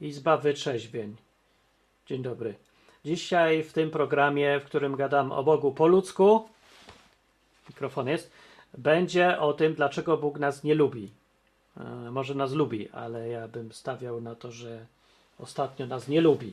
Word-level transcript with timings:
Izba 0.00 0.36
Wytrzeźwień. 0.36 1.16
Dzień 2.06 2.22
dobry. 2.22 2.54
Dzisiaj 3.04 3.62
w 3.62 3.72
tym 3.72 3.90
programie, 3.90 4.60
w 4.60 4.64
którym 4.64 4.96
gadam 4.96 5.32
o 5.32 5.42
Bogu 5.42 5.72
po 5.72 5.86
ludzku, 5.86 6.48
mikrofon 7.68 8.08
jest, 8.08 8.30
będzie 8.78 9.40
o 9.40 9.52
tym, 9.52 9.74
dlaczego 9.74 10.16
Bóg 10.16 10.38
nas 10.38 10.64
nie 10.64 10.74
lubi. 10.74 11.10
E, 11.76 11.84
może 12.10 12.34
nas 12.34 12.52
lubi, 12.52 12.88
ale 12.90 13.28
ja 13.28 13.48
bym 13.48 13.72
stawiał 13.72 14.20
na 14.20 14.34
to, 14.34 14.52
że 14.52 14.86
ostatnio 15.38 15.86
nas 15.86 16.08
nie 16.08 16.20
lubi. 16.20 16.52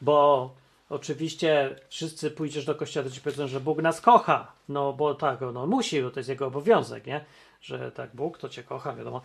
Bo 0.00 0.50
oczywiście 0.90 1.76
wszyscy 1.88 2.30
pójdziesz 2.30 2.64
do 2.64 2.74
kościoła, 2.74 3.08
to 3.08 3.14
ci 3.14 3.20
powiedzą, 3.20 3.46
że 3.46 3.60
Bóg 3.60 3.82
nas 3.82 4.00
kocha. 4.00 4.52
No 4.68 4.92
bo 4.92 5.14
tak, 5.14 5.40
no 5.52 5.66
musi, 5.66 6.02
bo 6.02 6.10
to 6.10 6.20
jest 6.20 6.28
jego 6.28 6.46
obowiązek, 6.46 7.06
nie? 7.06 7.24
Że 7.60 7.92
tak, 7.92 8.10
Bóg 8.14 8.38
to 8.38 8.48
cię 8.48 8.62
kocha, 8.62 8.94
wiadomo. 8.94 9.22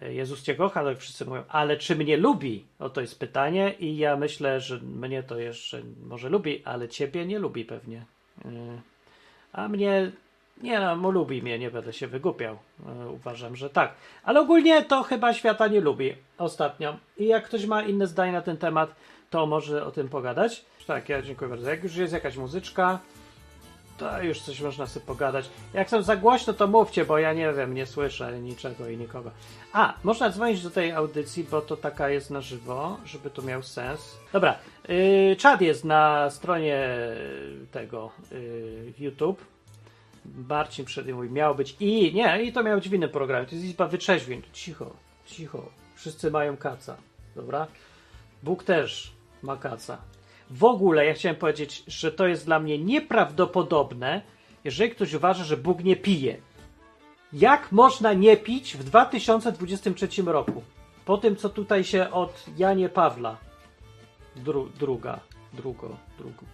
Jezus 0.00 0.42
cię 0.42 0.54
kocha, 0.54 0.84
tak 0.84 0.98
wszyscy 0.98 1.24
mówią, 1.24 1.42
ale 1.48 1.76
czy 1.76 1.96
mnie 1.96 2.16
lubi? 2.16 2.64
Oto 2.78 3.00
jest 3.00 3.18
pytanie 3.18 3.74
i 3.78 3.96
ja 3.96 4.16
myślę, 4.16 4.60
że 4.60 4.78
mnie 4.78 5.22
to 5.22 5.38
jeszcze 5.38 5.82
może 6.06 6.28
lubi, 6.28 6.62
ale 6.64 6.88
ciebie 6.88 7.26
nie 7.26 7.38
lubi 7.38 7.64
pewnie. 7.64 8.04
Yy, 8.44 8.50
a 9.52 9.68
mnie, 9.68 10.10
nie 10.62 10.80
no, 10.80 11.10
lubi 11.10 11.42
mnie, 11.42 11.58
nie 11.58 11.70
będę 11.70 11.92
się 11.92 12.06
wygłupiał. 12.06 12.58
Yy, 12.86 13.08
uważam, 13.08 13.56
że 13.56 13.70
tak. 13.70 13.94
Ale 14.24 14.40
ogólnie 14.40 14.82
to 14.82 15.02
chyba 15.02 15.34
świata 15.34 15.68
nie 15.68 15.80
lubi 15.80 16.14
ostatnio. 16.38 16.96
I 17.18 17.26
jak 17.26 17.44
ktoś 17.44 17.66
ma 17.66 17.82
inne 17.82 18.06
zdanie 18.06 18.32
na 18.32 18.42
ten 18.42 18.56
temat, 18.56 18.94
to 19.30 19.46
może 19.46 19.86
o 19.86 19.90
tym 19.90 20.08
pogadać. 20.08 20.64
Tak, 20.86 21.08
ja 21.08 21.22
dziękuję 21.22 21.50
bardzo. 21.50 21.70
Jak 21.70 21.82
już 21.82 21.96
jest 21.96 22.12
jakaś 22.12 22.36
muzyczka, 22.36 22.98
to 23.96 24.22
już 24.22 24.40
coś 24.40 24.60
można 24.60 24.86
sobie 24.86 25.06
pogadać. 25.06 25.50
Jak 25.74 25.90
są 25.90 26.02
za 26.02 26.16
głośno, 26.16 26.52
to 26.52 26.66
mówcie, 26.66 27.04
bo 27.04 27.18
ja 27.18 27.32
nie 27.32 27.52
wiem, 27.52 27.74
nie 27.74 27.86
słyszę 27.86 28.40
niczego 28.40 28.88
i 28.88 28.96
nikogo. 28.96 29.30
A, 29.72 29.94
można 30.04 30.30
dzwonić 30.30 30.62
do 30.62 30.70
tej 30.70 30.92
audycji, 30.92 31.44
bo 31.44 31.60
to 31.60 31.76
taka 31.76 32.08
jest 32.08 32.30
na 32.30 32.40
żywo, 32.40 32.96
żeby 33.04 33.30
to 33.30 33.42
miał 33.42 33.62
sens. 33.62 34.18
Dobra, 34.32 34.58
yy, 34.88 35.66
jest 35.66 35.84
na 35.84 36.30
stronie 36.30 36.88
tego 37.72 38.10
yy, 38.32 38.92
YouTube. 38.98 39.44
Marcin 40.48 40.84
przed 40.84 41.08
mówi, 41.08 41.30
miał 41.30 41.54
być 41.54 41.76
i 41.80 42.14
nie, 42.14 42.42
i 42.42 42.52
to 42.52 42.62
miał 42.62 42.76
być 42.76 42.88
w 42.88 42.94
innym 42.94 43.10
programie. 43.10 43.46
To 43.46 43.54
jest 43.54 43.66
Izba 43.66 43.88
Wytrzeźwień. 43.88 44.42
Cicho, 44.52 44.90
cicho. 45.26 45.68
Wszyscy 45.96 46.30
mają 46.30 46.56
kaca, 46.56 46.96
dobra? 47.36 47.66
Bóg 48.42 48.64
też 48.64 49.12
ma 49.42 49.56
kaca. 49.56 49.98
W 50.54 50.64
ogóle 50.64 51.06
ja 51.06 51.14
chciałem 51.14 51.36
powiedzieć, 51.36 51.82
że 51.86 52.12
to 52.12 52.26
jest 52.26 52.44
dla 52.44 52.60
mnie 52.60 52.78
nieprawdopodobne, 52.78 54.22
jeżeli 54.64 54.90
ktoś 54.90 55.14
uważa, 55.14 55.44
że 55.44 55.56
Bóg 55.56 55.84
nie 55.84 55.96
pije. 55.96 56.36
Jak 57.32 57.72
można 57.72 58.12
nie 58.12 58.36
pić 58.36 58.76
w 58.76 58.84
2023 58.84 60.22
roku? 60.22 60.62
Po 61.04 61.18
tym, 61.18 61.36
co 61.36 61.48
tutaj 61.48 61.84
się 61.84 62.10
od 62.10 62.44
Janie 62.56 62.88
Pawla 62.88 63.36
dru, 64.36 64.68
druga, 64.78 65.20
drugo, 65.52 65.96
drugu. 66.18 66.44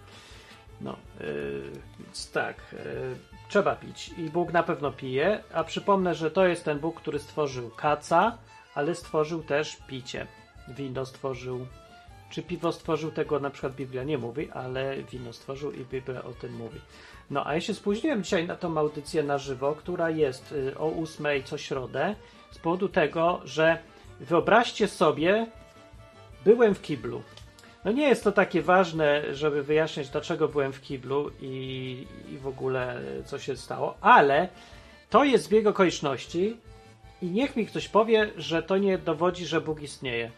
No, 0.81 0.95
yy, 1.19 1.71
więc 1.99 2.31
tak, 2.31 2.55
yy, 2.73 3.15
trzeba 3.49 3.75
pić 3.75 4.11
i 4.17 4.29
Bóg 4.29 4.53
na 4.53 4.63
pewno 4.63 4.91
pije, 4.91 5.43
a 5.53 5.63
przypomnę, 5.63 6.15
że 6.15 6.31
to 6.31 6.47
jest 6.47 6.65
ten 6.65 6.79
Bóg, 6.79 7.01
który 7.01 7.19
stworzył 7.19 7.69
kaca, 7.69 8.37
ale 8.75 8.95
stworzył 8.95 9.43
też 9.43 9.77
picie. 9.87 10.27
Wino 10.67 11.05
stworzył 11.05 11.67
czy 12.31 12.43
piwo 12.43 12.71
stworzył 12.71 13.11
tego 13.11 13.39
na 13.39 13.49
przykład 13.49 13.75
Biblia 13.75 14.03
nie 14.03 14.17
mówi, 14.17 14.51
ale 14.51 15.03
wino 15.03 15.33
stworzył 15.33 15.71
i 15.71 15.85
Biblia 15.85 16.23
o 16.23 16.31
tym 16.31 16.55
mówi. 16.55 16.79
No 17.29 17.47
a 17.47 17.53
ja 17.53 17.61
się 17.61 17.73
spóźniłem 17.73 18.23
dzisiaj 18.23 18.47
na 18.47 18.55
tą 18.55 18.77
audycję 18.77 19.23
na 19.23 19.37
żywo, 19.37 19.75
która 19.75 20.09
jest 20.09 20.51
y, 20.51 20.77
o 20.77 20.93
8 21.03 21.25
co 21.45 21.57
środę, 21.57 22.15
z 22.51 22.57
powodu 22.57 22.89
tego, 22.89 23.41
że 23.45 23.77
wyobraźcie 24.19 24.87
sobie, 24.87 25.47
byłem 26.45 26.75
w 26.75 26.81
kiblu. 26.81 27.21
No 27.85 27.91
nie 27.91 28.07
jest 28.07 28.23
to 28.23 28.31
takie 28.31 28.61
ważne, 28.61 29.35
żeby 29.35 29.63
wyjaśniać, 29.63 30.09
dlaczego 30.09 30.47
byłem 30.47 30.73
w 30.73 30.81
kiblu 30.81 31.31
i, 31.41 32.07
i 32.31 32.37
w 32.37 32.47
ogóle 32.47 33.01
co 33.25 33.39
się 33.39 33.57
stało, 33.57 33.97
ale 34.01 34.49
to 35.09 35.23
jest 35.23 35.43
zbieg 35.43 35.67
okoliczności 35.67 36.57
i 37.21 37.25
niech 37.25 37.55
mi 37.55 37.65
ktoś 37.65 37.89
powie, 37.89 38.31
że 38.37 38.63
to 38.63 38.77
nie 38.77 38.97
dowodzi, 38.97 39.45
że 39.45 39.61
Bóg 39.61 39.81
istnieje. 39.81 40.31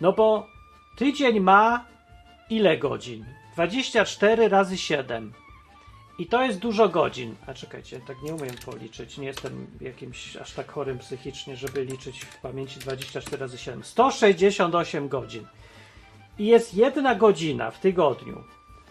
No 0.00 0.12
bo 0.12 0.53
Tydzień 0.96 1.40
ma 1.40 1.84
ile 2.50 2.78
godzin? 2.78 3.24
24 3.54 4.48
razy 4.48 4.78
7. 4.78 5.32
I 6.18 6.26
to 6.26 6.42
jest 6.42 6.58
dużo 6.58 6.88
godzin. 6.88 7.34
A 7.46 7.54
czekajcie, 7.54 8.00
tak 8.00 8.22
nie 8.22 8.34
umiem 8.34 8.54
policzyć. 8.64 9.18
Nie 9.18 9.26
jestem 9.26 9.66
jakimś 9.80 10.36
aż 10.36 10.52
tak 10.52 10.72
chorym 10.72 10.98
psychicznie, 10.98 11.56
żeby 11.56 11.84
liczyć 11.84 12.20
w 12.20 12.40
pamięci 12.40 12.80
24 12.80 13.36
razy 13.36 13.58
7. 13.58 13.84
168 13.84 15.08
godzin. 15.08 15.46
I 16.38 16.46
jest 16.46 16.74
jedna 16.74 17.14
godzina 17.14 17.70
w 17.70 17.80
tygodniu, 17.80 18.44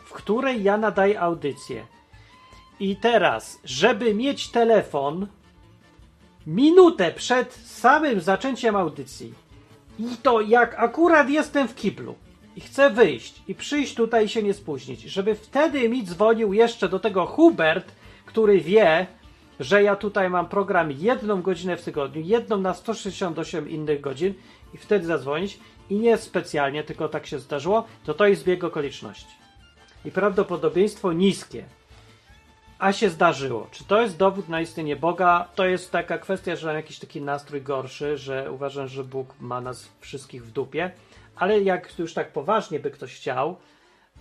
w 0.05 0.13
której 0.13 0.63
ja 0.63 0.77
nadaję 0.77 1.21
audycję. 1.21 1.85
I 2.79 2.95
teraz, 2.95 3.59
żeby 3.63 4.13
mieć 4.13 4.51
telefon 4.51 5.27
minutę 6.47 7.11
przed 7.11 7.53
samym 7.53 8.21
zaczęciem 8.21 8.75
audycji, 8.75 9.33
i 9.99 10.17
to 10.23 10.41
jak 10.41 10.79
akurat 10.79 11.29
jestem 11.29 11.67
w 11.67 11.75
kiblu 11.75 12.15
i 12.55 12.61
chcę 12.61 12.89
wyjść 12.89 13.41
i 13.47 13.55
przyjść 13.55 13.95
tutaj 13.95 14.25
i 14.25 14.29
się 14.29 14.43
nie 14.43 14.53
spóźnić, 14.53 15.01
żeby 15.01 15.35
wtedy 15.35 15.89
mi 15.89 16.03
dzwonił 16.03 16.53
jeszcze 16.53 16.89
do 16.89 16.99
tego 16.99 17.25
Hubert, 17.25 17.91
który 18.25 18.61
wie, 18.61 19.07
że 19.59 19.83
ja 19.83 19.95
tutaj 19.95 20.29
mam 20.29 20.49
program 20.49 20.91
jedną 20.91 21.41
godzinę 21.41 21.77
w 21.77 21.83
tygodniu, 21.83 22.21
jedną 22.21 22.57
na 22.57 22.73
168 22.73 23.69
innych 23.69 24.01
godzin 24.01 24.33
i 24.73 24.77
wtedy 24.77 25.05
zadzwonić 25.05 25.59
i 25.89 25.95
nie 25.95 26.17
specjalnie, 26.17 26.83
tylko 26.83 27.09
tak 27.09 27.27
się 27.27 27.39
zdarzyło, 27.39 27.83
to 28.03 28.13
to 28.13 28.27
jest 28.27 28.41
zbieg 28.41 28.63
okoliczności. 28.63 29.35
I 30.05 30.11
prawdopodobieństwo 30.11 31.13
niskie 31.13 31.65
a 32.83 32.93
się 32.93 33.09
zdarzyło. 33.09 33.67
Czy 33.71 33.83
to 33.83 34.01
jest 34.01 34.17
dowód 34.17 34.49
na 34.49 34.61
istnienie 34.61 34.95
Boga? 34.95 35.47
To 35.55 35.65
jest 35.65 35.91
taka 35.91 36.17
kwestia, 36.17 36.55
że 36.55 36.67
mam 36.67 36.75
jakiś 36.75 36.99
taki 36.99 37.21
nastrój 37.21 37.61
gorszy, 37.61 38.17
że 38.17 38.51
uważam, 38.51 38.87
że 38.87 39.03
Bóg 39.03 39.35
ma 39.39 39.61
nas 39.61 39.91
wszystkich 39.99 40.45
w 40.45 40.51
dupie. 40.51 40.91
Ale 41.35 41.61
jak 41.61 41.99
już 41.99 42.13
tak 42.13 42.31
poważnie 42.31 42.79
by 42.79 42.91
ktoś 42.91 43.15
chciał, 43.15 43.55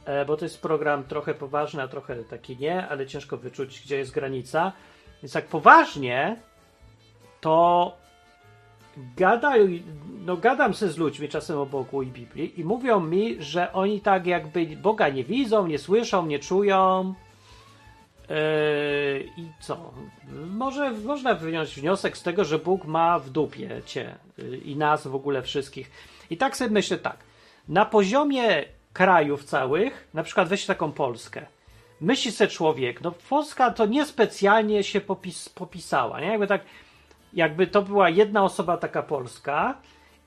e, 0.04 0.24
bo 0.24 0.36
to 0.36 0.44
jest 0.44 0.62
program 0.62 1.04
trochę 1.04 1.34
poważny, 1.34 1.82
a 1.82 1.88
trochę 1.88 2.16
taki 2.16 2.56
nie, 2.56 2.88
ale 2.88 3.06
ciężko 3.06 3.36
wyczuć, 3.36 3.82
gdzie 3.84 3.96
jest 3.96 4.12
granica. 4.12 4.72
Więc 5.22 5.34
jak 5.34 5.46
poważnie, 5.46 6.36
to 7.40 7.92
gadają, 9.16 9.68
no 10.24 10.36
gadam 10.36 10.74
się 10.74 10.88
z 10.88 10.98
ludźmi 10.98 11.28
czasem 11.28 11.58
o 11.58 11.66
Bogu 11.66 12.02
i 12.02 12.06
Biblii 12.06 12.60
i 12.60 12.64
mówią 12.64 13.00
mi, 13.00 13.42
że 13.42 13.72
oni 13.72 14.00
tak 14.00 14.26
jakby 14.26 14.66
Boga 14.66 15.08
nie 15.08 15.24
widzą, 15.24 15.66
nie 15.66 15.78
słyszą, 15.78 16.26
nie 16.26 16.38
czują, 16.38 17.14
Yy, 18.28 19.28
I 19.36 19.46
co? 19.60 19.92
Może 20.46 20.90
można 20.90 21.34
wyjąć 21.34 21.74
wniosek 21.74 22.16
z 22.16 22.22
tego, 22.22 22.44
że 22.44 22.58
Bóg 22.58 22.84
ma 22.84 23.18
w 23.18 23.30
dupie 23.30 23.82
cię 23.86 24.14
yy, 24.38 24.56
i 24.56 24.76
nas 24.76 25.06
w 25.06 25.14
ogóle 25.14 25.42
wszystkich. 25.42 25.90
I 26.30 26.36
tak 26.36 26.56
sobie 26.56 26.70
myślę 26.70 26.98
tak. 26.98 27.16
Na 27.68 27.84
poziomie 27.84 28.64
krajów 28.92 29.44
całych, 29.44 30.08
na 30.14 30.22
przykład 30.22 30.48
weź 30.48 30.66
taką 30.66 30.92
Polskę. 30.92 31.46
Myśli 32.00 32.32
sobie 32.32 32.50
człowiek, 32.50 33.00
no 33.00 33.12
Polska 33.28 33.70
to 33.70 33.86
niespecjalnie 33.86 34.84
się 34.84 35.00
popis, 35.00 35.48
popisała, 35.48 36.20
nie? 36.20 36.26
Jakby 36.26 36.46
tak, 36.46 36.64
jakby 37.32 37.66
to 37.66 37.82
była 37.82 38.08
jedna 38.08 38.44
osoba 38.44 38.76
taka 38.76 39.02
Polska, 39.02 39.74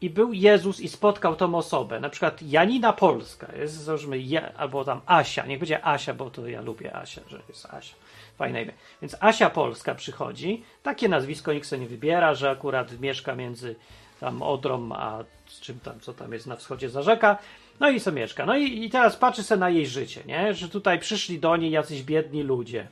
i 0.01 0.09
był 0.09 0.33
Jezus 0.33 0.79
i 0.79 0.89
spotkał 0.89 1.35
tą 1.35 1.55
osobę, 1.55 1.99
na 1.99 2.09
przykład 2.09 2.41
Janina 2.41 2.93
Polska, 2.93 3.47
jest, 3.55 3.73
załóżmy, 3.73 4.19
ja, 4.19 4.53
albo 4.57 4.85
tam 4.85 5.01
Asia, 5.05 5.45
niech 5.45 5.59
będzie 5.59 5.85
Asia, 5.85 6.13
bo 6.13 6.29
to 6.29 6.47
ja 6.47 6.61
lubię 6.61 6.95
Asia, 6.95 7.21
że 7.27 7.41
jest 7.49 7.65
Asia, 7.65 7.95
fajne 8.37 8.63
imię. 8.63 8.73
Więc 9.01 9.15
Asia 9.19 9.49
Polska 9.49 9.95
przychodzi, 9.95 10.63
takie 10.83 11.09
nazwisko 11.09 11.53
nikt 11.53 11.67
sobie 11.67 11.81
nie 11.81 11.87
wybiera, 11.87 12.33
że 12.33 12.49
akurat 12.49 12.99
mieszka 12.99 13.35
między 13.35 13.75
tam 14.19 14.41
Odrą, 14.41 14.91
a 14.91 15.23
czym 15.61 15.79
tam, 15.79 15.99
co 15.99 16.13
tam 16.13 16.33
jest 16.33 16.47
na 16.47 16.55
wschodzie 16.55 16.89
za 16.89 17.01
rzeka, 17.01 17.37
no 17.79 17.89
i 17.89 17.99
sobie 17.99 18.21
mieszka. 18.21 18.45
No 18.45 18.57
i, 18.57 18.83
i 18.85 18.89
teraz 18.89 19.15
patrzy 19.15 19.43
sobie 19.43 19.59
na 19.59 19.69
jej 19.69 19.87
życie, 19.87 20.21
nie? 20.25 20.53
że 20.53 20.69
tutaj 20.69 20.99
przyszli 20.99 21.39
do 21.39 21.57
niej 21.57 21.71
jacyś 21.71 22.03
biedni 22.03 22.43
ludzie, 22.43 22.87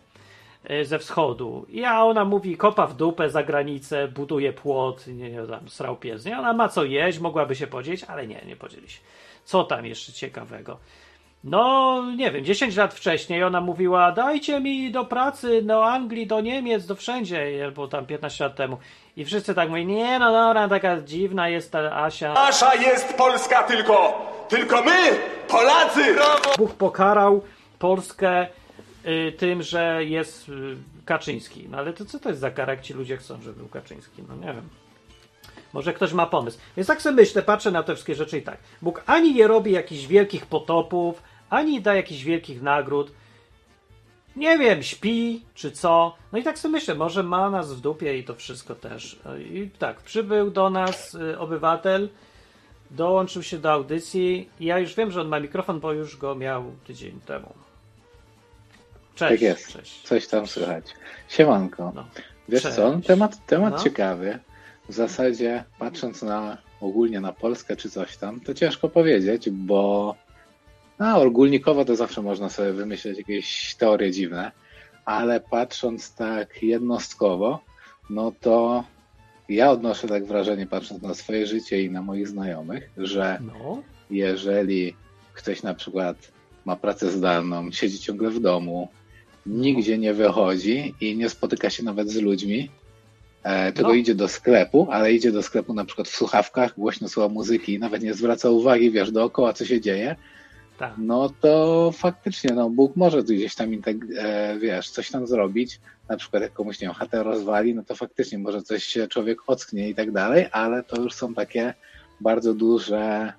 ze 0.84 1.00
wschodu. 1.00 1.66
I 1.70 1.86
a 1.86 2.04
ona 2.04 2.26
mówi, 2.26 2.58
kopa 2.58 2.88
w 2.88 2.96
dupę 2.96 3.30
za 3.30 3.44
granicę, 3.44 4.08
buduje 4.08 4.54
płot, 4.54 5.08
nie, 5.08 5.30
nie 5.30 5.48
tam 5.48 5.70
srał 5.70 5.96
pies. 5.96 6.26
Nie? 6.26 6.40
Ona 6.40 6.54
ma 6.54 6.70
co 6.70 6.84
jeść, 6.84 7.20
mogłaby 7.20 7.56
się 7.56 7.68
podzielić, 7.68 8.04
ale 8.04 8.28
nie, 8.28 8.42
nie 8.46 8.56
podzieli 8.56 8.90
się. 8.90 9.00
Co 9.46 9.64
tam 9.64 9.86
jeszcze 9.86 10.14
ciekawego? 10.14 10.78
No, 11.44 12.04
nie 12.18 12.32
wiem, 12.32 12.46
10 12.46 12.76
lat 12.76 12.94
wcześniej 12.94 13.44
ona 13.44 13.62
mówiła, 13.62 14.12
dajcie 14.12 14.60
mi 14.60 14.92
do 14.92 15.06
pracy 15.06 15.62
do 15.62 15.86
Anglii, 15.86 16.28
do 16.28 16.42
Niemiec, 16.42 16.86
do 16.86 16.96
wszędzie, 16.96 17.62
albo 17.66 17.88
tam 17.88 18.06
15 18.06 18.44
lat 18.44 18.56
temu. 18.56 18.78
I 19.18 19.26
wszyscy 19.26 19.56
tak 19.56 19.70
mówią, 19.70 19.84
nie 19.84 20.20
no 20.20 20.32
dobra, 20.32 20.68
taka 20.68 21.02
dziwna 21.02 21.50
jest 21.50 21.72
ta 21.72 22.04
Asia. 22.04 22.34
Nasza 22.34 22.76
jest 22.76 23.18
Polska 23.18 23.64
tylko, 23.64 24.26
tylko 24.50 24.84
my, 24.84 25.20
Polacy! 25.48 26.14
Brawo! 26.14 26.58
Bóg 26.58 26.74
pokarał 26.74 27.42
Polskę 27.80 28.48
tym, 29.38 29.64
że 29.64 30.06
jest 30.06 30.50
y, 30.50 30.76
Kaczyński. 31.06 31.68
No 31.70 31.78
ale 31.78 31.94
to 31.94 32.06
co 32.06 32.20
to 32.20 32.30
jest 32.30 32.42
za 32.42 32.52
kara, 32.52 32.74
jak 32.74 32.82
ci 32.82 32.94
ludzie 32.94 33.18
chcą, 33.18 33.42
żeby 33.42 33.60
był 33.60 33.68
Kaczyński? 33.68 34.24
No 34.30 34.36
nie 34.36 34.54
wiem. 34.54 34.70
Może 35.74 35.94
ktoś 35.94 36.14
ma 36.14 36.26
pomysł. 36.26 36.58
Więc 36.78 36.88
tak 36.88 37.02
sobie 37.02 37.16
myślę, 37.16 37.42
patrzę 37.42 37.72
na 37.72 37.84
te 37.84 37.94
wszystkie 37.94 38.16
rzeczy 38.16 38.38
i 38.38 38.42
tak. 38.42 38.58
Bóg 38.82 39.04
ani 39.06 39.34
nie 39.34 39.48
robi 39.48 39.72
jakichś 39.72 40.06
wielkich 40.06 40.46
potopów, 40.46 41.24
ani 41.50 41.82
da 41.82 41.96
jakichś 41.96 42.24
wielkich 42.24 42.62
nagród. 42.62 43.12
Nie 44.36 44.58
wiem, 44.58 44.84
śpi 44.84 45.42
czy 45.54 45.72
co. 45.72 46.16
No 46.32 46.40
i 46.40 46.44
tak 46.44 46.60
sobie 46.60 46.72
myślę, 46.72 46.96
może 46.96 47.24
ma 47.24 47.50
nas 47.50 47.74
w 47.74 47.82
dupie 47.82 48.18
i 48.18 48.24
to 48.24 48.36
wszystko 48.36 48.76
też. 48.76 49.20
I 49.40 49.70
tak, 49.80 50.02
przybył 50.02 50.52
do 50.52 50.70
nas 50.70 51.16
y, 51.16 51.40
obywatel, 51.40 52.10
dołączył 52.92 53.44
się 53.44 53.58
do 53.58 53.72
audycji. 53.72 54.50
Ja 54.60 54.80
już 54.80 54.96
wiem, 54.96 55.12
że 55.12 55.22
on 55.22 55.28
ma 55.28 55.40
mikrofon, 55.40 55.80
bo 55.80 55.94
już 55.94 56.18
go 56.18 56.36
miał 56.36 56.64
tydzień 56.88 57.20
temu. 57.26 57.54
Cześć. 59.16 59.32
Tak 59.32 59.42
jest. 59.42 59.68
Cześć. 59.74 60.02
Coś 60.02 60.28
tam 60.28 60.48
słychać. 60.48 60.86
Siemanko. 61.30 61.92
No. 61.96 62.06
Wiesz 62.50 62.62
Cześć. 62.64 62.76
co, 62.76 63.00
temat, 63.08 63.46
temat 63.46 63.74
No. 63.74 63.84
ciekawy. 63.84 64.40
W 64.90 64.94
zasadzie 64.94 65.64
patrząc 65.80 66.22
na 66.22 66.58
ogólnie 66.82 67.22
na 67.22 67.34
Polskę 67.34 67.76
czy 67.76 67.90
coś 67.90 68.18
tam, 68.18 68.40
to 68.40 68.54
ciężko 68.54 68.90
powiedzieć, 68.90 69.50
bo 69.50 70.16
no, 71.00 71.22
ogólnikowo 71.22 71.86
to 71.86 71.96
zawsze 71.96 72.22
można 72.22 72.50
sobie 72.50 72.74
wymyśleć 72.74 73.18
jakieś 73.18 73.76
teorie 73.76 74.12
dziwne, 74.12 74.52
ale 75.06 75.40
patrząc 75.40 76.16
tak 76.16 76.64
jednostkowo, 76.64 77.60
no 78.10 78.32
to 78.42 78.84
ja 79.50 79.72
odnoszę 79.72 80.08
tak 80.08 80.26
wrażenie, 80.26 80.68
patrząc 80.68 81.02
na 81.02 81.14
swoje 81.14 81.48
życie 81.48 81.82
i 81.84 81.92
na 81.92 82.02
moich 82.02 82.28
znajomych, 82.28 82.90
że 82.98 83.40
No. 83.42 83.82
jeżeli 84.10 84.96
ktoś 85.34 85.64
na 85.64 85.74
przykład 85.74 86.18
ma 86.66 86.76
pracę 86.76 87.12
zdalną, 87.12 87.72
siedzi 87.72 88.00
ciągle 88.00 88.30
w 88.30 88.40
domu, 88.40 88.90
nigdzie 89.46 89.98
nie 89.98 90.14
wychodzi 90.14 90.96
i 91.02 91.18
nie 91.18 91.30
spotyka 91.30 91.70
się 91.70 91.84
nawet 91.84 92.10
z 92.10 92.16
ludźmi, 92.18 92.70
e, 93.44 93.72
tylko 93.72 93.90
No. 93.90 93.96
idzie 93.96 94.16
do 94.16 94.28
sklepu, 94.28 94.88
ale 94.92 95.14
idzie 95.14 95.32
do 95.32 95.44
sklepu 95.44 95.74
na 95.74 95.86
przykład 95.86 96.08
w 96.08 96.16
słuchawkach, 96.16 96.74
głośno 96.78 97.08
słucha 97.10 97.30
muzyki 97.30 97.74
i 97.74 97.80
nawet 97.80 98.04
nie 98.04 98.14
zwraca 98.14 98.50
uwagi, 98.50 98.92
wiesz, 98.92 99.12
dookoła 99.12 99.54
co 99.54 99.66
się 99.66 99.82
dzieje, 99.82 100.16
Tak. 100.78 100.94
no 100.98 101.30
to 101.42 101.92
faktycznie, 101.98 102.54
no 102.56 102.70
Bóg 102.70 102.96
może 102.96 103.24
tu 103.24 103.34
gdzieś 103.34 103.56
tam, 103.56 103.70
e, 104.18 104.60
wiesz, 104.60 104.90
coś 104.90 105.12
tam 105.12 105.28
zrobić, 105.28 105.80
na 106.10 106.18
przykład 106.18 106.44
jak 106.44 106.54
komuś, 106.54 106.80
nie 106.80 106.88
wiem, 106.88 106.96
chatę 106.96 107.24
rozwali, 107.24 107.76
no 107.76 107.84
to 107.84 107.96
faktycznie 107.96 108.38
może 108.38 108.62
coś 108.62 108.84
się 108.84 109.08
człowiek 109.08 109.40
ocknie 109.48 109.90
i 109.90 109.96
tak 109.96 110.12
dalej, 110.12 110.46
ale 110.52 110.84
to 110.84 111.02
już 111.02 111.14
są 111.14 111.34
takie 111.34 111.74
bardzo 112.22 112.54
duże 112.54 113.34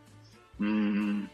mm, 0.60 1.28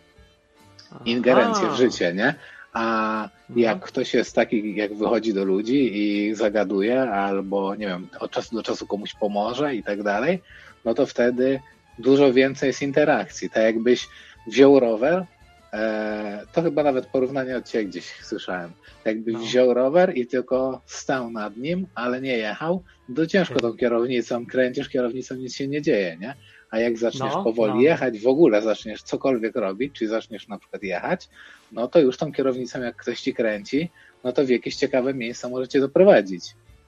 ingerencje 1.04 1.64
Aha. 1.66 1.74
w 1.74 1.76
życie, 1.76 2.14
nie? 2.14 2.34
A 2.72 3.28
jak 3.56 3.72
Mhm. 3.74 3.80
ktoś 3.80 4.14
jest 4.14 4.34
taki, 4.34 4.74
jak 4.76 4.94
wychodzi 4.94 5.34
do 5.34 5.44
ludzi 5.44 5.90
i 5.98 6.34
zagaduje, 6.34 7.00
albo 7.02 7.74
nie 7.74 7.86
wiem, 7.86 8.08
od 8.20 8.30
czasu 8.30 8.56
do 8.56 8.62
czasu 8.62 8.86
komuś 8.86 9.14
pomoże 9.14 9.74
i 9.74 9.82
tak 9.82 10.02
dalej, 10.02 10.42
no 10.84 10.94
to 10.94 11.06
wtedy 11.06 11.60
dużo 11.98 12.32
więcej 12.32 12.66
jest 12.66 12.82
interakcji. 12.82 13.50
Tak 13.50 13.62
jakbyś 13.62 14.08
wziął 14.46 14.80
rower, 14.80 15.24
e, 15.72 16.42
to 16.52 16.62
chyba 16.62 16.82
nawet 16.82 17.06
porównanie 17.06 17.56
od 17.56 17.68
Ciebie 17.68 17.84
gdzieś 17.84 18.04
słyszałem. 18.22 18.70
Tak 19.04 19.14
jakbyś 19.14 19.34
No. 19.34 19.40
wziął 19.40 19.74
rower 19.74 20.16
i 20.16 20.26
tylko 20.26 20.80
stał 20.86 21.30
nad 21.30 21.56
nim, 21.56 21.86
ale 21.94 22.20
nie 22.20 22.36
jechał, 22.38 22.82
to 23.16 23.26
ciężko 23.26 23.60
tą 23.60 23.76
kierownicą 23.76 24.46
kręcisz, 24.46 24.88
kierownicą 24.88 25.34
nic 25.34 25.54
się 25.54 25.68
nie 25.68 25.82
dzieje, 25.82 26.16
nie? 26.20 26.34
A 26.70 26.78
jak 26.78 26.98
zaczniesz 26.98 27.32
No, 27.34 27.44
powoli 27.44 27.72
no. 27.74 27.80
jechać, 27.80 28.20
w 28.20 28.26
ogóle 28.26 28.62
zaczniesz 28.62 29.02
cokolwiek 29.02 29.56
robić, 29.56 29.94
czyli 29.94 30.08
zaczniesz 30.10 30.48
na 30.48 30.58
przykład 30.58 30.82
jechać, 30.82 31.28
no 31.72 31.88
to 31.88 32.00
już 32.00 32.16
tą 32.16 32.32
kierownicą, 32.32 32.80
jak 32.80 32.96
ktoś 32.96 33.20
ci 33.20 33.34
kręci, 33.34 33.90
no 34.24 34.32
to 34.32 34.44
w 34.44 34.48
jakieś 34.48 34.76
ciekawe 34.76 35.14
miejsca 35.14 35.48
możecie 35.48 35.80
doprowadzić. 35.80 36.44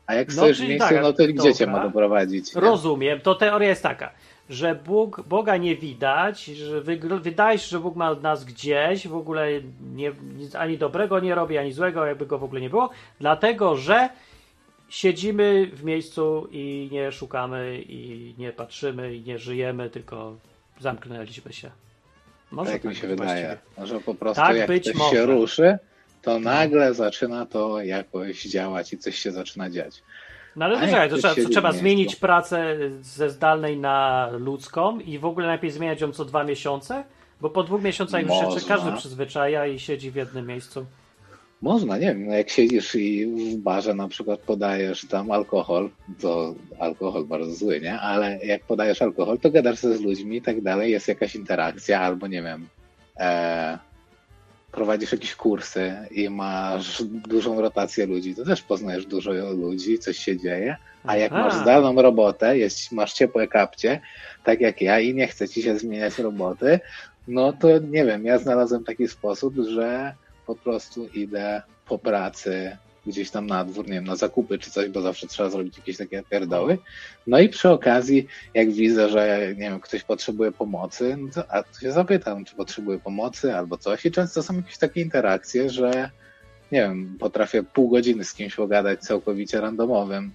A 0.06 0.14
jak 0.14 0.28
No, 0.28 0.34
stoisz 0.34 0.56
w 0.56 0.60
czyli 0.60 0.68
miejscu, 0.68 0.88
tak, 0.88 1.02
no 1.02 1.12
to 1.12 1.22
gdzie 1.28 1.54
cię 1.54 1.66
ma 1.66 1.82
doprowadzić? 1.84 2.54
nie? 2.54 2.60
Rozumiem. 2.60 3.20
To 3.20 3.34
teoria 3.34 3.68
jest 3.68 3.82
taka, 3.82 4.10
że 4.50 4.74
Bóg, 4.74 5.20
Boga 5.28 5.56
nie 5.56 5.76
widać, 5.76 6.44
że 6.44 6.80
wydaje 7.20 7.58
się, 7.58 7.68
że 7.68 7.80
Bóg 7.80 7.96
ma 7.96 8.14
nas 8.14 8.44
gdzieś, 8.44 9.08
w 9.08 9.16
ogóle 9.16 9.48
nie, 9.94 10.12
nic 10.36 10.54
ani 10.54 10.78
dobrego 10.78 11.20
nie 11.20 11.34
robi, 11.34 11.58
ani 11.58 11.72
złego, 11.72 12.06
jakby 12.06 12.26
go 12.26 12.38
w 12.38 12.44
ogóle 12.44 12.60
nie 12.60 12.70
było, 12.70 12.90
dlatego 13.20 13.76
że 13.76 14.08
siedzimy 14.92 15.66
w 15.66 15.84
miejscu 15.84 16.48
i 16.50 16.88
nie 16.92 17.12
szukamy, 17.12 17.82
i 17.88 18.34
nie 18.38 18.52
patrzymy, 18.52 19.14
i 19.14 19.20
nie 19.20 19.38
żyjemy, 19.38 19.90
tylko 19.90 20.36
zamknęliśmy 20.80 21.52
się. 21.52 21.70
Może 22.50 22.72
tak 22.72 22.84
mi 22.84 22.96
się 22.96 23.06
wydaje. 23.08 23.16
właściwie. 23.16 23.58
Może 23.78 24.00
po 24.00 24.14
prostu 24.14 24.42
Tak 24.42 24.56
jak 24.56 24.70
ktoś 24.80 24.94
może. 24.94 25.10
się 25.10 25.26
ruszy, 25.26 25.78
to 26.22 26.40
nagle 26.40 26.94
zaczyna 26.94 27.46
to 27.46 27.82
jakoś 27.82 28.42
działać 28.42 28.92
i 28.92 28.98
coś 28.98 29.18
się 29.18 29.32
zaczyna 29.32 29.70
dziać. 29.70 30.02
No 30.56 30.64
ale 30.64 30.80
czekaj, 30.80 31.10
to 31.10 31.16
trzeba, 31.16 31.34
trzeba 31.50 31.72
zmienić 31.72 32.16
pracę 32.16 32.76
ze 33.00 33.30
zdalnej 33.30 33.76
na 33.78 34.28
ludzką 34.32 35.00
i 35.00 35.18
w 35.18 35.24
ogóle 35.24 35.46
najpierw 35.46 35.74
zmieniać 35.74 36.00
ją 36.00 36.12
co 36.12 36.24
dwa 36.24 36.44
miesiące, 36.44 37.04
bo 37.40 37.50
po 37.50 37.62
dwóch 37.62 37.82
miesiącach 37.82 38.22
już 38.22 38.62
się 38.62 38.68
każdy 38.68 38.92
przyzwyczaja 38.92 39.66
i 39.66 39.78
siedzi 39.78 40.10
w 40.10 40.14
jednym 40.14 40.46
miejscu. 40.46 40.86
Można, 41.62 41.98
nie 41.98 42.06
wiem, 42.06 42.26
no 42.26 42.34
jak 42.34 42.50
siedzisz 42.50 42.94
i 42.94 43.26
w 43.26 43.56
barze 43.56 43.94
na 43.94 44.08
przykład 44.08 44.40
podajesz 44.40 45.06
tam 45.06 45.30
alkohol, 45.30 45.90
to 46.20 46.54
alkohol 46.78 47.24
bardzo 47.24 47.54
zły, 47.54 47.80
nie? 47.80 48.00
Ale 48.00 48.38
jak 48.44 48.64
podajesz 48.64 49.02
alkohol, 49.02 49.38
to 49.38 49.50
gadasz 49.50 49.78
ze 49.78 49.96
z 49.96 50.00
ludźmi 50.00 50.36
i 50.36 50.42
tak 50.42 50.60
dalej, 50.60 50.92
jest 50.92 51.08
jakaś 51.08 51.34
interakcja, 51.34 52.00
albo 52.00 52.26
nie 52.26 52.42
wiem, 52.42 52.68
e, 53.18 53.78
prowadzisz 54.72 55.12
jakieś 55.12 55.34
kursy 55.34 55.96
i 56.10 56.30
masz 56.30 57.02
dużą 57.04 57.60
rotację 57.60 58.06
ludzi, 58.06 58.34
to 58.34 58.44
też 58.44 58.62
poznajesz 58.62 59.06
dużo 59.06 59.32
ludzi, 59.32 59.98
coś 59.98 60.18
się 60.18 60.36
dzieje, 60.36 60.76
a 61.04 61.16
jak 61.16 61.32
Aha. 61.32 61.42
masz 61.42 61.54
zdalną 61.54 62.02
robotę, 62.02 62.58
jest, 62.58 62.92
masz 62.92 63.12
ciepłe 63.12 63.48
kapcie, 63.48 64.00
tak 64.44 64.60
jak 64.60 64.80
ja 64.80 65.00
i 65.00 65.14
nie 65.14 65.26
chce 65.26 65.48
ci 65.48 65.62
się 65.62 65.78
zmieniać 65.78 66.18
roboty, 66.18 66.80
no 67.28 67.52
to 67.52 67.78
nie 67.78 68.04
wiem, 68.04 68.24
ja 68.24 68.38
znalazłem 68.38 68.84
taki 68.84 69.08
sposób, 69.08 69.54
że 69.68 70.14
po 70.46 70.56
prostu 70.56 71.08
idę 71.14 71.62
po 71.86 71.98
pracy 71.98 72.76
gdzieś 73.06 73.30
tam 73.30 73.46
na 73.46 73.64
dwór, 73.64 73.86
nie 73.86 73.92
wiem, 73.92 74.04
na 74.04 74.16
zakupy 74.16 74.58
czy 74.58 74.70
coś, 74.70 74.88
bo 74.88 75.00
zawsze 75.00 75.26
trzeba 75.26 75.50
zrobić 75.50 75.78
jakieś 75.78 75.96
takie 75.96 76.22
pierdoły. 76.30 76.78
No 77.26 77.38
i 77.38 77.48
przy 77.48 77.68
okazji, 77.68 78.26
jak 78.54 78.70
widzę, 78.70 79.08
że 79.08 79.48
nie 79.48 79.70
wiem, 79.70 79.80
ktoś 79.80 80.02
potrzebuje 80.02 80.52
pomocy, 80.52 81.16
no 81.20 81.28
to, 81.34 81.50
a 81.50 81.62
to 81.62 81.80
się 81.80 81.92
zapytam, 81.92 82.44
czy 82.44 82.56
potrzebuje 82.56 82.98
pomocy 82.98 83.56
albo 83.56 83.78
coś. 83.78 84.06
I 84.06 84.10
często 84.10 84.42
są 84.42 84.56
jakieś 84.56 84.78
takie 84.78 85.00
interakcje, 85.00 85.70
że 85.70 86.10
nie 86.72 86.80
wiem, 86.80 87.16
potrafię 87.20 87.62
pół 87.62 87.88
godziny 87.88 88.24
z 88.24 88.34
kimś 88.34 88.54
pogadać 88.54 89.00
całkowicie 89.00 89.60
randomowym. 89.60 90.32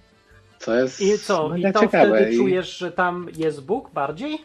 Co 0.58 0.74
jest 0.74 1.00
I 1.00 1.18
co? 1.18 1.56
I 1.56 1.72
to 1.72 1.80
ciekawe. 1.80 2.16
wtedy 2.16 2.36
czujesz, 2.36 2.78
że 2.78 2.92
tam 2.92 3.28
jest 3.36 3.64
Bóg 3.64 3.90
bardziej? 3.90 4.38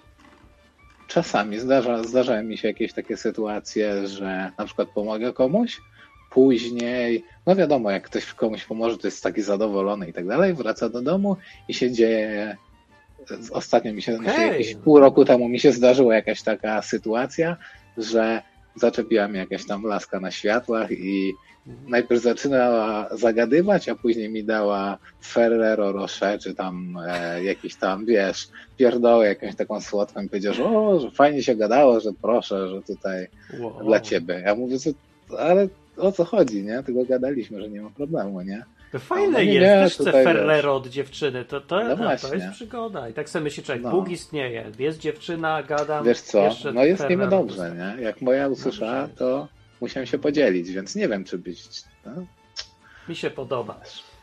Czasami 1.14 1.60
zdarza, 1.60 2.04
zdarzają 2.04 2.44
mi 2.44 2.58
się 2.58 2.68
jakieś 2.68 2.94
takie 2.94 3.18
sytuacje, 3.18 4.08
że 4.08 4.52
na 4.58 4.66
przykład 4.66 4.90
pomogę 4.90 5.34
komuś, 5.34 5.82
później, 6.32 7.24
no 7.46 7.56
wiadomo, 7.56 7.92
jak 7.92 8.04
ktoś 8.04 8.26
komuś 8.26 8.66
pomoże, 8.66 8.98
to 8.98 9.08
jest 9.08 9.24
taki 9.24 9.42
zadowolony 9.42 10.10
i 10.10 10.14
tak 10.14 10.28
dalej, 10.28 10.54
wraca 10.54 10.90
do 10.90 11.02
domu 11.02 11.38
i 11.68 11.74
się 11.74 11.92
dzieje. 11.92 12.58
Ostatnio 13.52 13.94
mi 13.94 14.02
się, 14.02 14.16
znaczy 14.16 14.36
Okej. 14.36 14.48
jakieś 14.48 14.76
pół 14.76 15.00
roku 15.00 15.26
temu 15.26 15.50
mi 15.50 15.60
się 15.60 15.72
zdarzyła 15.72 16.16
jakaś 16.16 16.42
taka 16.42 16.82
sytuacja, 16.82 17.58
że 17.98 18.42
zaczepiła 18.76 19.28
mnie 19.28 19.40
jakaś 19.40 19.66
tam 19.66 19.84
laska 19.84 20.20
na 20.20 20.32
światłach 20.32 20.92
i 20.92 21.34
najpierw 21.88 22.22
zaczynała 22.22 23.10
zagadywać, 23.12 23.90
a 23.90 23.96
później 23.96 24.30
mi 24.30 24.44
dała 24.44 24.98
Ferrero 25.26 25.92
Rocher, 25.92 26.40
czy 26.40 26.56
tam 26.56 26.98
e, 27.08 27.44
jakiś 27.44 27.76
tam, 27.76 28.06
wiesz, 28.06 28.48
pierdołę 28.78 29.28
jakąś 29.28 29.56
taką 29.56 29.82
słodką 29.82 30.22
i 30.22 30.30
powiedział, 30.30 30.54
że 30.54 30.66
o, 30.66 31.00
że 31.00 31.12
fajnie 31.12 31.44
się 31.44 31.56
gadało, 31.56 32.00
że 32.00 32.10
proszę, 32.22 32.70
że 32.70 32.82
tutaj 32.82 33.28
Wow. 33.60 33.84
dla 33.84 34.00
ciebie. 34.00 34.42
Ja 34.46 34.56
mówię, 34.56 34.78
że, 34.80 34.90
ale 35.40 35.68
o 35.98 36.12
co 36.12 36.26
chodzi, 36.26 36.64
nie? 36.64 36.84
Tylko 36.84 37.06
gadaliśmy, 37.06 37.62
że 37.62 37.70
nie 37.70 37.82
ma 37.82 37.90
problemu, 37.90 38.42
nie? 38.42 38.64
To 38.92 39.00
fajne 39.00 39.32
No, 39.32 39.40
nie, 39.40 39.54
jest, 39.54 39.66
nie, 39.66 39.84
też 39.84 39.98
tutaj 39.98 40.24
Ferrero 40.24 40.76
od 40.76 40.88
dziewczyny, 40.88 41.46
to, 41.46 41.62
to, 41.62 41.76
No 41.76 41.84
no 41.84 41.96
to 41.98 42.04
właśnie. 42.04 42.36
jest 42.38 42.50
przygoda. 42.52 43.10
I 43.10 43.14
tak 43.14 43.30
sobie 43.30 43.44
myśli 43.44 43.64
człowiek, 43.64 43.84
No. 43.84 43.92
Bóg 43.92 44.10
istnieje, 44.10 44.66
jest 44.80 45.00
dziewczyna, 45.00 45.64
gadam. 45.64 46.06
Wiesz 46.06 46.22
co, 46.22 46.50
no 46.74 46.84
jest 46.86 47.02
Ferrero 47.02 47.28
dobrze, 47.28 47.56
dostanę. 47.58 47.96
nie? 47.98 48.04
Jak 48.04 48.22
moja 48.22 48.48
usłyszała, 48.48 49.08
to 49.08 49.48
musiałem 49.84 50.06
się 50.08 50.18
podzielić, 50.20 50.72
więc 50.72 50.96
nie 50.96 51.08
wiem, 51.08 51.24
czy 51.24 51.38
być... 51.38 51.84
No, 52.06 52.12
Mi 53.10 53.16
się 53.16 53.30
podoba. 53.30 53.80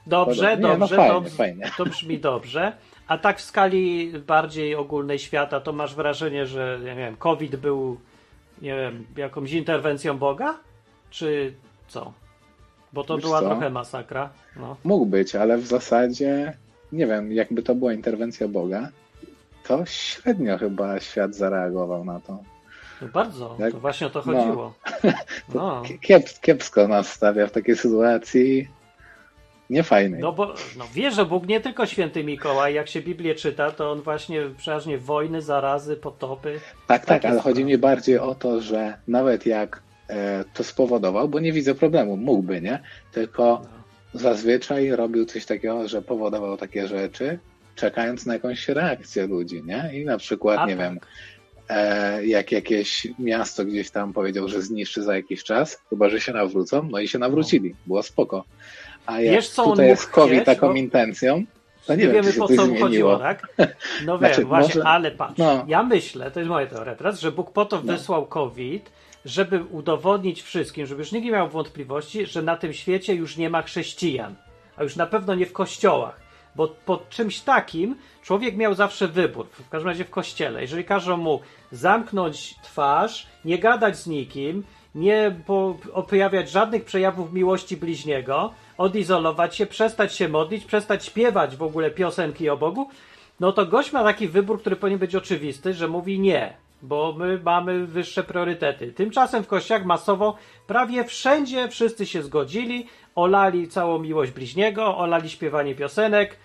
Dobrze, 0.06 0.42
podobnie. 0.42 0.68
nie, 0.68 0.78
dobrze, 0.78 0.96
no 0.96 1.02
fajnie, 1.02 1.14
dobrze. 1.14 1.30
fajnie. 1.36 1.70
To 1.76 1.84
brzmi 1.84 2.18
dobrze. 2.18 2.72
A 3.06 3.18
tak 3.18 3.38
w 3.38 3.42
skali 3.42 4.12
bardziej 4.26 4.74
ogólnej 4.74 5.18
świata, 5.18 5.60
to 5.60 5.72
masz 5.72 5.94
wrażenie, 5.94 6.46
że 6.46 6.80
nie 6.84 6.94
wiem, 6.96 7.16
COVID 7.16 7.56
był 7.56 8.00
nie 8.62 8.76
wiem, 8.76 9.06
jakąś 9.16 9.52
interwencją 9.52 10.18
Boga? 10.18 10.58
Czy 11.10 11.54
co? 11.88 12.12
Bo 12.92 13.04
to 13.04 13.14
Wiesz 13.16 13.24
była 13.24 13.40
co? 13.40 13.46
trochę 13.46 13.70
masakra. 13.70 14.30
No. 14.56 14.76
Mógł 14.84 15.06
być, 15.06 15.34
ale 15.34 15.58
w 15.58 15.66
zasadzie 15.66 16.56
nie 16.92 17.06
wiem, 17.06 17.32
jakby 17.32 17.62
to 17.62 17.74
była 17.74 17.92
interwencja 17.92 18.48
Boga, 18.48 18.88
to 19.66 19.86
średnio 19.86 20.58
chyba 20.58 21.00
świat 21.00 21.34
zareagował 21.34 22.04
na 22.04 22.20
to. 22.20 22.38
No 23.02 23.08
bardzo, 23.08 23.56
Jak- 23.58 23.72
to 23.72 23.80
właśnie 23.80 24.06
o 24.06 24.10
to 24.10 24.22
no. 24.26 24.32
chodziło. 24.34 24.74
No. 25.54 25.82
Kiep, 26.00 26.40
kiepsko 26.40 26.88
nas 26.88 27.12
stawia 27.12 27.46
w 27.46 27.52
takiej 27.52 27.76
sytuacji. 27.76 28.68
nie 29.70 29.82
fajnej. 29.82 30.20
No 30.20 30.32
bo 30.32 30.54
no 30.78 30.84
wiesz, 30.94 31.14
że 31.14 31.24
Bóg 31.26 31.46
nie 31.46 31.60
tylko 31.60 31.86
święty 31.86 32.24
Mikołaj, 32.24 32.74
jak 32.74 32.88
się 32.88 33.00
Biblię 33.02 33.34
czyta, 33.34 33.70
to 33.70 33.90
on 33.92 34.00
właśnie 34.02 34.42
przeważnie 34.58 34.98
wojny, 34.98 35.42
zarazy, 35.42 35.96
potopy. 35.96 36.60
tak, 36.86 37.06
tak, 37.06 37.24
ale 37.24 37.40
chodzi 37.40 37.64
mi 37.64 37.78
bardziej 37.78 38.18
o 38.18 38.34
to, 38.34 38.60
że 38.60 38.94
nawet 39.08 39.46
jak 39.46 39.82
e, 40.08 40.44
to 40.54 40.64
spowodował, 40.64 41.28
bo 41.28 41.40
nie 41.40 41.52
widzę 41.52 41.74
problemu, 41.74 42.16
mógłby, 42.16 42.60
nie? 42.60 42.82
Tylko 43.12 43.62
No. 44.14 44.20
zazwyczaj 44.20 44.90
robił 44.90 45.26
coś 45.26 45.46
takiego, 45.46 45.88
że 45.88 46.02
powodował 46.02 46.56
takie 46.56 46.88
rzeczy, 46.88 47.38
czekając 47.74 48.26
na 48.26 48.34
jakąś 48.34 48.68
reakcję 48.68 49.26
ludzi, 49.26 49.62
nie? 49.64 49.90
I 50.00 50.04
na 50.04 50.18
przykład, 50.18 50.58
A 50.58 50.66
nie 50.66 50.76
tak. 50.76 50.84
wiem, 50.84 50.98
jak 52.22 52.52
jakieś 52.52 53.06
miasto 53.18 53.64
gdzieś 53.64 53.90
tam 53.90 54.12
powiedział, 54.12 54.48
że 54.48 54.62
zniszczy 54.62 55.02
za 55.02 55.16
jakiś 55.16 55.44
czas, 55.44 55.82
chyba 55.90 56.08
że 56.08 56.20
się 56.20 56.32
nawrócą, 56.32 56.88
no 56.90 56.98
i 56.98 57.08
się 57.08 57.18
nawrócili, 57.18 57.74
było 57.86 58.02
spoko. 58.02 58.44
A 59.06 59.20
jak 59.20 59.34
Wiesz, 59.34 59.48
co 59.48 59.64
tutaj 59.64 59.86
jest 59.88 60.06
COVID 60.06 60.34
chcieć, 60.34 60.46
taką 60.46 60.68
bo- 60.68 60.74
intencją, 60.74 61.44
to 61.86 61.94
nie, 61.94 62.06
nie 62.06 62.12
wiem, 62.12 62.22
wiemy 62.24 62.32
po 62.38 62.48
co 62.48 62.66
mu 62.66 62.76
chodziło, 62.80 63.18
tak? 63.18 63.46
No 64.06 64.18
wiem, 64.18 64.28
Znaczy, 64.32 64.44
właśnie, 64.44 64.74
może- 64.80 64.88
ale 64.88 65.10
patrz, 65.10 65.38
no. 65.38 65.64
ja 65.68 65.82
myślę, 65.82 66.30
to 66.30 66.40
jest 66.40 66.48
moja 66.50 66.66
teoria 66.66 66.94
teraz, 66.94 67.20
że 67.20 67.32
Bóg 67.32 67.52
po 67.52 67.64
to 67.64 67.76
No. 67.84 67.92
wysłał 67.92 68.26
COVID, 68.26 68.90
żeby 69.24 69.64
udowodnić 69.64 70.42
wszystkim, 70.42 70.86
żeby 70.86 71.00
już 71.00 71.12
nikt 71.12 71.24
nie 71.24 71.32
miał 71.32 71.48
wątpliwości, 71.48 72.26
że 72.26 72.42
na 72.42 72.56
tym 72.56 72.72
świecie 72.72 73.14
już 73.14 73.36
nie 73.36 73.50
ma 73.50 73.62
chrześcijan, 73.62 74.34
a 74.76 74.82
już 74.82 74.96
na 74.96 75.06
pewno 75.06 75.34
nie 75.34 75.46
w 75.46 75.52
kościołach, 75.52 76.20
bo 76.56 76.68
pod 76.68 77.08
czymś 77.08 77.40
takim 77.40 77.96
człowiek 78.22 78.56
miał 78.56 78.74
zawsze 78.74 79.08
wybór, 79.08 79.46
w 79.52 79.68
każdym 79.68 79.88
razie 79.88 80.04
w 80.04 80.10
kościele. 80.10 80.60
Jeżeli 80.60 80.84
każą 80.84 81.16
mu 81.16 81.40
zamknąć 81.72 82.54
twarz, 82.62 83.26
nie 83.44 83.58
gadać 83.58 83.98
z 83.98 84.06
nikim, 84.06 84.64
nie 84.94 85.36
po- 85.46 85.76
opowiadać 85.92 86.50
żadnych 86.50 86.84
przejawów 86.84 87.32
miłości 87.32 87.76
bliźniego, 87.76 88.52
odizolować 88.78 89.56
się, 89.56 89.66
przestać 89.66 90.14
się 90.14 90.28
modlić, 90.28 90.64
przestać 90.64 91.04
śpiewać 91.04 91.56
w 91.56 91.62
ogóle 91.62 91.90
piosenki 91.90 92.48
o 92.48 92.56
Bogu, 92.56 92.88
no 93.40 93.52
to 93.52 93.66
gość 93.66 93.92
ma 93.92 94.04
taki 94.04 94.28
wybór, 94.28 94.60
który 94.60 94.76
powinien 94.76 94.98
być 94.98 95.14
oczywisty, 95.14 95.74
że 95.74 95.88
mówi 95.88 96.20
nie, 96.20 96.56
bo 96.82 97.14
my 97.18 97.40
mamy 97.44 97.86
wyższe 97.86 98.22
priorytety. 98.24 98.92
Tymczasem 98.92 99.44
w 99.44 99.46
kościołach 99.46 99.84
masowo 99.84 100.36
prawie 100.66 101.04
wszędzie 101.04 101.68
wszyscy 101.68 102.06
się 102.06 102.22
zgodzili, 102.22 102.86
olali 103.22 103.68
całą 103.68 103.98
miłość 103.98 104.32
bliźniego, 104.32 104.98
olali 104.98 105.30
śpiewanie 105.30 105.74
piosenek, 105.74 106.36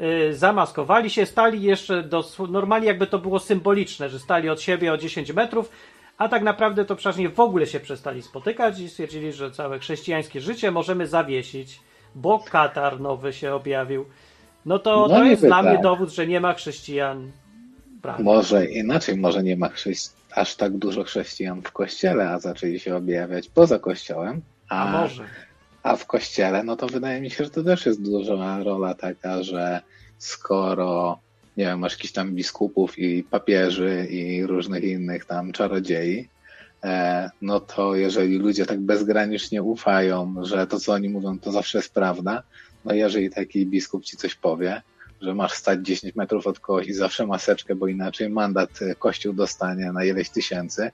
yy, 0.00 0.34
zamaskowali 0.34 1.10
się, 1.10 1.26
stali 1.26 1.62
jeszcze 1.62 2.02
dos- 2.02 2.38
normalnie 2.50 2.86
jakby 2.86 3.06
to 3.06 3.18
było 3.18 3.38
symboliczne, 3.38 4.08
że 4.08 4.18
stali 4.18 4.48
od 4.48 4.60
siebie 4.60 4.92
o 4.92 4.96
10 4.96 5.32
metrów, 5.32 5.70
a 6.18 6.28
tak 6.28 6.42
naprawdę 6.42 6.84
to 6.84 6.96
przeważnie 6.96 7.28
w 7.28 7.40
ogóle 7.40 7.66
się 7.66 7.80
przestali 7.80 8.22
spotykać 8.22 8.80
i 8.80 8.88
stwierdzili, 8.90 9.32
że 9.32 9.50
całe 9.50 9.78
chrześcijańskie 9.78 10.40
życie 10.40 10.70
możemy 10.70 11.06
zawiesić, 11.06 11.80
bo 12.14 12.38
Katar 12.50 13.00
nowy 13.00 13.32
się 13.32 13.54
objawił. 13.54 14.04
No 14.66 14.78
to 14.78 15.06
No 15.10 15.16
to 15.16 15.24
jest 15.24 15.42
dla 15.42 15.62
mnie 15.62 15.72
tak. 15.72 15.82
dowód, 15.82 16.10
że 16.10 16.26
nie 16.26 16.40
ma 16.40 16.54
chrześcijan. 16.54 17.30
Prawda. 18.02 18.22
Może 18.24 18.66
inaczej, 18.66 19.16
może 19.16 19.42
nie 19.42 19.56
ma 19.56 19.70
aż 20.34 20.56
tak 20.56 20.76
dużo 20.78 21.04
chrześcijan 21.04 21.62
w 21.62 21.72
kościele, 21.72 22.30
a 22.30 22.38
zaczęli 22.38 22.80
się 22.80 22.96
objawiać 22.96 23.48
poza 23.48 23.78
kościołem. 23.78 24.40
A 24.68 24.86
może. 24.92 25.24
A 25.84 25.96
w 25.96 26.06
kościele, 26.06 26.62
no 26.62 26.76
to 26.76 26.86
wydaje 26.86 27.20
mi 27.20 27.30
się, 27.30 27.44
że 27.44 27.50
to 27.50 27.62
też 27.62 27.86
jest 27.86 28.02
duża 28.02 28.62
rola 28.62 28.94
taka, 28.94 29.42
że 29.42 29.80
skoro, 30.18 31.18
nie 31.56 31.64
wiem, 31.64 31.78
masz 31.78 31.92
jakichś 31.92 32.12
tam 32.12 32.34
biskupów 32.34 32.98
i 32.98 33.22
papieży 33.22 34.06
i 34.10 34.46
różnych 34.46 34.84
innych 34.84 35.24
tam 35.24 35.52
czarodziei, 35.52 36.28
e, 36.84 37.30
no 37.42 37.60
to 37.60 37.94
jeżeli 37.94 38.38
ludzie 38.38 38.66
tak 38.66 38.80
bezgranicznie 38.80 39.62
ufają, 39.62 40.34
że 40.42 40.66
to, 40.66 40.80
co 40.80 40.92
oni 40.92 41.08
mówią, 41.08 41.38
to 41.38 41.52
zawsze 41.52 41.78
jest 41.78 41.94
prawda, 41.94 42.42
no 42.84 42.94
jeżeli 42.94 43.30
taki 43.30 43.66
biskup 43.66 44.04
ci 44.04 44.16
coś 44.16 44.34
powie, 44.34 44.82
że 45.20 45.34
masz 45.34 45.52
stać 45.52 45.80
10 45.80 46.14
metrów 46.14 46.46
od 46.46 46.60
kogoś 46.60 46.86
i 46.86 46.92
zawsze 46.92 47.26
maseczkę, 47.26 47.74
bo 47.74 47.86
inaczej 47.86 48.30
mandat 48.30 48.70
e, 48.82 48.94
kościół 48.94 49.32
dostanie 49.32 49.92
na 49.92 50.04
ileś 50.04 50.30
tysięcy, 50.30 50.90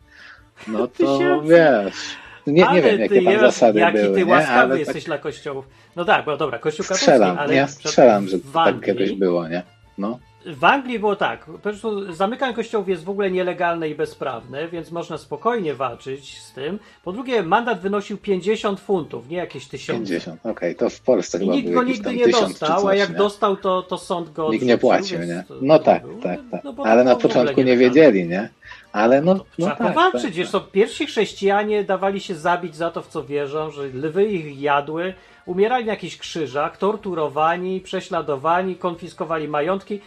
no 0.69 0.89
to 0.89 1.19
Tysięcy? 1.19 1.49
wiesz. 1.49 2.30
Nie, 2.47 2.69
nie 2.73 2.83
wiem, 2.83 3.09
ty 3.09 3.15
jakie 3.15 3.23
tam 3.23 3.41
zasady 3.41 3.81
jaki 3.81 3.99
były, 3.99 4.15
ty 4.15 4.25
nie? 4.25 4.33
łaskawy 4.33 4.59
ale 4.59 4.71
tak 4.71 4.79
jesteś 4.79 5.05
dla 5.05 5.19
kościołów. 5.19 5.69
No 5.97 6.05
tak, 6.05 6.25
bo 6.25 6.37
dobra, 6.37 6.59
kościół 6.59 6.85
katolicki, 6.85 7.05
strzelam, 7.05 7.39
ale 7.39 7.55
ja 7.55 7.67
strzelam, 7.67 8.29
że 8.29 8.39
tak 8.39 8.67
Anglii, 8.67 8.83
kiedyś 8.87 9.13
było, 9.13 9.49
nie? 9.49 9.63
No. 9.99 10.19
W 10.47 10.65
Anglii 10.65 10.99
było 10.99 11.17
tak, 11.17 11.45
po 11.45 11.59
prostu 11.59 12.13
zamykanie 12.13 12.55
kościołów 12.55 12.89
jest 12.89 13.05
w 13.05 13.11
ogóle 13.11 13.31
nielegalne 13.31 13.89
i 13.89 13.95
bezprawne, 13.95 14.69
więc 14.69 14.91
można 14.91 15.19
spokojnie 15.19 15.75
walczyć 15.75 16.39
z 16.39 16.53
tym. 16.53 16.79
Po 17.05 17.13
drugie, 17.13 17.43
mandat 17.43 17.81
wynosił 17.81 18.19
50 18.19 18.81
funtów, 18.81 19.29
nie 19.29 19.37
jakieś 19.37 19.67
tysiące. 19.69 20.13
50, 20.13 20.47
okej, 20.47 20.75
to 20.75 20.91
w 20.91 21.01
Polsce 21.01 21.39
I 21.39 21.41
chyba 21.41 21.53
nikt 21.55 21.71
go 21.71 21.83
nigdy 21.83 22.15
nie 22.15 22.29
dostał, 22.29 22.79
a 22.79 22.81
coś, 22.81 22.99
jak 22.99 23.11
nie? 23.11 23.17
dostał, 23.17 23.57
to, 23.57 23.83
to 23.83 23.99
sąd 23.99 24.33
go 24.33 24.51
Nikt 24.51 24.65
nie 24.65 24.79
płacił, 24.79 25.19
nie? 25.19 25.45
No 25.63 25.79
tak, 25.79 26.03
tak, 26.23 26.41
tak. 26.51 26.65
no 26.65 26.75
Ale 26.85 27.05
na 27.05 27.17
początku 27.17 27.63
nie 27.63 27.77
wiedzieli, 27.77 28.29
nie? 28.29 28.49
Ale 28.93 29.23
no, 29.23 29.35
no 29.59 29.67
tak. 29.67 29.79
tak, 29.95 30.13
wiesz 30.31 30.51
tak. 30.51 30.53
co, 30.53 30.61
pierwsi 30.61 31.07
chrześcijanie 31.07 31.85
dawali 31.85 32.21
się 32.21 32.35
zabić 32.35 32.77
za 32.77 32.91
to, 32.91 33.03
w 33.03 33.09
co 33.09 33.25
wierzą, 33.25 33.71
że 33.71 33.83
lwy 33.83 34.25
ich 34.25 34.61
jadły, 34.61 35.15
umierali 35.47 35.85
na 35.85 35.93
jakichś 35.93 36.17
krzyżach, 36.17 36.77
torturowani, 36.77 37.81
prześladowani, 37.81 38.77
konfiskowali 38.77 39.49
majątki 39.49 40.01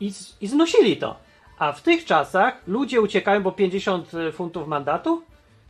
i, 0.00 0.12
i 0.40 0.46
znosili 0.46 0.96
to. 0.96 1.16
A 1.58 1.72
w 1.72 1.82
tych 1.82 2.04
czasach 2.04 2.54
ludzie 2.66 3.00
uciekają, 3.00 3.42
bo 3.42 3.52
50 3.52 4.10
funtów 4.32 4.68
mandatu? 4.68 5.22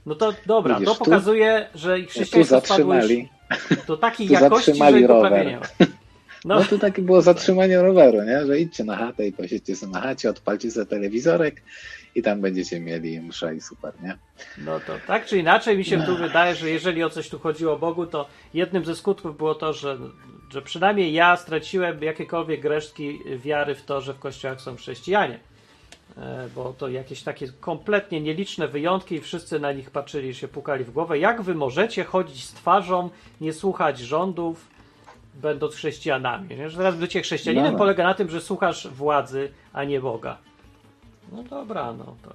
No 0.07 0.15
to 0.15 0.33
dobra, 0.47 0.75
Widzisz, 0.75 0.89
to 0.89 0.95
tu- 0.95 1.05
pokazuje, 1.05 1.69
że 1.75 1.99
Tu 1.99 2.09
chrześcijaństwo 2.09 2.61
spadło 2.61 2.95
już 2.95 3.13
do 3.87 3.97
takiej 3.97 4.29
jakości, 4.29 4.75
że 4.75 4.91
rower. 4.91 5.09
poprawie 5.09 5.45
nie 5.45 5.57
ma. 5.57 5.87
No, 6.47 6.55
No 6.55 6.65
to 6.65 6.79
takie 6.79 7.03
było 7.03 7.23
zatrzymanie 7.23 7.83
roweru, 7.83 8.23
nie? 8.23 8.47
Że 8.47 8.61
idźcie 8.61 8.85
na 8.85 8.97
chatę 8.97 9.26
i 9.26 9.33
posiedźcie 9.33 9.76
sobie 9.76 9.93
na 9.93 10.00
chacie, 10.00 10.31
odpalcie 10.31 10.71
sobie 10.71 10.87
telewizorek 10.87 11.62
i 12.15 12.23
tam 12.23 12.41
będziecie 12.41 12.81
mieli 12.81 13.21
mszę 13.21 13.55
i 13.55 13.61
super, 13.61 13.93
nie? 14.03 14.19
No 14.59 14.81
to 14.81 14.93
tak 15.07 15.26
czy 15.26 15.38
inaczej 15.38 15.79
mi 15.79 15.85
się 15.85 16.03
tu 16.03 16.17
wydaje, 16.17 16.55
że 16.55 16.71
jeżeli 16.71 17.05
o 17.05 17.11
coś 17.11 17.29
tu 17.29 17.38
chodziło 17.38 17.79
Bogu, 17.79 18.07
to 18.07 18.29
jednym 18.55 18.85
ze 18.85 18.97
skutków 18.97 19.37
było 19.37 19.55
to, 19.55 19.73
że, 19.73 19.99
że 20.50 20.62
przynajmniej 20.62 21.12
ja 21.12 21.37
straciłem 21.37 22.03
jakiekolwiek 22.03 22.65
resztki 22.65 23.19
wiary 23.37 23.75
w 23.75 23.85
to, 23.85 24.00
że 24.00 24.15
w 24.15 24.19
kościołach 24.19 24.61
są 24.61 24.76
chrześcijanie. 24.76 25.38
E, 26.19 26.49
Bo 26.55 26.75
to 26.79 26.88
jakieś 26.88 27.23
takie 27.23 27.49
kompletnie 27.61 28.21
nieliczne 28.21 28.69
wyjątki 28.69 29.15
i 29.15 29.21
wszyscy 29.21 29.61
na 29.61 29.73
nich 29.73 29.91
patrzyli, 29.91 30.35
się 30.35 30.49
pukali 30.49 30.85
w 30.85 30.91
głowę. 30.91 31.19
Jak 31.19 31.43
wy 31.43 31.55
możecie 31.55 32.05
chodzić 32.05 32.45
z 32.45 32.53
twarzą, 32.53 33.11
nie 33.41 33.53
słuchać 33.53 33.99
rządów, 33.99 34.75
będąc 35.43 35.75
chrześcijanami? 35.75 36.57
Nie? 36.57 36.71
Że 36.71 36.76
teraz 36.78 36.97
bycie 36.97 37.23
chrześcijaninem 37.23 37.73
No. 37.73 37.78
polega 37.78 38.05
na 38.05 38.14
tym, 38.14 38.31
że 38.31 38.40
słuchasz 38.40 38.88
władzy, 38.88 39.52
a 39.73 39.85
nie 39.85 40.00
Boga. 40.00 40.38
No 41.33 41.43
dobra, 41.43 41.93
no 41.93 42.16
to. 42.23 42.35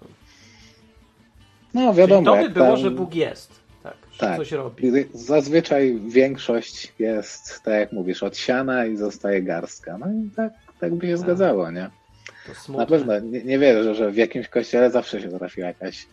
No 1.73 1.93
wiadomo, 1.93 2.31
Czyli 2.31 2.43
to 2.43 2.49
by 2.49 2.53
było, 2.53 2.67
tam... 2.67 2.77
że 2.77 2.91
Bóg 2.91 3.15
jest. 3.15 3.61
Tak, 3.83 3.97
że 4.11 4.19
Tak. 4.19 4.37
coś 4.37 4.51
robi. 4.51 4.91
Zazwyczaj 5.13 5.99
większość 6.07 6.93
jest, 6.99 7.61
tak 7.63 7.73
jak 7.73 7.91
mówisz, 7.91 8.23
od 8.23 8.37
siana 8.37 8.85
i 8.85 8.97
zostaje 8.97 9.41
garstka. 9.43 9.97
No 9.97 10.05
i 10.07 10.29
tak, 10.35 10.53
tak 10.79 10.95
by 10.95 11.07
się 11.07 11.17
zgadzało, 11.17 11.71
nie? 11.71 11.89
Na 12.69 12.85
pewno 12.85 13.19
nie, 13.19 13.43
nie 13.43 13.59
wierzę, 13.59 13.95
że 13.95 14.11
w 14.11 14.17
jakimś 14.17 14.47
kościele 14.47 14.91
zawsze 14.91 15.21
się 15.21 15.29
trafiła 15.29 15.67
jakaś 15.67 16.07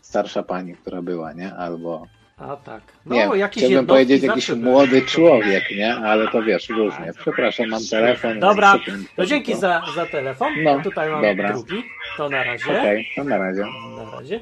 starsza 0.00 0.42
pani, 0.42 0.74
która 0.74 1.02
była, 1.02 1.32
nie? 1.32 1.54
Albo 1.54 2.06
A 2.48 2.56
tak. 2.56 2.82
No, 3.06 3.14
nie, 3.14 3.38
jakieś 3.38 3.64
chciałbym 3.64 3.86
powiedzieć 3.86 4.22
jakiś 4.22 4.50
młody 4.50 5.02
człowiek, 5.02 5.64
nie? 5.76 5.94
Ale 5.96 6.28
to 6.28 6.42
wiesz, 6.42 6.68
różnie. 6.68 7.12
Przepraszam, 7.20 7.68
mam 7.68 7.80
telefon. 7.90 8.40
Dobra, 8.40 8.78
to 9.16 9.26
dzięki 9.26 9.54
za, 9.54 9.82
za 9.94 10.06
telefon. 10.06 10.48
No, 10.62 10.80
Tutaj 10.82 11.10
mam 11.10 11.22
dobra. 11.22 11.52
drugi. 11.52 11.82
To 12.16 12.28
na 12.28 12.44
razie. 12.44 12.64
Okej, 12.78 13.08
to 13.16 13.24
na 13.24 13.38
razie. 13.38 13.64
Na 13.96 14.10
razie. 14.18 14.40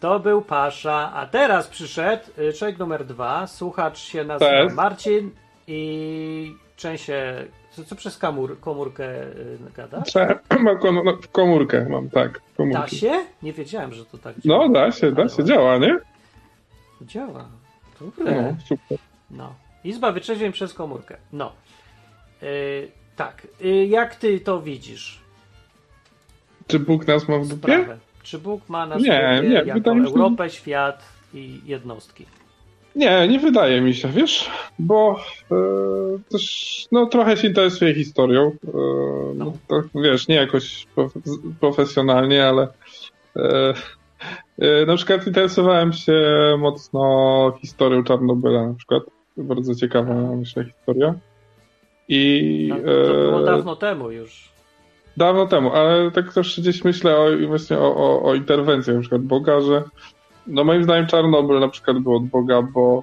To 0.00 0.20
był 0.20 0.42
Pasza, 0.42 1.12
a 1.14 1.26
teraz 1.26 1.68
przyszedł 1.68 2.22
y, 2.38 2.52
człowiek 2.52 2.78
numer 2.78 3.04
dwa. 3.04 3.46
Słuchacz 3.46 3.98
się 3.98 4.24
nazywa 4.24 4.50
Cześć. 4.50 4.74
Marcin 4.74 5.30
i 5.66 6.54
częściej. 6.76 7.16
Co, 7.70 7.84
co 7.84 7.96
przez 7.96 8.18
komór, 8.18 8.60
komórkę 8.60 9.04
y, 9.22 9.58
gada? 9.76 10.02
Mam 10.60 10.78
kom- 10.78 11.00
no, 11.04 11.18
komórkę, 11.32 11.86
mam 11.90 12.10
tak. 12.10 12.32
Da 12.32 12.40
Komórki. 12.56 12.96
się? 12.96 13.12
Nie 13.42 13.52
wiedziałem, 13.52 13.92
że 13.92 14.04
to 14.04 14.18
tak 14.18 14.34
działa. 14.40 14.66
No, 14.66 14.72
da 14.72 14.92
się, 14.92 15.12
da 15.12 15.28
się, 15.28 15.44
działa, 15.44 15.78
nie? 15.78 15.98
Działa. 17.06 17.48
No, 18.00 18.06
Dobre. 18.06 18.56
super. 18.68 18.98
No. 19.30 19.54
Izba 19.84 20.12
wyczeźwień 20.12 20.52
przez 20.52 20.74
komórkę. 20.74 21.16
No. 21.32 21.52
Y, 22.42 22.90
tak. 23.16 23.46
Y, 23.64 23.86
jak 23.86 24.16
ty 24.16 24.40
to 24.40 24.62
widzisz? 24.62 25.20
Czy 26.66 26.78
Bóg 26.78 27.06
nas 27.06 27.28
ma 27.28 27.38
w 27.38 27.46
dupie? 27.48 27.56
Sprawę. 27.62 27.98
Czy 28.22 28.38
Bóg 28.38 28.68
ma 28.68 28.86
nas 28.86 29.02
Nie, 29.02 29.32
w 29.32 29.36
dupie 29.36 29.48
nie, 29.48 29.54
jako 29.54 29.94
się- 29.94 30.10
Europę, 30.10 30.50
świat 30.50 31.04
i 31.34 31.60
jednostki? 31.64 32.26
Nie, 32.96 33.28
nie 33.28 33.38
wydaje 33.38 33.80
mi 33.80 33.94
się, 33.94 34.08
wiesz, 34.08 34.50
bo 34.78 35.20
e, 35.52 35.54
też 36.30 36.86
no, 36.92 37.06
trochę 37.06 37.36
się 37.36 37.48
interesuję 37.48 37.94
historią. 37.94 38.42
E, 38.64 38.70
no. 39.34 39.52
to, 39.68 39.82
wiesz, 39.94 40.28
nie 40.28 40.34
jakoś 40.34 40.86
prof- 40.96 41.20
profesjonalnie, 41.60 42.46
ale 42.48 42.68
e, 43.36 43.74
na 44.86 44.96
przykład 44.96 45.26
interesowałem 45.26 45.92
się 45.92 46.22
mocno 46.58 47.52
historią 47.60 48.04
Czarnobyla 48.04 48.66
na 48.68 48.74
przykład. 48.74 49.02
Bardzo 49.36 49.74
ciekawa, 49.74 50.14
myślę, 50.14 50.64
historia. 50.64 51.14
I 52.08 52.66
No, 52.68 52.76
to 52.76 53.14
było 53.14 53.42
e, 53.42 53.44
dawno 53.44 53.76
temu 53.76 54.10
już. 54.10 54.52
Dawno 55.16 55.46
temu, 55.46 55.72
ale 55.72 56.10
tak 56.10 56.32
też 56.32 56.60
gdzieś 56.60 56.84
myślę 56.84 57.16
o, 57.16 57.26
właśnie 57.46 57.78
o, 57.78 57.96
o, 57.96 58.22
o 58.22 58.34
interwencjach 58.34 58.96
na 58.96 59.00
przykład 59.00 59.22
Boga, 59.22 59.60
że 59.60 59.82
no 60.46 60.64
moim 60.64 60.84
zdaniem 60.84 61.06
Czarnobyl 61.06 61.60
na 61.60 61.68
przykład 61.68 61.98
był 61.98 62.16
od 62.16 62.24
Boga, 62.26 62.62
bo 62.62 63.02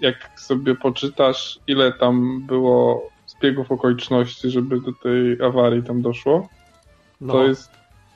jak 0.00 0.30
sobie 0.40 0.74
poczytasz, 0.74 1.58
ile 1.66 1.92
tam 1.92 2.42
było 2.46 3.08
zbiegów 3.26 3.72
okoliczności, 3.72 4.50
żeby 4.50 4.80
do 4.80 4.92
tej 5.02 5.42
awarii 5.42 5.82
tam 5.82 6.02
doszło, 6.02 6.48
No. 7.20 7.32
to 7.32 7.44
jest 7.44 7.70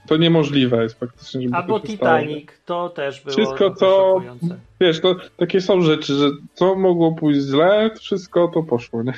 to 0.08 0.16
niemożliwe 0.16 0.82
jest 0.82 1.00
faktycznie, 1.00 1.42
żeby 1.42 1.56
Albo 1.56 1.80
to. 1.80 1.86
Titanic, 1.86 2.50
to 2.66 2.88
też 2.88 3.20
było 3.20 3.36
Wszystko, 3.36 3.74
szokujące. 3.80 4.58
Wiesz, 4.80 5.00
to 5.00 5.16
takie 5.36 5.60
są 5.60 5.80
rzeczy, 5.80 6.14
że 6.14 6.30
co 6.54 6.74
mogło 6.74 7.12
pójść 7.12 7.40
źle, 7.40 7.90
to 7.90 7.98
wszystko 8.00 8.48
to 8.54 8.62
poszło, 8.62 9.02
nie? 9.02 9.12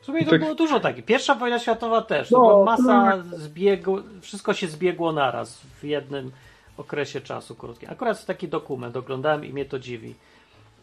W 0.00 0.04
sumie 0.06 0.24
to 0.24 0.30
tak- 0.30 0.40
było 0.40 0.54
dużo 0.54 0.80
takich. 0.80 1.04
Pierwsza 1.04 1.34
wojna 1.34 1.58
światowa 1.58 2.02
też. 2.02 2.30
No, 2.30 2.38
to 2.38 2.44
była 2.48 2.64
masa 2.64 3.22
zbiegu, 3.36 3.98
wszystko 4.20 4.54
się 4.54 4.66
zbiegło 4.66 5.12
naraz 5.12 5.60
w 5.80 5.84
jednym 5.84 6.30
okresie 6.76 7.20
czasu 7.20 7.54
krótkim. 7.54 7.90
Akurat 7.90 8.26
taki 8.26 8.48
dokument 8.48 8.96
oglądałem 8.96 9.44
i 9.44 9.52
mnie 9.52 9.64
to 9.64 9.78
dziwi. 9.78 10.14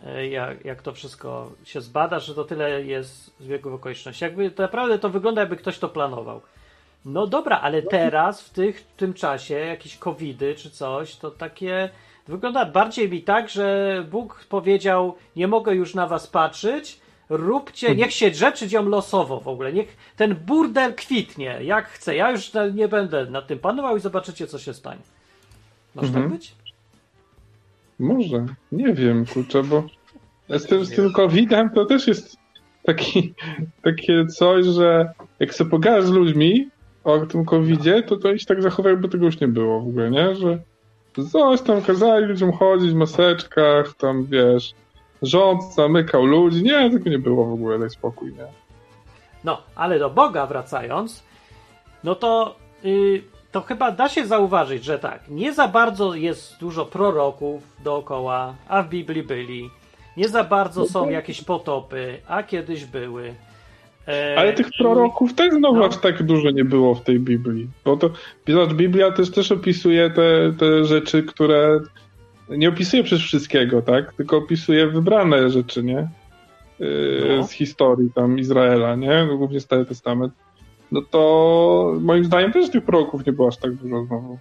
e, 0.06 0.28
Jak, 0.28 0.66
jak 0.66 0.82
to 0.82 0.94
wszystko 0.94 1.52
się 1.64 1.82
zbada, 1.82 2.20
że 2.20 2.36
to 2.36 2.44
tyle 2.44 2.84
jest 2.86 3.32
zbiegów 3.40 3.74
okoliczności. 3.74 4.24
Jakby 4.24 4.52
to 4.52 4.64
naprawdę 4.64 5.00
to 5.00 5.10
wygląda, 5.10 5.42
jakby 5.42 5.56
ktoś 5.56 5.80
to 5.80 5.90
planował. 5.90 6.42
No 7.06 7.28
dobra, 7.28 7.60
ale 7.62 7.82
teraz 7.82 8.42
w, 8.42 8.50
tych, 8.50 8.80
w 8.80 8.96
tym 8.96 9.14
czasie 9.14 9.54
jakieś 9.56 9.98
covidy 9.98 10.56
czy 10.56 10.72
coś, 10.72 11.16
to 11.16 11.32
takie 11.32 11.90
wygląda 12.28 12.66
bardziej 12.66 13.10
mi 13.10 13.22
tak, 13.22 13.50
że 13.50 14.06
Bóg 14.12 14.46
powiedział, 14.50 15.16
nie 15.36 15.48
mogę 15.48 15.76
już 15.76 15.96
na 15.96 16.08
was 16.08 16.28
patrzeć, 16.28 17.00
róbcie, 17.30 17.96
niech 17.96 18.14
się 18.14 18.34
rzeczy 18.34 18.68
dzieją 18.68 18.90
losowo 18.90 19.40
w 19.40 19.48
ogóle, 19.48 19.74
niech 19.74 19.98
ten 20.16 20.36
burdel 20.36 20.96
kwitnie, 20.96 21.60
jak 21.62 21.88
chce. 21.88 22.16
Ja 22.16 22.32
już 22.32 22.52
nie 22.74 22.88
będę 22.88 23.26
nad 23.26 23.48
tym 23.48 23.60
panował 23.60 23.98
i 23.98 24.00
zobaczycie, 24.00 24.48
co 24.48 24.60
się 24.60 24.74
stanie. 24.74 25.02
Może 25.96 26.08
Mhm. 26.08 26.24
tak 26.26 26.34
być? 26.34 26.52
Może, 28.00 28.46
nie 28.72 28.94
wiem, 28.94 29.26
kurczę, 29.26 29.64
bo 29.64 29.84
z 30.50 30.66
tym, 30.66 30.86
z 30.86 30.96
tym 30.96 31.14
COVID-em 31.14 31.70
to 31.70 31.86
też 31.86 32.08
jest 32.08 32.38
taki, 32.84 33.34
takie 33.84 34.26
coś, 34.28 34.66
że 34.66 35.14
jak 35.40 35.54
sobie 35.54 35.70
pogadasz 35.70 36.06
z 36.06 36.10
ludźmi 36.10 36.70
o 37.04 37.26
tym 37.26 37.46
COVID-zie, 37.46 38.04
to 38.04 38.18
to 38.18 38.38
się 38.38 38.46
tak 38.46 38.62
zachowują, 38.62 38.94
jakby 38.94 39.10
tego 39.10 39.26
już 39.26 39.40
nie 39.40 39.48
było 39.48 39.82
w 39.82 39.88
ogóle, 39.88 40.12
nie? 40.12 40.36
Że 40.36 40.60
coś 41.32 41.62
tam 41.62 41.82
kazali 41.82 42.26
ludziom 42.26 42.52
chodzić 42.52 42.92
w 42.92 42.96
maseczkach, 42.96 43.94
tam 43.94 44.26
wiesz, 44.26 44.74
rząd 45.22 45.74
zamykał 45.74 46.26
ludzi, 46.26 46.64
nie, 46.64 46.90
tego 46.90 47.10
nie 47.10 47.20
było 47.20 47.46
w 47.46 47.54
ogóle, 47.54 47.80
daj 47.80 47.90
spokój, 47.90 48.34
nie? 48.34 48.46
No, 49.44 49.62
ale 49.76 50.00
do 50.00 50.10
Boga 50.10 50.46
wracając, 50.46 51.24
no 52.04 52.16
to, 52.16 52.56
y, 52.86 53.24
to 53.52 53.62
chyba 53.62 53.92
da 53.92 54.10
się 54.10 54.28
zauważyć, 54.28 54.84
że 54.84 55.00
tak, 55.00 55.30
nie 55.30 55.54
za 55.54 55.68
bardzo 55.68 56.16
jest 56.16 56.60
dużo 56.60 56.86
proroków 56.86 57.64
dookoła, 57.84 58.56
a 58.68 58.84
w 58.84 58.90
Biblii 58.90 59.24
byli. 59.24 59.70
Nie 60.18 60.30
za 60.30 60.44
bardzo 60.44 60.86
są 60.86 61.10
jakieś 61.10 61.44
potopy, 61.44 62.22
a 62.28 62.44
kiedyś 62.44 62.86
były. 62.86 63.36
E, 64.08 64.36
Ale 64.38 64.54
tych 64.54 64.68
proroków 64.78 65.34
też 65.34 65.54
znowu 65.54 65.76
no. 65.80 65.86
aż 65.86 65.98
tak 65.98 66.24
dużo 66.24 66.52
nie 66.52 66.66
było 66.66 66.96
w 66.96 67.02
tej 67.04 67.20
Biblii. 67.20 67.68
Bo 67.86 67.98
to, 67.98 68.10
zobacz, 68.48 68.74
Biblia 68.74 69.12
też, 69.12 69.32
też 69.32 69.52
opisuje 69.52 70.10
te, 70.10 70.54
te 70.60 70.86
rzeczy, 70.86 71.24
które 71.24 71.80
nie 72.50 72.70
opisuje 72.70 73.04
przez 73.04 73.20
wszystkiego, 73.22 73.82
tak? 73.82 74.14
Tylko 74.14 74.38
opisuje 74.38 74.88
wybrane 74.88 75.50
rzeczy, 75.50 75.84
nie? 75.84 76.08
Yy, 76.80 77.36
No. 77.38 77.44
Z 77.44 77.52
historii 77.52 78.12
tam 78.16 78.40
Izraela, 78.40 78.96
nie? 78.96 79.26
No, 79.26 79.38
Głównie 79.38 79.60
Stary 79.60 79.86
Testament. 79.86 80.34
No 80.92 81.02
to 81.02 81.96
moim 82.02 82.26
zdaniem 82.26 82.52
też 82.52 82.70
tych 82.70 82.84
proroków 82.86 83.26
nie 83.26 83.34
było 83.34 83.48
aż 83.48 83.58
tak 83.58 83.74
dużo 83.74 84.06
znowu. 84.06 84.40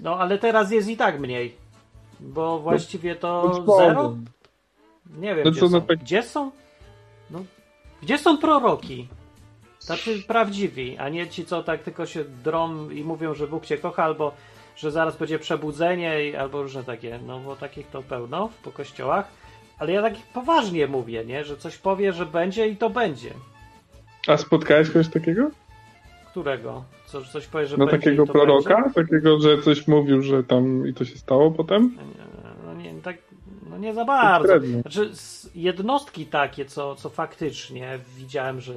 No, 0.00 0.16
ale 0.18 0.38
teraz 0.38 0.70
jest 0.72 0.88
i 0.88 0.96
tak 0.96 1.20
mniej. 1.20 1.54
Bo 2.20 2.58
właściwie 2.58 3.14
to 3.14 3.42
Bądź 3.48 3.66
Bogiem. 3.66 3.88
zero? 3.88 4.16
Nie 5.18 5.34
wiem, 5.34 5.44
No 5.44 5.50
gdzie, 5.50 5.60
co, 5.60 5.66
są. 5.68 5.72
no 5.72 5.80
tak- 5.80 5.98
gdzie 5.98 6.22
są? 6.22 6.50
No, 7.30 7.44
gdzie 8.04 8.18
są 8.18 8.38
proroki? 8.38 9.08
Tacy 9.88 10.22
prawdziwi, 10.28 10.98
a 10.98 11.08
nie 11.08 11.26
ci, 11.28 11.44
co 11.44 11.62
tak 11.62 11.82
tylko 11.82 12.06
się 12.06 12.24
drą 12.44 12.90
i 12.90 13.04
mówią, 13.04 13.34
że 13.34 13.46
Bóg 13.46 13.66
cię 13.66 13.78
kocha, 13.78 14.04
albo 14.04 14.32
że 14.76 14.90
zaraz 14.90 15.16
będzie 15.16 15.38
przebudzenie, 15.38 16.40
albo 16.40 16.62
różne 16.62 16.84
takie, 16.84 17.18
no 17.26 17.40
bo 17.40 17.56
takich 17.56 17.86
to 17.86 18.02
pełno 18.02 18.48
po 18.64 18.70
kościołach. 18.70 19.28
Ale 19.78 19.92
ja 19.92 20.02
tak 20.02 20.14
poważnie 20.34 20.86
mówię, 20.86 21.24
nie? 21.24 21.44
Że 21.44 21.56
coś 21.56 21.78
powie, 21.78 22.12
że 22.12 22.26
będzie 22.26 22.68
i 22.68 22.76
to 22.76 22.90
będzie. 22.90 23.30
A 24.28 24.36
spotkałeś 24.36 24.88
kogoś 24.90 25.08
takiego? 25.08 25.50
Którego? 26.30 26.84
Co, 27.06 27.22
coś 27.22 27.46
powie, 27.46 27.66
że 27.66 27.76
No 27.76 27.86
będzie 27.86 27.98
takiego 27.98 28.24
i 28.24 28.26
to 28.26 28.32
proroka? 28.32 28.82
będzie? 28.82 28.94
Takiego, 28.94 29.40
że 29.40 29.62
coś 29.62 29.88
mówił, 29.88 30.22
że 30.22 30.44
tam 30.44 30.86
i 30.88 30.94
to 30.94 31.04
się 31.04 31.18
stało 31.18 31.50
potem? 31.50 31.92
No 31.96 32.02
nie, 32.02 32.24
no 32.33 32.33
nie 33.84 33.94
za 33.94 34.04
bardzo. 34.04 34.54
Znaczy, 34.80 35.10
jednostki 35.54 36.26
takie, 36.26 36.64
co, 36.64 36.94
co 36.94 37.08
faktycznie 37.10 37.98
widziałem, 38.16 38.60
że 38.60 38.72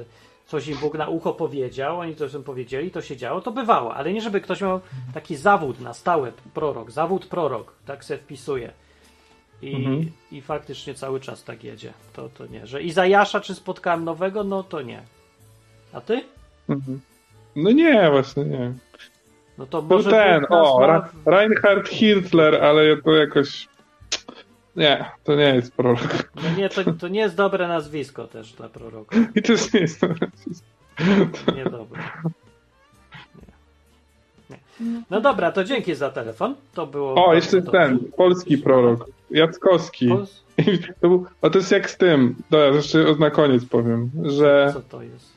coś 0.46 0.68
im 0.68 0.78
Bóg 0.78 0.94
na 0.94 1.08
ucho 1.08 1.32
powiedział, 1.32 2.00
oni 2.00 2.14
to 2.14 2.26
im 2.26 2.42
powiedzieli, 2.44 2.90
to 2.90 3.02
się 3.02 3.16
działo, 3.16 3.40
to 3.40 3.50
bywało, 3.50 3.94
ale 3.94 4.12
nie 4.12 4.20
żeby 4.20 4.40
ktoś 4.40 4.60
miał 4.60 4.80
taki 5.14 5.36
zawód 5.36 5.80
na 5.80 5.94
stałe, 5.94 6.32
prorok, 6.54 6.90
zawód 6.90 7.26
prorok, 7.26 7.72
tak 7.86 8.04
se 8.04 8.18
wpisuje. 8.18 8.72
I, 9.62 9.74
Mhm. 9.76 10.10
I 10.32 10.40
faktycznie 10.40 10.94
cały 10.94 11.20
czas 11.20 11.44
tak 11.44 11.64
jedzie. 11.64 11.92
To, 12.12 12.28
to 12.28 12.46
nie. 12.46 12.66
Że 12.66 12.82
Izajasza 12.82 13.40
czy 13.40 13.54
spotkałem 13.54 14.04
nowego, 14.04 14.44
no 14.44 14.62
to 14.62 14.82
nie. 14.82 15.02
A 15.92 16.00
ty? 16.00 16.22
Mhm. 16.68 17.00
No 17.56 17.70
nie, 17.70 18.10
właśnie 18.10 18.44
nie. 18.44 18.72
No 19.58 19.66
to 19.66 19.82
Był 19.82 19.96
może 19.96 20.10
ten, 20.10 20.46
o, 20.48 20.80
ma 20.80 21.08
Reinhard 21.26 21.88
Hitler, 21.88 22.64
ale 22.64 22.96
to 22.96 23.10
jakoś... 23.10 23.68
Nie, 24.78 25.04
to 25.24 25.34
nie 25.36 25.54
jest 25.54 25.74
prorok. 25.74 26.30
No 26.36 26.42
nie, 26.58 26.68
to, 26.68 26.92
to 26.92 27.08
nie 27.08 27.20
jest 27.20 27.34
dobre 27.36 27.68
nazwisko 27.68 28.24
też 28.26 28.52
dla 28.52 28.68
proroka. 28.68 29.16
I 29.34 29.42
to 29.42 29.52
jest 29.52 29.74
nie 29.74 29.80
jest 29.80 30.00
Niedobre. 31.56 32.02
Nie. 34.50 34.56
Nie. 34.86 35.02
No 35.10 35.20
dobra, 35.20 35.52
to 35.52 35.64
dzięki 35.64 35.94
za 35.94 36.10
telefon. 36.10 36.54
To 36.74 36.86
było. 36.86 37.26
O, 37.26 37.34
jeszcze 37.34 37.60
dobrze. 37.62 37.70
ten, 37.80 37.98
polski 38.16 38.58
prorok, 38.58 39.06
Jackowski. 39.30 40.08
Pols- 40.08 40.42
To, 41.00 41.08
był, 41.08 41.26
a 41.42 41.50
to 41.50 41.58
jest 41.58 41.72
jak 41.72 41.90
z 41.90 41.96
tym, 41.96 42.34
dobra, 42.50 42.66
jeszcze 42.66 43.04
na 43.18 43.30
koniec 43.30 43.64
powiem, 43.64 44.10
że 44.24 44.70
Co 44.74 44.80
to 44.80 45.02
jest? 45.02 45.32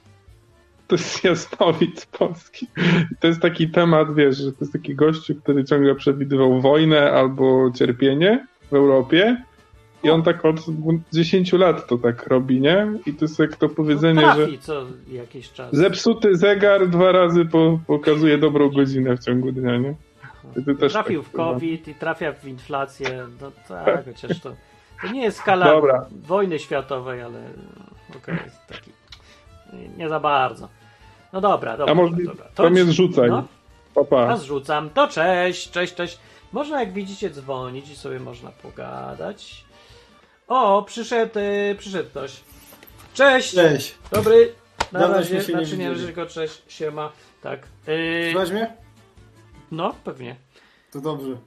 to 0.87 0.95
jest 0.95 1.23
jasnowic 1.23 2.05
polski. 2.05 2.67
To 3.19 3.27
jest 3.27 3.41
taki 3.41 3.69
temat, 3.69 4.15
wiesz, 4.15 4.37
że 4.37 4.51
to 4.51 4.57
jest 4.61 4.73
taki 4.73 4.95
gościu, 4.95 5.35
który 5.35 5.63
ciągle 5.65 5.95
przewidywał 5.95 6.61
wojnę 6.61 7.11
albo 7.11 7.71
cierpienie 7.75 8.47
w 8.71 8.73
Europie 8.73 9.43
i 10.03 10.09
on 10.09 10.23
tak 10.23 10.45
od 10.45 10.55
10 11.13 11.53
lat 11.53 11.87
to 11.87 11.97
tak 11.97 12.27
robi, 12.27 12.61
nie? 12.61 12.87
I 13.05 13.13
to 13.13 13.25
jest 13.25 13.39
jak 13.39 13.55
to 13.55 13.69
powiedzenie, 13.69 14.21
no, 14.21 14.27
że 14.27 14.35
trafi 14.35 14.59
co 14.59 14.85
jakiś 15.07 15.51
czas. 15.51 15.69
zepsuty 15.71 16.35
zegar 16.35 16.87
dwa 16.87 17.11
razy 17.11 17.45
po, 17.45 17.79
pokazuje 17.87 18.37
dobrą 18.37 18.69
godzinę 18.69 19.17
w 19.17 19.25
ciągu 19.25 19.51
dnia, 19.51 19.77
nie? 19.77 19.95
Trafił 20.89 21.23
tak 21.23 21.31
w 21.31 21.35
COVID 21.35 21.87
i 21.87 21.95
trafia 21.95 22.33
w 22.33 22.47
inflację. 22.47 23.27
No 23.41 23.51
tak, 23.67 24.05
chociaż 24.05 24.39
to, 24.39 24.55
to 25.01 25.13
nie 25.13 25.21
jest 25.21 25.37
skala 25.37 25.65
Dobra. 25.65 26.05
wojny 26.27 26.59
światowej, 26.59 27.21
ale 27.21 27.39
okej, 28.17 28.35
jest 28.45 28.67
taki. 28.67 28.91
Nie, 29.97 30.09
za 30.09 30.19
bardzo. 30.19 30.69
No 31.33 31.41
dobra, 31.41 31.77
dobra. 31.77 31.91
A 31.91 31.95
może 31.95 32.15
dobra, 32.15 32.45
to 32.55 32.69
mnie 32.69 32.83
zrzucaj. 32.83 33.29
No, 33.29 33.43
Papa. 33.95 34.27
A 34.27 34.37
zrzucam. 34.37 34.89
To 34.89 35.07
cześć, 35.07 35.71
cześć, 35.71 35.95
cześć. 35.95 36.19
Można, 36.51 36.79
jak 36.79 36.93
widzicie, 36.93 37.29
dzwonić 37.29 37.89
i 37.89 37.95
sobie 37.95 38.19
można 38.19 38.51
pogadać. 38.51 39.65
O, 40.47 40.83
przyszedł, 40.83 41.39
y, 41.39 41.75
przyszedł 41.79 42.09
ktoś. 42.09 42.41
Cześć! 43.13 43.53
Cześć. 43.55 43.95
Dobry. 44.11 44.53
Na 44.91 44.99
Dawno 44.99 45.15
razie, 45.17 45.29
się 45.29 45.35
nie 45.35 45.41
znaczy 45.43 45.77
nie, 45.77 45.89
widzieli. 45.89 46.05
tylko 46.13 46.25
cześć, 46.25 46.61
siema. 46.67 47.11
Tak. 47.41 47.59
Y, 47.87 48.29
Słuchaj 48.31 48.51
mnie? 48.51 48.73
no, 49.71 49.95
pewnie. 50.03 50.35
To 50.91 51.01
dobrze. 51.01 51.37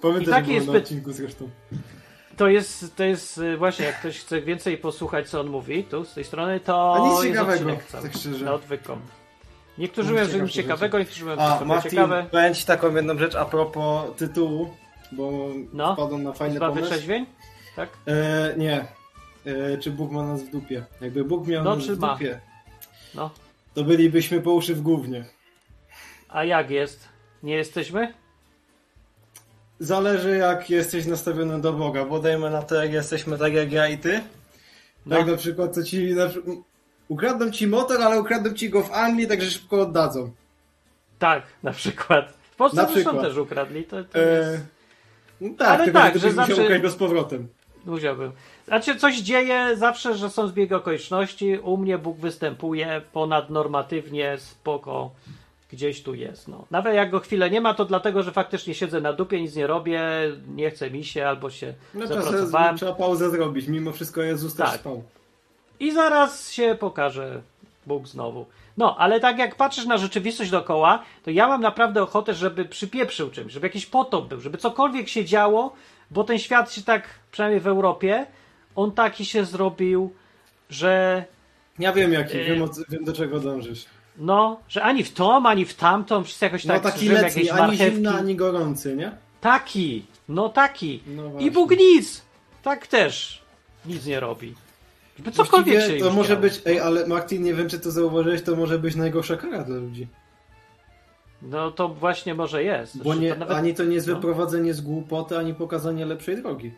Pamiętaj, 0.00 0.22
I 0.24 0.26
taki 0.26 0.36
że 0.40 0.42
byłem 0.46 0.54
jest 0.54 0.66
na 0.68 0.72
odcinku 0.74 1.12
zresztą. 1.12 1.50
To 2.36 2.48
jest, 2.48 2.96
to 2.96 3.04
jest 3.04 3.38
y, 3.38 3.56
właśnie, 3.56 3.84
jak 3.84 3.98
ktoś 4.00 4.18
chce 4.18 4.40
więcej 4.40 4.78
posłuchać, 4.78 5.28
co 5.28 5.40
on 5.40 5.46
mówi, 5.48 5.84
tu, 5.84 6.04
z 6.04 6.14
tej 6.14 6.24
strony, 6.24 6.60
to 6.60 6.94
A 6.94 6.98
nic 6.98 7.12
jest 7.12 7.22
ciekawego, 7.28 7.52
odcinek 7.54 7.84
cały, 7.86 8.02
tak 8.08 8.16
szczerze. 8.20 8.44
na 8.44 8.54
odwykom. 8.54 9.00
Niektórzy 9.78 10.12
mówią, 10.12 10.24
że 10.28 10.40
nic 10.40 10.50
ciekawego, 10.52 10.98
niektórzy 10.98 11.24
mówią, 11.24 11.36
że 11.58 11.64
Martin, 11.64 11.90
ciekawe. 11.90 12.26
powiem 12.30 12.54
ci 12.54 12.66
taką 12.66 12.94
jedną 12.96 13.18
rzecz 13.18 13.34
a 13.34 13.44
propos 13.44 14.16
tytułu, 14.16 14.74
bo 15.12 15.46
No. 15.72 15.94
wpadłem 15.94 16.22
na 16.22 16.32
fajny 16.32 16.54
Izba 16.54 16.68
pomysł. 16.68 16.84
wytrzeźwień? 16.88 17.26
Tak? 17.76 17.88
E, 18.06 18.54
nie. 18.56 18.84
E, 19.46 19.78
czy 19.78 19.90
Bóg 19.90 20.10
ma 20.12 20.22
nas 20.22 20.42
w 20.42 20.50
dupie? 20.50 20.84
Jakby 21.00 21.24
Bóg 21.24 21.46
miał 21.46 21.64
No, 21.64 21.76
nas 21.76 21.84
czy 21.84 21.96
w 21.96 21.98
ma? 21.98 22.12
dupie, 22.12 22.40
No. 23.14 23.30
to 23.74 23.84
bylibyśmy 23.84 24.40
po 24.40 24.52
uszy 24.52 24.74
w 24.74 24.80
gównie. 24.82 25.24
A 26.28 26.44
jak 26.44 26.70
jest? 26.70 27.08
Nie 27.42 27.54
jesteśmy? 27.54 28.14
Zależy 29.80 30.36
jak 30.36 30.70
jesteś 30.70 31.06
nastawiony 31.06 31.60
do 31.60 31.72
Boga, 31.72 32.04
bo 32.04 32.18
dajmy 32.18 32.50
na 32.50 32.62
to, 32.62 32.74
jak 32.74 32.92
jesteśmy 32.92 33.38
tak 33.38 33.52
jak 33.52 33.72
ja 33.72 33.88
i 33.88 33.98
ty. 33.98 34.20
No. 35.06 35.16
Tak 35.16 35.26
na 35.26 35.36
przykład, 35.36 35.74
co 35.74 35.82
ci... 35.82 36.14
Ukradną 37.08 37.50
ci 37.50 37.66
motor, 37.66 38.02
ale 38.02 38.20
ukradną 38.20 38.52
ci 38.52 38.70
go 38.70 38.82
w 38.82 38.92
Anglii, 38.92 39.26
także 39.28 39.50
szybko 39.50 39.80
oddadzą. 39.82 40.30
Tak, 41.18 41.42
na 41.62 41.72
przykład. 41.72 42.32
W 42.52 42.56
Polsce 42.56 42.76
Na 42.82 42.88
przykład. 42.88 43.20
też 43.20 43.36
ukradli. 43.36 43.84
To, 43.84 44.04
to 44.04 44.18
E, 44.18 44.22
jest... 44.52 44.62
no 45.40 45.48
tak, 45.58 45.68
Ale 45.68 45.84
tylko 45.84 45.98
tak, 46.00 46.14
że 46.14 46.20
że 46.20 46.26
musiał 46.28 46.46
zawsze- 46.46 46.62
ukraść 46.64 46.82
go 46.82 46.90
z 46.90 46.96
powrotem. 46.96 47.48
Musiałbym. 47.86 48.32
Znaczy, 48.66 48.96
coś 48.96 49.16
dzieje 49.18 49.76
zawsze, 49.76 50.14
że 50.16 50.30
są 50.30 50.48
zbiegi 50.48 50.74
okoliczności. 50.74 51.58
U 51.58 51.76
mnie 51.76 51.98
Bóg 51.98 52.18
występuje 52.18 53.02
ponadnormatywnie, 53.12 54.38
spoko. 54.38 55.10
Gdzieś 55.72 56.02
tu 56.02 56.14
jest. 56.14 56.48
No. 56.48 56.64
Nawet 56.70 56.94
jak 56.94 57.10
go 57.10 57.20
chwilę 57.20 57.50
nie 57.50 57.60
ma, 57.60 57.74
to 57.74 57.84
dlatego, 57.84 58.22
że 58.22 58.32
faktycznie 58.32 58.74
siedzę 58.74 59.00
na 59.00 59.12
dupie, 59.12 59.40
nic 59.40 59.56
nie 59.56 59.66
robię, 59.66 60.00
nie 60.54 60.70
chce 60.70 60.90
mi 60.90 61.04
się, 61.04 61.26
albo 61.28 61.50
się 61.50 61.74
No 61.94 62.06
zapracowałem. 62.06 62.76
trzeba 62.76 62.92
pauzę 62.94 63.30
zrobić, 63.30 63.68
mimo 63.68 63.92
wszystko 63.92 64.22
Jezus 64.22 64.54
też 64.54 64.70
Tak. 64.70 64.80
spał. 64.80 65.02
I 65.80 65.92
zaraz 65.92 66.50
się 66.50 66.76
pokaże 66.80 67.40
Bóg 67.86 68.06
znowu. 68.08 68.46
No, 68.76 68.96
ale 68.98 69.20
tak 69.20 69.38
jak 69.38 69.54
patrzysz 69.56 69.86
na 69.86 69.98
rzeczywistość 69.98 70.50
dookoła, 70.50 71.02
to 71.24 71.30
ja 71.30 71.48
mam 71.48 71.60
naprawdę 71.60 72.02
ochotę, 72.02 72.34
żeby 72.34 72.64
przypieprzył 72.64 73.30
czymś, 73.30 73.52
żeby 73.52 73.66
jakiś 73.66 73.86
potop 73.86 74.28
był, 74.28 74.40
żeby 74.40 74.58
cokolwiek 74.58 75.08
się 75.08 75.24
działo, 75.24 75.72
bo 76.10 76.24
ten 76.24 76.38
świat 76.38 76.72
się 76.72 76.82
tak, 76.82 77.08
przynajmniej 77.32 77.60
w 77.60 77.66
Europie, 77.66 78.26
on 78.76 78.92
taki 78.92 79.24
się 79.24 79.44
zrobił, 79.44 80.12
że 80.70 81.24
Ja 81.78 81.92
wiem 81.92 82.12
jaki, 82.12 82.38
E, 82.38 82.44
wiem, 82.44 82.62
o, 82.62 82.68
wiem 82.88 83.04
do 83.04 83.12
czego 83.12 83.40
dążysz. 83.40 83.84
no, 84.18 84.60
że 84.68 84.82
ani 84.82 85.04
w 85.04 85.12
tą, 85.14 85.46
ani 85.46 85.64
w 85.64 85.74
tamtą, 85.74 86.24
wszyscy 86.24 86.44
jakoś 86.44 86.64
No 86.64 86.74
tak 86.74 86.82
taki 86.82 87.08
letni, 87.08 87.24
jakieś 87.28 87.48
ani 87.50 87.60
marchewki. 87.60 87.94
zimny, 87.96 88.10
ani 88.10 88.36
gorący, 88.36 88.96
nie? 88.96 89.12
Taki, 89.40 90.04
no 90.28 90.48
taki. 90.48 91.02
No 91.06 91.22
I. 91.40 91.50
Bóg 91.50 91.70
nic, 91.70 92.22
tak 92.62 92.86
też 92.86 93.42
nic 93.86 94.06
nie 94.06 94.20
robi. 94.20 94.54
Żeby 95.16 95.32
cokolwiek 95.32 95.82
się 95.82 95.96
to 95.96 96.10
może 96.12 96.28
działo. 96.28 96.40
być, 96.40 96.62
ej, 96.66 96.80
ale 96.80 97.06
Martin, 97.06 97.42
nie 97.42 97.54
wiem 97.54 97.68
czy 97.68 97.80
to 97.80 97.90
zauważyłeś, 97.90 98.42
to 98.42 98.56
może 98.56 98.78
być 98.78 98.96
najgorsza 98.96 99.36
kara 99.36 99.64
dla 99.64 99.76
ludzi. 99.76 100.08
No 101.42 101.70
to 101.70 101.88
właśnie 101.88 102.34
może 102.34 102.62
jest. 102.64 103.02
Bo 103.02 103.12
Że 103.14 103.18
nie, 103.20 103.32
to 103.32 103.38
nawet- 103.38 103.56
ani 103.56 103.74
to 103.74 103.84
nie 103.84 103.94
jest 103.94 104.06
no. 104.08 104.14
wyprowadzenie 104.14 104.74
z 104.74 104.80
głupoty, 104.80 105.38
ani 105.38 105.54
pokazanie 105.54 106.06
lepszej 106.06 106.36
drogi. 106.42 106.72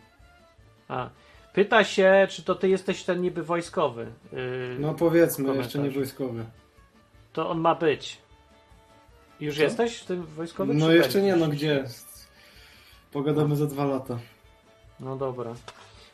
A. 0.87 1.09
Pyta 1.53 1.83
się, 1.83 2.27
czy 2.29 2.43
to 2.43 2.55
ty 2.55 2.69
jesteś 2.69 3.03
ten 3.03 3.21
niby 3.21 3.43
wojskowy. 3.43 4.07
Yy, 4.33 4.39
No 4.79 4.93
powiedzmy, 4.93 5.45
Komentarz. 5.45 5.65
jeszcze 5.65 5.79
nie 5.79 5.91
wojskowy. 5.91 6.45
To 7.33 7.49
on 7.49 7.59
ma 7.59 7.75
być. 7.75 8.17
Już 9.39 9.55
Co? 9.55 9.61
jesteś 9.63 9.97
w 9.97 10.05
tym 10.05 10.23
wojskowym? 10.25 10.77
No 10.77 10.91
jeszcze 10.91 11.21
nie, 11.21 11.35
no 11.35 11.47
gdzie? 11.47 11.83
Pogadamy 13.11 13.55
za 13.55 13.65
dwa 13.65 13.85
lata. 13.85 14.19
No 14.99 15.15
dobra. 15.15 15.53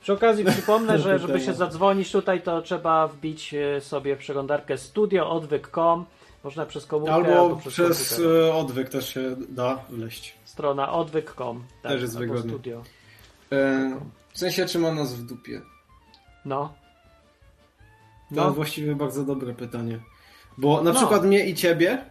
Przy 0.06 0.14
okazji 0.14 0.46
przypomnę, 0.56 1.00
że 1.00 1.20
żeby 1.20 1.40
się 1.42 1.54
zadzwonić 1.54 2.12
tutaj, 2.12 2.42
to 2.42 2.62
trzeba 2.62 3.08
wbić 3.08 3.54
e, 3.54 3.82
sobie 3.82 4.16
w 4.16 4.20
przeglądarkę 4.20 4.78
studio 4.78 5.30
odwyk.com. 5.30 6.06
Można 6.44 6.66
przez 6.66 6.86
komórkę 6.86 7.14
albo, 7.14 7.40
Albo 7.40 7.56
przez, 7.56 7.74
przez 7.74 8.22
e, 8.50 8.54
odwyk 8.54 8.90
też 8.90 9.14
się 9.14 9.36
da 9.50 9.76
wleść. 9.90 10.36
Strona 10.46 10.92
odwyk.com. 10.92 11.64
Tak, 11.84 11.92
Też 11.92 12.02
jest 12.02 12.18
wygodnie. 12.18 12.50
studio. 12.52 12.84
E, 13.52 14.00
w 14.34 14.40
sensie 14.40 14.66
trzyma 14.66 14.92
nas 14.94 15.16
w 15.16 15.26
dupie. 15.26 15.62
No. 16.46 16.74
To 18.36 18.36
No. 18.36 18.52
właściwie 18.52 18.96
bardzo 18.96 19.24
dobre 19.24 19.54
pytanie. 19.54 20.00
Bo 20.58 20.82
na 20.84 20.92
No. 20.92 20.96
przykład 21.00 21.24
mnie 21.26 21.46
i 21.46 21.56
ciebie, 21.56 22.06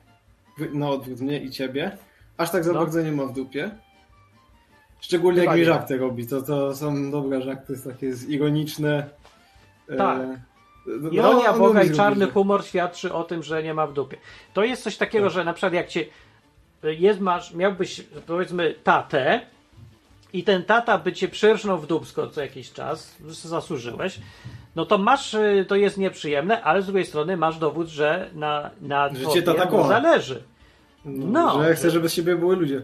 wy- 0.59 0.71
no 0.75 0.91
odwrót 0.91 1.21
mnie 1.21 1.41
i 1.43 1.51
ciebie, 1.51 1.99
aż 2.37 2.51
tak 2.51 2.65
za 2.65 2.73
No. 2.73 2.79
bardzo 2.79 3.03
nie 3.03 3.13
ma 3.13 3.25
w 3.27 3.33
dupie. 3.33 3.71
Szczególnie 5.05 5.41
Chyba 5.41 5.53
jak 5.53 5.61
mi 5.61 5.65
żarty 5.65 5.99
robi, 5.99 6.27
to, 6.27 6.43
to 6.43 6.75
są 6.77 7.11
dobre 7.11 7.43
żarty, 7.43 7.75
takie 7.85 8.07
jest 8.07 8.29
ironiczne. 8.29 9.07
Tak. 9.99 10.19
no, 10.87 11.11
Ironia 11.11 11.53
on 11.53 11.59
Boga 11.59 11.83
i 11.83 11.91
czarny 11.91 12.27
humor 12.31 12.65
świadczy 12.65 13.13
o 13.13 13.25
tym, 13.25 13.43
że 13.43 13.63
nie 13.63 13.75
ma 13.75 13.87
w 13.87 13.93
dupie. 13.93 14.17
To 14.55 14.65
jest 14.65 14.83
coś 14.83 14.97
takiego, 14.97 15.25
Tak. 15.27 15.35
że 15.35 15.45
na 15.45 15.53
przykład 15.53 15.73
jak 15.73 15.89
cię 15.89 16.05
jest, 16.83 17.21
masz, 17.21 17.55
miałbyś 17.55 18.05
powiedzmy 18.27 18.75
tatę 18.85 19.41
i 20.33 20.45
ten 20.45 20.65
tata 20.65 20.99
by 20.99 21.13
cię 21.13 21.29
przyrżnął 21.29 21.79
w 21.79 21.87
dubsko 21.87 22.27
co 22.27 22.41
jakiś 22.41 22.73
czas, 22.73 23.17
zasłużyłeś, 23.29 24.21
no 24.77 24.87
to 24.87 24.99
masz, 24.99 25.35
y, 25.35 25.65
to 25.69 25.77
jest 25.77 25.99
nieprzyjemne, 25.99 26.63
ale 26.63 26.83
z 26.83 26.87
drugiej 26.87 27.07
strony 27.07 27.37
masz 27.37 27.59
dowód, 27.59 27.89
że 27.89 28.31
na, 28.35 28.71
na 28.81 29.09
Że 29.15 29.27
cię 29.27 29.43
tobie 29.43 29.59
tata 29.59 29.89
zależy. 29.89 30.43
No, 31.05 31.27
No, 31.27 31.63
że 31.63 31.69
ja 31.69 31.75
chcę, 31.75 31.83
że- 31.83 31.91
żeby 31.91 32.09
z 32.09 32.13
siebie 32.13 32.37
były 32.37 32.57
ludzie. 32.57 32.83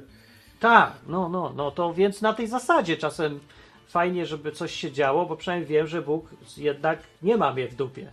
Tak, 0.61 0.93
no, 1.07 1.29
no, 1.29 1.53
no 1.57 1.71
to 1.71 1.95
więc 1.95 2.23
na 2.23 2.33
tej 2.33 2.47
zasadzie 2.47 2.97
czasem 2.97 3.41
fajnie, 3.89 4.27
żeby 4.27 4.53
coś 4.53 4.75
się 4.75 4.93
działo, 4.93 5.27
bo 5.27 5.37
przynajmniej 5.37 5.69
wiem, 5.69 5.87
że 5.87 6.03
Bóg 6.03 6.31
jednak 6.57 6.99
nie 7.23 7.37
ma 7.37 7.53
mnie 7.53 7.69
w 7.69 7.75
dupie. 7.75 8.13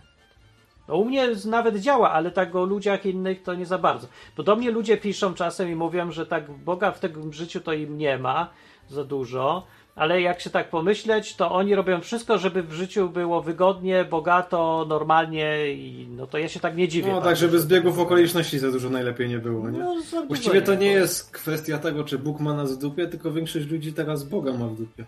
No 0.88 0.96
u 0.96 1.04
mnie 1.04 1.28
nawet 1.44 1.76
działa, 1.76 2.10
ale 2.10 2.30
tak 2.30 2.54
o 2.54 2.64
ludziach 2.64 3.06
innych 3.06 3.42
to 3.42 3.54
nie 3.54 3.66
za 3.66 3.78
bardzo. 3.78 4.08
Bo 4.36 4.42
do 4.42 4.56
mnie 4.56 4.70
ludzie 4.70 4.96
piszą 4.96 5.34
czasem 5.34 5.68
i 5.70 5.74
mówią, 5.74 6.12
że 6.12 6.26
tak 6.26 6.50
Boga 6.50 6.90
w 6.92 7.00
tym 7.00 7.32
życiu 7.32 7.60
to 7.60 7.72
im 7.72 7.98
nie 7.98 8.18
ma 8.18 8.50
za 8.88 9.04
dużo, 9.04 9.66
ale 9.98 10.20
jak 10.20 10.40
się 10.40 10.50
tak 10.50 10.70
pomyśleć, 10.70 11.36
to 11.36 11.50
oni 11.52 11.74
robią 11.74 12.00
wszystko, 12.00 12.38
żeby 12.38 12.62
w 12.62 12.72
życiu 12.72 13.08
było 13.10 13.42
wygodnie, 13.42 14.04
bogato, 14.04 14.86
normalnie 14.88 15.72
i 15.72 16.08
no 16.10 16.26
to 16.26 16.38
ja 16.38 16.48
się 16.48 16.60
tak 16.60 16.76
nie 16.76 16.88
dziwię. 16.88 17.08
No 17.08 17.14
bardzo, 17.14 17.28
tak, 17.28 17.36
żeby 17.36 17.52
że- 17.52 17.60
zbiegów 17.62 17.98
okoliczności 17.98 18.58
za 18.58 18.70
dużo 18.72 18.90
najlepiej 18.90 19.28
nie 19.28 19.38
było, 19.38 19.70
nie? 19.70 19.78
No, 19.78 19.94
Właściwie 20.28 20.62
to 20.62 20.74
nie 20.74 20.92
jest 20.92 21.30
kwestia 21.30 21.78
tego, 21.78 22.04
czy 22.04 22.18
Bóg 22.18 22.40
ma 22.40 22.54
nas 22.54 22.72
w 22.76 22.78
dupie, 22.78 23.06
tylko 23.06 23.30
większość 23.32 23.66
ludzi 23.66 23.92
teraz 23.92 24.24
Boga 24.24 24.52
ma 24.52 24.66
w 24.66 24.76
dupie. 24.76 25.04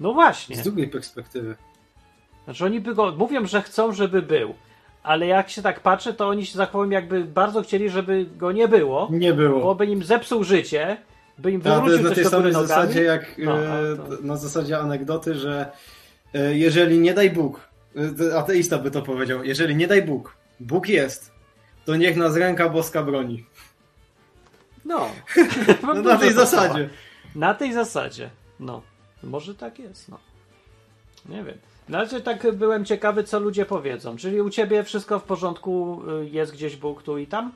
No 0.00 0.12
właśnie. 0.12 0.56
Z 0.56 0.62
drugiej 0.62 0.88
perspektywy. 0.88 1.56
Znaczy 2.44 2.64
oni 2.64 2.80
by 2.80 2.94
go, 2.94 3.12
mówią, 3.18 3.46
że 3.46 3.62
chcą, 3.62 3.92
żeby 3.92 4.22
był, 4.22 4.54
ale 5.02 5.26
jak 5.26 5.50
się 5.50 5.62
tak 5.62 5.80
patrzy, 5.80 6.14
to 6.14 6.28
oni 6.28 6.46
się 6.46 6.56
zachowują 6.58 6.90
jakby 6.90 7.24
bardzo 7.24 7.62
chcieli, 7.62 7.88
żeby 7.90 8.26
go 8.36 8.52
nie 8.52 8.68
było, 8.68 9.08
Nie 9.10 9.32
było. 9.32 9.60
bo 9.60 9.74
by 9.74 9.86
im 9.86 10.02
zepsuł 10.04 10.44
życie, 10.44 10.96
by 11.38 11.52
im 11.52 11.60
A, 11.60 11.64
to 11.64 11.88
jest 11.88 12.02
wywrócił 12.02 12.04
na 12.04 12.14
coś 12.14 12.14
tej 12.14 12.24
samej 12.24 12.52
zasadzie 12.52 13.02
jak 13.02 13.38
No, 13.38 13.64
e, 13.64 13.96
to- 13.96 14.22
na 14.22 14.36
zasadzie 14.36 14.78
anegdoty, 14.78 15.34
że 15.34 15.72
e, 16.34 16.56
jeżeli 16.56 16.98
nie 16.98 17.14
daj 17.14 17.30
Bóg, 17.30 17.68
e, 18.30 18.38
ateista 18.38 18.78
by 18.78 18.90
to 18.90 19.02
powiedział, 19.02 19.44
jeżeli 19.44 19.76
nie 19.76 19.86
daj 19.86 20.02
Bóg, 20.02 20.36
Bóg 20.60 20.88
jest, 20.88 21.32
to 21.84 21.96
niech 21.96 22.16
nas 22.16 22.36
ręka 22.36 22.68
boska 22.68 23.02
broni. 23.02 23.44
No. 24.84 25.08
No, 25.82 25.94
na 25.94 26.18
tej 26.18 26.32
zasadzie. 26.32 26.90
Na 27.34 27.54
tej 27.54 27.72
zasadzie. 27.72 28.30
No. 28.60 28.82
Może 29.22 29.54
tak 29.54 29.78
jest, 29.78 30.08
no. 30.08 30.18
Nie 31.28 31.44
wiem. 31.44 31.58
No 31.88 31.98
ale 31.98 32.20
tak 32.20 32.56
byłem 32.56 32.84
ciekawy, 32.84 33.24
co 33.24 33.40
ludzie 33.40 33.66
powiedzą. 33.66 34.16
Czyli 34.16 34.40
u 34.40 34.50
ciebie 34.50 34.84
wszystko 34.84 35.18
w 35.18 35.22
porządku, 35.22 36.02
y, 36.22 36.28
jest 36.28 36.52
gdzieś 36.52 36.76
Bóg 36.76 37.02
tu 37.02 37.18
i 37.18 37.26
tam? 37.26 37.52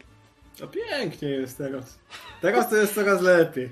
To 0.59 0.69
pięknie 0.69 1.29
jest 1.29 1.59
teraz. 1.59 1.99
Teraz 2.41 2.71
to 2.71 2.77
jest 2.77 2.95
coraz 2.95 3.23
lepiej. 3.23 3.71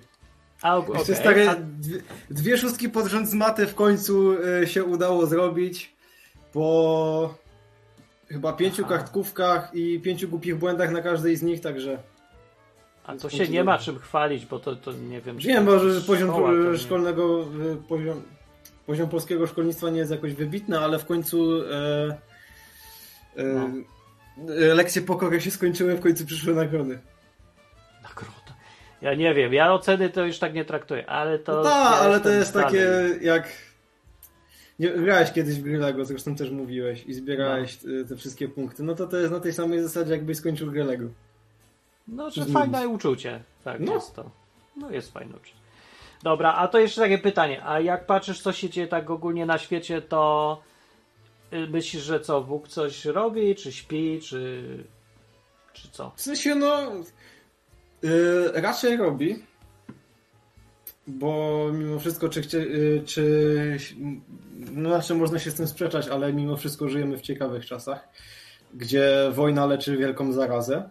A, 0.62 0.76
Jeszcze 0.76 0.92
okej. 1.02 1.14
stare, 1.16 1.50
A, 1.50 1.54
dwie, 1.56 1.98
dwie 2.30 2.58
szóstki 2.58 2.88
pod 2.88 3.06
rząd 3.06 3.28
z 3.28 3.34
maty 3.34 3.66
w 3.66 3.74
końcu 3.74 4.34
e, 4.62 4.66
się 4.66 4.84
udało 4.84 5.26
zrobić 5.26 5.92
po 6.52 7.34
chyba 8.28 8.52
pięciu 8.52 8.82
Aha. 8.86 8.96
kartkówkach 8.98 9.70
i 9.74 10.00
pięciu 10.00 10.28
głupich 10.28 10.56
błędach 10.56 10.90
na 10.90 11.02
każdej 11.02 11.36
z 11.36 11.42
nich, 11.42 11.60
także 11.60 11.98
a 13.04 13.16
to 13.16 13.30
się 13.30 13.48
nie 13.48 13.64
ma 13.64 13.78
czym 13.78 13.98
chwalić, 13.98 14.46
bo 14.46 14.58
to, 14.58 14.76
to 14.76 14.92
nie 14.92 15.20
wiem. 15.20 15.38
czy 15.38 15.48
Wiem, 15.48 15.66
to 15.66 15.72
bo 15.72 15.78
że 15.78 15.88
jest 15.94 16.06
poziom 16.06 16.30
szkoła, 16.30 16.50
nie- 16.52 16.78
szkolnego, 16.78 17.42
e, 17.72 17.76
poziom, 17.88 18.22
poziom 18.86 19.08
polskiego 19.08 19.46
szkolnictwa 19.46 19.90
nie 19.90 19.98
jest 19.98 20.10
jakoś 20.10 20.34
wybitny, 20.34 20.78
ale 20.80 20.98
w 20.98 21.04
końcu 21.06 21.62
e, 21.62 22.18
e, 23.36 23.44
No. 23.44 23.68
E, 24.38 24.74
lekcje 24.74 25.02
pokory 25.02 25.40
się 25.40 25.50
skończyły, 25.50 25.94
w 25.96 26.00
końcu 26.00 26.26
przyszły 26.26 26.54
nagrody. 26.54 26.98
Nagroda. 28.02 28.36
Ja 29.02 29.14
nie 29.14 29.34
wiem, 29.34 29.52
ja 29.54 29.72
oceny 29.72 30.10
to 30.10 30.24
już 30.26 30.38
tak 30.38 30.54
nie 30.54 30.64
traktuję, 30.64 31.10
ale 31.10 31.38
to. 31.38 31.52
No 31.56 31.62
tak, 31.62 31.92
ja 31.92 31.98
ale 31.98 32.20
to 32.20 32.28
jest 32.28 32.52
takie 32.54 32.86
jak... 33.20 33.48
Nie, 34.78 34.88
grałeś 34.90 35.32
kiedyś 35.32 35.54
w 35.58 35.62
gry 35.62 35.78
Lego, 35.78 36.04
zresztą 36.04 36.34
też 36.34 36.50
mówiłeś 36.50 37.04
i 37.06 37.14
zbierałeś 37.14 37.78
No. 37.84 38.00
e, 38.00 38.04
te 38.04 38.16
wszystkie 38.16 38.48
punkty. 38.48 38.82
No 38.82 38.94
to 38.94 39.06
to 39.06 39.16
jest 39.16 39.32
na 39.32 39.40
tej 39.40 39.52
samej 39.52 39.82
zasadzie, 39.82 40.12
jakbyś 40.12 40.36
skończył 40.36 40.70
grę 40.70 40.84
Lego. 40.84 41.08
No, 42.08 42.30
że 42.30 42.44
fajne 42.44 42.88
uczucie. 42.88 43.42
Tak, 43.64 43.80
No. 43.80 43.94
jest 43.94 44.14
to. 44.14 44.30
No, 44.76 44.90
jest 44.90 45.12
fajne 45.12 45.36
uczucie. 45.36 45.56
Dobra, 46.22 46.54
a 46.54 46.68
to 46.68 46.78
jeszcze 46.78 47.00
takie 47.00 47.18
pytanie. 47.18 47.64
A 47.64 47.80
jak 47.80 48.06
patrzysz, 48.06 48.40
co 48.40 48.52
się 48.52 48.70
dzieje 48.70 48.88
tak 48.88 49.10
ogólnie 49.10 49.46
na 49.46 49.58
świecie, 49.58 50.02
to 50.02 50.62
y, 50.62 50.75
myślisz, 51.52 52.02
że 52.02 52.20
co, 52.20 52.40
Bóg 52.40 52.68
coś 52.68 53.04
robi, 53.04 53.54
czy 53.54 53.72
śpi, 53.72 54.20
czy, 54.22 54.64
czy 55.72 55.90
co? 55.90 56.12
W 56.16 56.20
sensie, 56.20 56.54
no... 56.54 56.92
Yy, 58.02 58.52
raczej 58.54 58.96
robi. 58.96 59.42
Bo 61.06 61.60
mimo 61.72 61.98
wszystko, 61.98 62.28
czy, 62.28 62.42
chcie, 62.42 62.58
yy, 62.58 63.02
czy 63.06 63.76
no 64.56 64.88
znaczy 64.88 65.14
można 65.14 65.38
się 65.38 65.50
z 65.50 65.54
tym 65.54 65.68
sprzeczać, 65.68 66.08
ale 66.08 66.32
mimo 66.32 66.56
wszystko 66.56 66.88
żyjemy 66.88 67.18
w 67.18 67.22
ciekawych 67.22 67.66
czasach, 67.66 68.08
gdzie 68.74 69.30
wojna 69.32 69.66
leczy 69.66 69.96
wielką 69.96 70.32
zarazę. 70.32 70.90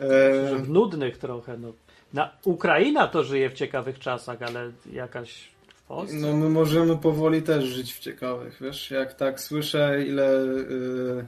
Yy, 0.00 0.58
w 0.58 0.68
nudnych 0.68 1.18
trochę, 1.18 1.58
no. 1.58 1.72
Na, 2.12 2.36
Ukraina 2.44 3.08
to 3.08 3.24
żyje 3.24 3.50
w 3.50 3.54
ciekawych 3.54 3.98
czasach, 3.98 4.42
ale 4.42 4.72
jakaś 4.92 5.48
Polsce? 5.88 6.16
no 6.16 6.32
my 6.36 6.48
możemy 6.48 6.96
powoli 6.96 7.42
też 7.42 7.64
żyć 7.64 7.94
w 7.94 7.98
ciekawych, 7.98 8.58
wiesz, 8.60 8.90
jak 8.90 9.14
tak 9.14 9.40
słyszę 9.40 10.04
ile 10.06 10.32
yy, 10.70 11.26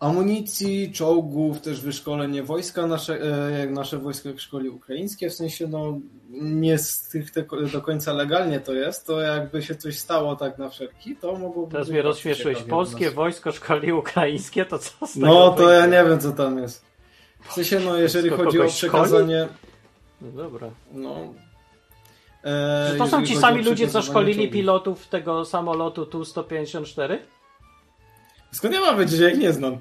amunicji, 0.00 0.92
czołgów, 0.92 1.60
też 1.60 1.80
wyszkolenie 1.80 2.42
wojska, 2.42 2.86
nasze, 2.86 3.20
e, 3.22 3.58
jak 3.58 3.70
nasze 3.70 3.98
wojsko 3.98 4.28
szkoli 4.36 4.68
ukraińskie, 4.68 5.30
w 5.30 5.34
sensie 5.34 5.66
no 5.66 5.98
nie 6.30 6.78
stricte 6.78 7.44
do 7.72 7.82
końca 7.82 8.12
legalnie 8.12 8.60
to 8.60 8.74
jest, 8.74 9.06
to 9.06 9.20
jakby 9.20 9.62
się 9.62 9.74
coś 9.74 9.98
stało 9.98 10.36
tak 10.36 10.58
na 10.58 10.68
wszelki, 10.68 11.16
to 11.16 11.38
mogłoby 11.38 11.72
Teraz 11.72 11.88
mnie 11.88 12.02
rozśmieszyłeś. 12.02 12.62
Polskie 12.62 13.10
wojsko 13.10 13.52
szkoli 13.52 13.92
ukraińskie, 13.92 14.64
to 14.64 14.78
co 14.78 15.06
z 15.06 15.14
tego 15.14 15.26
No 15.26 15.50
to 15.50 15.70
ja 15.70 15.86
nie 15.86 16.04
wiem 16.04 16.20
co 16.20 16.32
tam 16.32 16.58
jest. 16.58 16.84
W 17.42 17.52
sensie 17.52 17.80
no 17.80 17.96
jeżeli 17.96 18.30
chodzi 18.30 18.58
o 18.58 18.60
kogoś 18.60 18.76
szkoli? 18.76 18.90
przekazanie 18.92 19.48
No 20.20 20.42
dobra. 20.42 20.70
no 20.92 21.34
Czy 22.92 22.98
to 22.98 23.06
są 23.06 23.26
ci 23.26 23.36
sami 23.36 23.64
ludzie, 23.64 23.88
co 23.88 24.02
szkolili 24.02 24.34
czołgów. 24.34 24.52
pilotów 24.52 25.08
tego 25.08 25.44
samolotu 25.44 26.06
Tu-154? 26.06 27.18
Skąd 28.52 28.74
ja 28.74 28.80
mam 28.80 28.98
wiedzieć, 28.98 29.18
że 29.18 29.24
jak 29.24 29.38
nie 29.38 29.52
znam? 29.52 29.78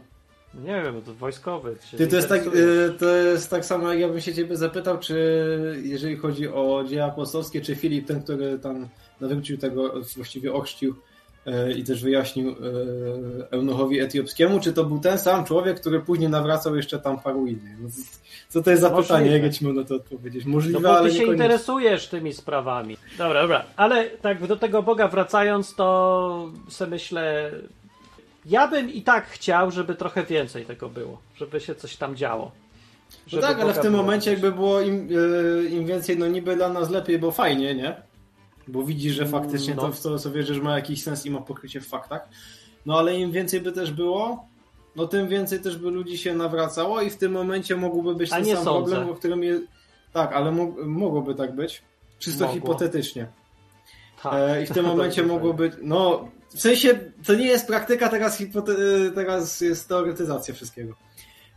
Nie 0.53 0.81
wiem, 0.83 1.01
to 1.01 1.13
wojskowy. 1.13 1.77
Ty, 1.97 2.07
to, 2.07 2.15
jest 2.15 2.29
tak, 2.29 2.47
y, 2.47 2.93
to 2.99 3.15
jest 3.15 3.49
tak 3.49 3.65
samo, 3.65 3.89
jak 3.91 3.99
ja 3.99 4.09
bym 4.09 4.21
się 4.21 4.33
ciebie 4.33 4.57
zapytał, 4.57 4.97
czy 4.99 5.15
jeżeli 5.83 6.17
chodzi 6.17 6.47
o 6.47 6.83
dzieła 6.87 7.05
apostolskie, 7.05 7.61
czy 7.61 7.75
Filip, 7.75 8.07
ten, 8.07 8.23
który 8.23 8.59
tam 8.59 8.87
nawrócił 9.21 9.57
tego, 9.57 9.93
właściwie 10.15 10.53
ochrzcił 10.53 10.95
i 11.77 11.83
też 11.83 12.03
wyjaśnił 12.03 12.49
y, 12.49 12.55
eunuchowi 13.51 13.99
etiopskiemu, 13.99 14.59
czy 14.59 14.73
to 14.73 14.83
był 14.83 14.99
ten 14.99 15.19
sam 15.19 15.45
człowiek, 15.45 15.79
który 15.79 15.99
później 15.99 16.29
nawracał 16.29 16.75
jeszcze 16.75 16.99
tam 16.99 17.19
paru 17.19 17.47
innych? 17.47 17.81
No, 17.81 17.89
co 18.49 18.63
to 18.63 18.69
jest 18.69 18.81
za 18.81 18.89
pytanie, 18.89 19.31
jak 19.31 19.43
ja 19.43 19.49
ci 19.49 19.67
na 19.67 19.83
to 19.83 19.95
odpowiedzieć? 19.95 20.45
No 20.45 20.51
Możliwe, 20.51 20.79
bo 20.79 20.97
ale 20.97 21.09
ty 21.09 21.15
się 21.15 21.23
interesujesz 21.23 22.07
tymi 22.07 22.33
sprawami. 22.33 22.97
Dobra, 23.17 23.41
dobra. 23.41 23.65
Ale 23.75 24.09
tak 24.09 24.47
do 24.47 24.55
tego 24.55 24.83
Boga 24.83 25.07
wracając, 25.07 25.75
to 25.75 26.51
sobie 26.69 26.91
myślę, 26.91 27.51
ja 28.45 28.67
bym 28.67 28.89
i 28.89 29.01
tak 29.01 29.27
chciał, 29.27 29.71
żeby 29.71 29.95
trochę 29.95 30.23
więcej 30.23 30.65
tego 30.65 30.89
było, 30.89 31.21
żeby 31.35 31.59
się 31.59 31.75
coś 31.75 31.95
tam 31.95 32.15
działo. 32.15 32.51
No 33.33 33.41
tak, 33.41 33.59
ale 33.59 33.73
w 33.73 33.79
tym 33.79 33.93
momencie 33.93 34.31
jakby 34.31 34.51
było 34.51 34.81
im, 34.81 35.07
y, 35.11 35.69
im 35.69 35.85
więcej, 35.85 36.17
no 36.17 36.27
niby 36.27 36.55
dla 36.55 36.69
nas 36.69 36.89
lepiej, 36.89 37.19
bo 37.19 37.31
fajnie, 37.31 37.75
nie? 37.75 38.08
Bo 38.69 38.83
widzisz, 38.83 39.15
że 39.15 39.25
faktycznie 39.25 39.75
No. 39.75 39.81
to, 39.81 39.91
w 39.91 39.99
co, 39.99 40.19
co 40.19 40.31
wierzysz, 40.31 40.59
ma 40.59 40.75
jakiś 40.75 41.03
sens 41.03 41.25
i 41.25 41.31
ma 41.31 41.41
pokrycie 41.41 41.81
w 41.81 41.87
faktach. 41.87 42.29
No 42.85 42.97
ale 42.99 43.15
im 43.19 43.31
więcej 43.31 43.61
by 43.61 43.71
też 43.71 43.91
było, 43.91 44.45
no 44.95 45.07
tym 45.07 45.27
więcej 45.27 45.59
też 45.59 45.77
by 45.77 45.89
ludzi 45.91 46.17
się 46.17 46.33
nawracało 46.35 47.01
i 47.01 47.09
w 47.09 47.17
tym 47.17 47.31
momencie 47.31 47.75
mógłby 47.75 48.15
być 48.15 48.29
ten 48.29 48.45
sam 48.45 48.55
sądzę. 48.63 48.91
problem, 48.91 49.09
o 49.09 49.15
którym 49.15 49.43
je... 49.43 49.61
Tak, 50.13 50.33
ale 50.33 50.51
mógł, 50.51 50.85
mogłoby 50.85 51.35
tak 51.35 51.55
być. 51.55 51.81
Czysto 52.19 52.45
Mogło. 52.45 52.55
hipotetycznie. 52.61 53.27
Tak. 54.23 54.33
E, 54.35 54.63
I 54.63 54.65
w 54.65 54.71
tym 54.71 54.85
momencie 54.91 55.21
Dobrze, 55.21 55.33
mogło 55.33 55.53
być, 55.53 55.73
no 55.81 56.27
w 56.55 56.61
sensie 56.61 56.99
to 57.25 57.33
nie 57.35 57.45
jest 57.47 57.67
praktyka, 57.67 58.09
teraz, 58.09 58.37
hipote... 58.37 58.71
e, 59.07 59.11
teraz 59.11 59.61
jest 59.61 59.89
teoretyzacja 59.89 60.53
wszystkiego. 60.53 60.93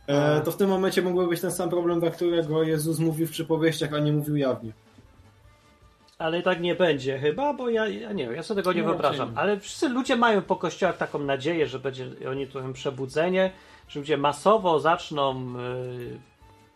E, 0.07 0.41
to 0.41 0.51
w 0.51 0.57
tym 0.57 0.69
momencie 0.69 1.01
mógłby 1.01 1.27
być 1.27 1.41
ten 1.41 1.51
sam 1.51 1.69
problem, 1.69 1.99
dla 1.99 2.09
którego 2.09 2.63
Jezus 2.63 2.99
mówił 2.99 3.27
w 3.27 3.31
przypowieściach, 3.31 3.93
a 3.93 3.99
nie 3.99 4.11
mówił 4.13 4.35
jawnie. 4.35 4.73
Ale 6.23 6.41
tak 6.41 6.61
nie 6.61 6.75
będzie 6.75 7.19
chyba, 7.19 7.53
bo 7.53 7.69
ja, 7.69 7.87
ja 7.87 8.11
nie 8.11 8.23
wiem, 8.25 8.35
ja 8.35 8.43
sobie 8.43 8.61
tego 8.61 8.73
nie 8.73 8.81
No, 8.81 8.87
wyobrażam. 8.87 9.31
nie. 9.31 9.37
Ale 9.37 9.59
wszyscy 9.59 9.89
ludzie 9.89 10.15
mają 10.15 10.41
po 10.41 10.55
kościołach 10.55 10.97
taką 10.97 11.19
nadzieję, 11.19 11.67
że 11.67 11.79
będzie 11.79 12.07
oni 12.29 12.47
tu 12.47 12.59
przebudzenie, 12.73 13.51
że 13.87 13.99
ludzie 13.99 14.17
masowo 14.17 14.79
zaczną 14.79 15.53
yy, 15.57 16.19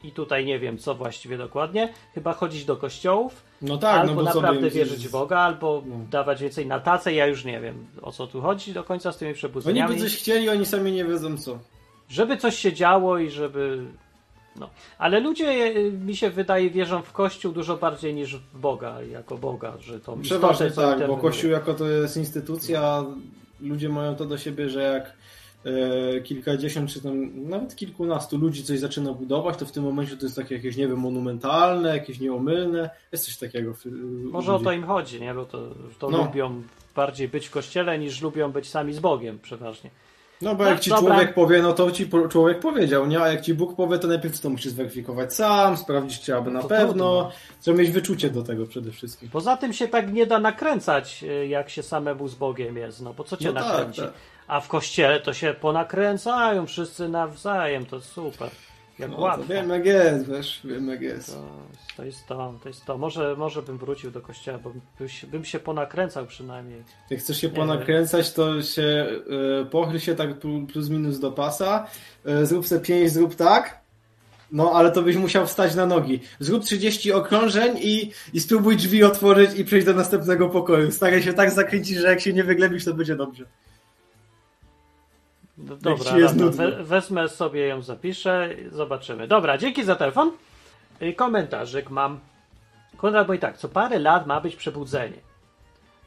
i 0.04 0.12
tutaj 0.12 0.46
nie 0.46 0.60
wiem 0.60 0.78
co 0.78 0.96
właściwie 0.96 1.38
dokładnie, 1.38 1.94
chyba 2.16 2.34
chodzić 2.34 2.66
do 2.66 2.76
kościołów, 2.78 3.44
No 3.62 3.78
tak, 3.78 4.00
albo 4.02 4.14
no 4.14 4.24
bo 4.24 4.32
co 4.32 4.42
naprawdę 4.42 4.70
wierzyć 4.70 5.08
w 5.08 5.12
Boga, 5.12 5.40
albo 5.40 5.82
No. 5.86 5.96
dawać 6.12 6.42
więcej 6.42 6.66
na 6.66 6.80
tacę, 6.80 7.14
ja 7.14 7.26
już 7.28 7.46
nie 7.46 7.60
wiem 7.62 7.88
o 8.02 8.12
co 8.12 8.28
tu 8.28 8.42
chodzi 8.42 8.74
do 8.74 8.84
końca 8.84 9.12
z 9.12 9.18
tymi 9.18 9.30
Oni 9.30 9.36
przebudzeniami. 9.36 9.96
by 9.96 10.02
coś 10.02 10.16
chcieli, 10.18 10.50
oni 10.50 10.66
sami 10.66 10.92
nie 10.92 11.06
wiedzą 11.06 11.38
co. 11.38 11.60
Żeby 12.10 12.38
coś 12.38 12.56
się 12.58 12.74
działo 12.74 13.18
i 13.18 13.30
żeby. 13.30 13.86
No. 14.60 14.70
Ale 14.98 15.20
ludzie, 15.20 15.76
y, 15.78 15.92
mi 15.92 16.16
się 16.16 16.30
wydaje, 16.30 16.70
wierzą 16.70 17.02
w 17.02 17.12
Kościół 17.14 17.52
dużo 17.52 17.78
bardziej 17.78 18.14
niż 18.14 18.36
w 18.36 18.60
Boga, 18.60 19.02
jako 19.02 19.38
Boga, 19.38 19.74
że 19.80 20.00
to 20.00 20.18
Przeważnie 20.22 20.72
tak, 20.72 21.08
bo. 21.08 21.18
Kościół 21.18 21.50
jako 21.52 21.74
to 21.74 21.88
jest 21.90 22.18
instytucja, 22.18 23.06
ludzie 23.62 23.90
mają 23.90 24.16
to 24.16 24.26
do 24.26 24.38
siebie, 24.38 24.70
że 24.70 24.82
jak 24.84 25.14
e, 25.66 26.22
kilkadziesiąt 26.22 26.90
czy 26.90 27.02
tam 27.02 27.50
nawet 27.50 27.76
kilkunastu 27.76 28.38
ludzi 28.38 28.64
coś 28.64 28.80
zaczyna 28.80 29.14
budować, 29.14 29.58
to 29.58 29.66
w 29.66 29.72
tym 29.72 29.84
momencie 29.84 30.18
to 30.18 30.26
jest 30.26 30.36
takie 30.36 30.56
jakieś, 30.56 30.78
nie 30.78 30.88
wiem, 30.88 31.00
monumentalne, 31.00 31.90
jakieś 31.90 32.20
nieomylne, 32.20 32.90
jest 33.12 33.26
coś 33.26 33.38
takiego. 33.38 33.74
Może 34.32 34.52
o 34.52 34.54
ludzi. 34.54 34.66
to 34.66 34.72
im 34.72 34.84
chodzi, 34.84 35.22
nie? 35.22 35.34
Bo 35.34 35.46
to, 35.46 35.76
to 36.00 36.10
No. 36.10 36.18
lubią 36.18 36.64
bardziej 36.96 37.28
być 37.28 37.48
w 37.48 37.52
kościele 37.52 38.00
niż 38.00 38.22
lubią 38.22 38.52
być 38.52 38.70
sami 38.70 38.94
z 38.94 39.00
Bogiem 39.00 39.40
przeważnie. 39.40 39.90
No 40.42 40.56
bo 40.56 40.64
No, 40.64 40.70
jak 40.70 40.80
ci 40.80 40.90
dobra. 40.90 41.12
człowiek 41.16 41.34
powie, 41.34 41.62
no 41.62 41.74
to 41.74 41.92
ci 41.92 42.10
człowiek 42.30 42.60
powiedział, 42.60 43.06
nie? 43.08 43.20
A 43.22 43.28
jak 43.28 43.42
ci 43.42 43.54
Bóg 43.54 43.76
powie, 43.76 44.00
to 44.00 44.08
najpierw 44.08 44.40
to 44.40 44.50
musisz 44.50 44.72
zweryfikować 44.72 45.34
sam, 45.34 45.78
sprawdzić, 45.78 46.22
czy 46.22 46.36
aby 46.36 46.52
na 46.52 46.62
to 46.62 46.68
pewno. 46.68 47.32
Trzeba 47.62 47.78
mieć 47.78 47.92
wyczucie 47.92 48.30
do 48.30 48.44
tego 48.44 48.66
przede 48.68 48.92
wszystkim. 48.92 49.30
Poza 49.30 49.58
tym 49.58 49.74
się 49.74 49.88
tak 49.88 50.14
nie 50.14 50.26
da 50.26 50.40
nakręcać, 50.40 51.24
y, 51.24 51.48
jak 51.48 51.70
się 51.70 51.84
samemu 51.84 52.28
z 52.28 52.36
Bogiem 52.36 52.78
jest. 52.78 53.02
No 53.02 53.14
bo 53.14 53.24
co 53.24 53.38
cię 53.38 53.48
No 53.52 53.54
tak, 53.54 53.64
nakręci? 53.72 54.02
tak. 54.02 54.12
A 54.48 54.60
w 54.62 54.68
kościele 54.68 55.20
to 55.20 55.34
się 55.34 55.54
ponakręcają 55.62 56.66
wszyscy 56.66 57.10
nawzajem, 57.10 57.86
to 57.86 58.02
super. 58.02 58.50
Jak 59.00 59.12
No, 59.12 59.18
łatwo. 59.20 59.46
wiem 59.50 59.70
jak 59.70 59.86
jest, 59.86 60.32
wiesz, 60.32 60.62
wiem 60.64 60.88
jak 60.90 61.02
jest. 61.02 61.34
To, 61.36 61.44
to 61.98 62.04
jest 62.06 62.28
to, 62.28 62.54
to 62.64 62.70
jest 62.70 62.86
to. 62.86 62.98
Może, 62.98 63.36
może 63.38 63.62
bym 63.62 63.78
wrócił 63.78 64.12
do 64.12 64.22
kościoła, 64.22 64.58
bo 64.58 64.72
bym 65.00 65.10
się, 65.10 65.28
bym 65.28 65.46
się 65.46 65.60
ponakręcał 65.60 66.26
przynajmniej. 66.26 66.84
Jak 67.10 67.20
chcesz 67.20 67.42
się 67.42 67.48
Nie 67.48 67.54
ponakręcać, 67.54 68.34
to 68.34 68.62
się 68.62 68.82
y, 69.62 69.66
pochyl 69.66 70.00
się 70.00 70.16
tak 70.16 70.40
plu- 70.40 70.66
plus 70.68 70.90
minus 70.90 71.20
do 71.20 71.32
pasa, 71.32 71.88
y, 72.42 72.46
zrób 72.46 72.68
se 72.68 72.80
5, 72.80 73.12
zrób 73.12 73.36
tak, 73.36 73.82
no 74.52 74.72
ale 74.72 74.92
to 74.92 75.02
byś 75.02 75.16
musiał 75.16 75.48
wstać 75.48 75.76
na 75.76 75.86
nogi. 75.86 76.20
Zrób 76.40 76.64
30 76.64 77.12
okrążeń 77.12 77.78
i, 77.82 78.12
i 78.34 78.40
spróbuj 78.40 78.78
drzwi 78.78 79.04
otworzyć 79.04 79.52
i 79.60 79.66
przejść 79.66 79.86
do 79.86 79.94
następnego 79.94 80.50
pokoju. 80.50 80.92
Staraj 80.92 81.24
się 81.24 81.34
tak 81.34 81.52
zakręcić, 81.52 81.98
że 81.98 82.08
jak 82.08 82.20
się 82.22 82.34
nie 82.34 82.44
wyglebisz, 82.44 82.86
to 82.86 82.94
będzie 82.94 83.16
dobrze. 83.16 83.46
No, 85.58 85.76
dobra, 85.76 86.12
nudno. 86.36 86.52
we, 86.52 86.84
wezmę 86.84 87.30
sobie 87.30 87.68
ją, 87.68 87.82
zapiszę, 87.82 88.50
zobaczymy. 88.72 89.28
Dobra, 89.28 89.58
dzięki 89.58 89.84
za 89.84 89.96
telefon. 89.96 90.32
Komentarzyk 91.16 91.90
mam. 91.90 92.20
Konrad 92.98 93.28
mówi 93.28 93.40
tak, 93.40 93.58
co 93.58 93.70
parę 93.70 94.00
lat 94.00 94.28
ma 94.28 94.42
być 94.42 94.56
przebudzenie. 94.56 95.18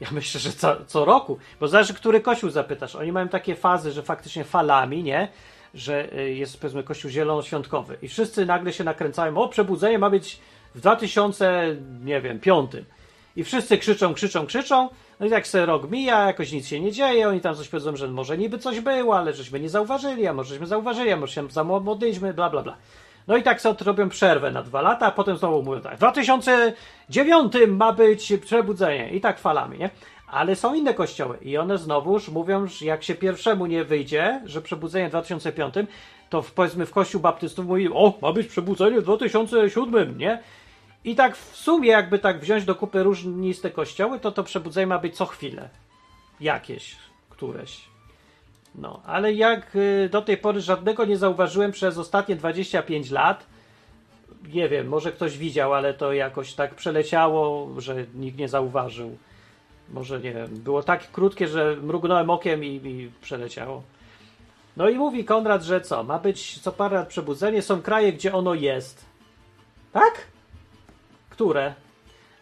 Ja 0.01 0.07
myślę, 0.17 0.39
że 0.39 0.51
co, 0.51 0.77
co 0.87 1.05
roku, 1.05 1.37
bo 1.59 1.67
zależy, 1.67 1.93
który 1.93 2.21
kościół 2.21 2.49
zapytasz. 2.49 2.95
Oni 2.95 3.11
mają 3.11 3.27
takie 3.27 3.55
fazy, 3.55 3.91
że 3.91 4.03
faktycznie 4.03 4.43
falami, 4.43 5.03
nie? 5.03 5.27
Że 5.73 6.13
y, 6.13 6.33
jest 6.33 6.61
powiedzmy 6.61 6.83
kościół 6.83 7.11
zielonoświątkowy 7.11 7.97
i 8.01 8.07
wszyscy 8.07 8.45
nagle 8.45 8.73
się 8.73 8.83
nakręcają, 8.83 9.37
o 9.37 9.47
przebudzenie 9.47 9.99
ma 9.99 10.09
być 10.09 10.39
w 10.75 10.79
2000, 10.79 11.75
nie 12.03 12.21
wiem, 12.21 12.39
piątym. 12.39 12.85
I 13.35 13.43
wszyscy 13.43 13.77
krzyczą, 13.77 14.13
krzyczą, 14.13 14.45
krzyczą. 14.45 14.89
No 15.19 15.25
i 15.25 15.29
tak 15.29 15.47
se 15.47 15.65
rok 15.65 15.91
mija, 15.91 16.27
jakoś 16.27 16.51
nic 16.51 16.67
się 16.67 16.79
nie 16.79 16.91
dzieje. 16.91 17.27
Oni 17.27 17.41
tam 17.41 17.55
coś 17.55 17.67
powiedzą, 17.67 17.95
że 17.95 18.07
może 18.07 18.37
niby 18.37 18.57
coś 18.57 18.79
było, 18.79 19.17
ale 19.17 19.33
żeśmy 19.33 19.59
nie 19.59 19.69
zauważyli, 19.69 20.27
a 20.27 20.33
może 20.33 20.49
żeśmy 20.49 20.67
zauważyli, 20.67 21.11
a 21.11 21.17
może 21.17 21.33
się 21.33 21.49
zamłodliśmy, 21.49 22.33
bla, 22.33 22.49
bla, 22.49 22.63
bla. 22.63 22.77
No 23.27 23.37
i 23.37 23.43
tak 23.43 23.61
sobie 23.61 23.85
robią 23.85 24.09
przerwę 24.09 24.51
na 24.51 24.63
dwa 24.63 24.81
lata, 24.81 25.05
a 25.05 25.11
potem 25.11 25.37
znowu 25.37 25.63
mówią 25.63 25.81
tak, 25.81 25.95
w 25.95 25.97
2009 25.97 27.53
ma 27.67 27.93
być 27.93 28.33
przebudzenie 28.41 29.09
i 29.09 29.21
tak 29.21 29.39
falami, 29.39 29.79
nie? 29.79 29.89
Ale 30.27 30.55
są 30.55 30.73
inne 30.73 30.93
kościoły 30.93 31.37
i 31.41 31.57
one 31.57 31.77
znowuż 31.77 32.29
mówią, 32.29 32.67
że 32.67 32.85
jak 32.85 33.03
się 33.03 33.15
pierwszemu 33.15 33.65
nie 33.65 33.83
wyjdzie, 33.83 34.41
że 34.45 34.61
przebudzenie 34.61 35.07
w 35.07 35.09
2005, 35.09 35.73
to 36.29 36.41
w, 36.41 36.51
powiedzmy 36.51 36.85
w 36.85 36.91
kościół 36.91 37.21
baptystów 37.21 37.65
mówi, 37.65 37.89
o, 37.93 38.13
ma 38.21 38.33
być 38.33 38.47
przebudzenie 38.47 39.01
w 39.01 39.03
2007, 39.03 40.17
nie? 40.17 40.39
I 41.03 41.15
tak 41.15 41.37
w 41.37 41.55
sumie, 41.55 41.89
jakby 41.89 42.19
tak 42.19 42.39
wziąć 42.39 42.65
do 42.65 42.75
kupy 42.75 43.03
różniste 43.03 43.71
kościoły, 43.71 44.19
to 44.19 44.31
to 44.31 44.43
przebudzenie 44.43 44.87
ma 44.87 44.99
być 44.99 45.15
co 45.17 45.25
chwilę. 45.25 45.69
Jakieś, 46.39 46.95
któreś. 47.29 47.81
No, 48.75 49.01
ale 49.05 49.33
jak 49.33 49.75
y, 49.75 50.09
do 50.11 50.21
tej 50.21 50.37
pory 50.37 50.61
żadnego 50.61 51.05
nie 51.05 51.17
zauważyłem 51.17 51.71
przez 51.71 51.97
ostatnie 51.97 52.35
25 52.35 53.11
lat, 53.11 53.45
nie 54.53 54.69
wiem, 54.69 54.87
może 54.87 55.11
ktoś 55.11 55.37
widział, 55.37 55.73
ale 55.73 55.93
to 55.93 56.13
jakoś 56.13 56.53
tak 56.53 56.75
przeleciało, 56.75 57.69
że 57.77 58.05
nikt 58.15 58.37
nie 58.37 58.47
zauważył. 58.47 59.17
Może 59.89 60.19
nie 60.19 60.33
wiem, 60.33 60.47
było 60.47 60.83
tak 60.83 61.11
krótkie, 61.11 61.47
że 61.47 61.77
mrugnąłem 61.81 62.29
okiem 62.29 62.63
i, 62.63 62.67
i 62.67 63.11
przeleciało. 63.21 63.83
No 64.77 64.89
i 64.89 64.97
mówi 64.97 65.25
Konrad, 65.25 65.63
że 65.63 65.81
co, 65.81 66.03
ma 66.03 66.19
być 66.19 66.59
co 66.59 66.71
parę 66.71 66.97
lat 66.97 67.07
przebudzenie, 67.07 67.61
są 67.61 67.81
kraje, 67.81 68.13
gdzie 68.13 68.33
ono 68.33 68.53
jest. 68.53 69.05
Tak? 69.93 70.30
Które? 71.41 71.73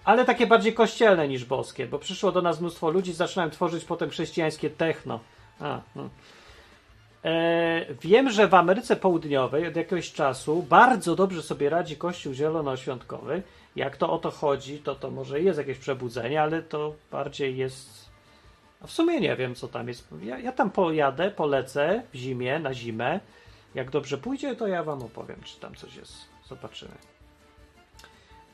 Ale 0.04 0.26
takie 0.26 0.48
bardziej 0.48 0.74
kościelne 0.74 1.28
niż 1.28 1.46
boskie, 1.46 1.88
bo 1.88 2.00
przyszło 2.00 2.32
do 2.32 2.42
nas 2.42 2.60
mnóstwo 2.60 2.90
ludzi, 2.90 3.14
zaczynałem 3.14 3.52
tworzyć 3.52 3.86
potem 3.86 4.10
chrześcijańskie 4.10 4.70
techno. 4.70 5.20
A, 5.60 5.82
hmm. 5.94 6.10
e, 7.24 7.94
wiem, 8.02 8.30
że 8.30 8.48
w 8.48 8.54
Ameryce 8.54 8.96
Południowej 8.96 9.68
od 9.68 9.76
jakiegoś 9.76 10.12
czasu 10.12 10.64
bardzo 10.64 11.16
dobrze 11.16 11.42
sobie 11.42 11.70
radzi 11.70 11.98
Kościół 11.98 12.34
A 18.82 18.88
w 18.88 18.92
sumie 18.92 19.20
nie 19.20 19.36
wiem, 19.36 19.56
co 19.56 19.68
tam 19.68 19.88
jest. 19.88 20.08
Ja, 20.22 20.40
ja 20.40 20.52
tam 20.52 20.72
pojadę, 20.72 21.32
polecę 21.32 22.04
w 22.14 22.16
zimie, 22.16 22.60
na 22.60 22.74
zimę. 22.74 23.20
Jak 23.76 23.90
dobrze 23.90 24.18
pójdzie, 24.18 24.56
to 24.56 24.68
ja 24.68 24.84
wam 24.84 25.04
opowiem, 25.04 25.42
czy 25.44 25.60
tam 25.60 25.76
coś 25.76 25.96
jest. 25.96 26.14
Zobaczymy. 26.48 27.19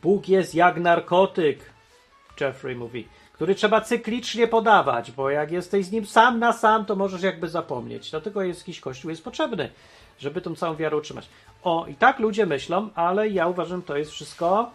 Bóg 0.05 0.29
jest 0.29 0.55
jak 0.55 0.77
narkotyk, 0.77 1.59
Jeffrey 2.39 2.75
mówi, 2.75 3.07
który 3.33 3.55
trzeba 3.55 3.81
cyklicznie 3.81 4.47
podawać, 4.47 5.11
bo 5.11 5.29
jak 5.29 5.51
jesteś 5.51 5.85
z 5.85 5.91
nim 5.91 6.05
sam 6.05 6.39
na 6.39 6.53
sam, 6.53 6.85
to 6.85 6.95
możesz 6.95 7.21
jakby 7.21 7.49
zapomnieć. 7.49 8.11
Dlatego 8.11 8.41
jest 8.41 8.59
jakiś 8.59 8.79
kościół 8.79 9.09
jest 9.09 9.23
potrzebny, 9.23 9.69
żeby 10.19 10.41
tą 10.41 10.55
całą 10.55 10.75
wiarę 10.75 10.97
utrzymać. 10.97 11.29
O, 11.63 11.85
i 11.87 11.95
tak 11.95 12.19
ludzie 12.19 12.45
myślą, 12.45 12.89
ale 12.95 13.29
ja 13.29 13.47
uważam, 13.47 13.81
to 13.81 13.97
jest 13.97 14.11
wszystko 14.11 14.71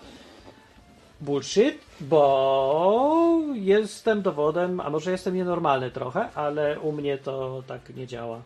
bullshit, 1.20 1.78
bo 2.00 3.40
jestem 3.54 4.22
dowodem, 4.22 4.80
a 4.80 4.90
może 4.90 5.10
jestem 5.10 5.34
nienormalny 5.34 5.90
trochę, 5.90 6.28
ale 6.34 6.80
u 6.80 6.92
mnie 6.92 7.18
to 7.18 7.62
tak 7.66 7.96
nie 7.96 8.06
działa. 8.06 8.40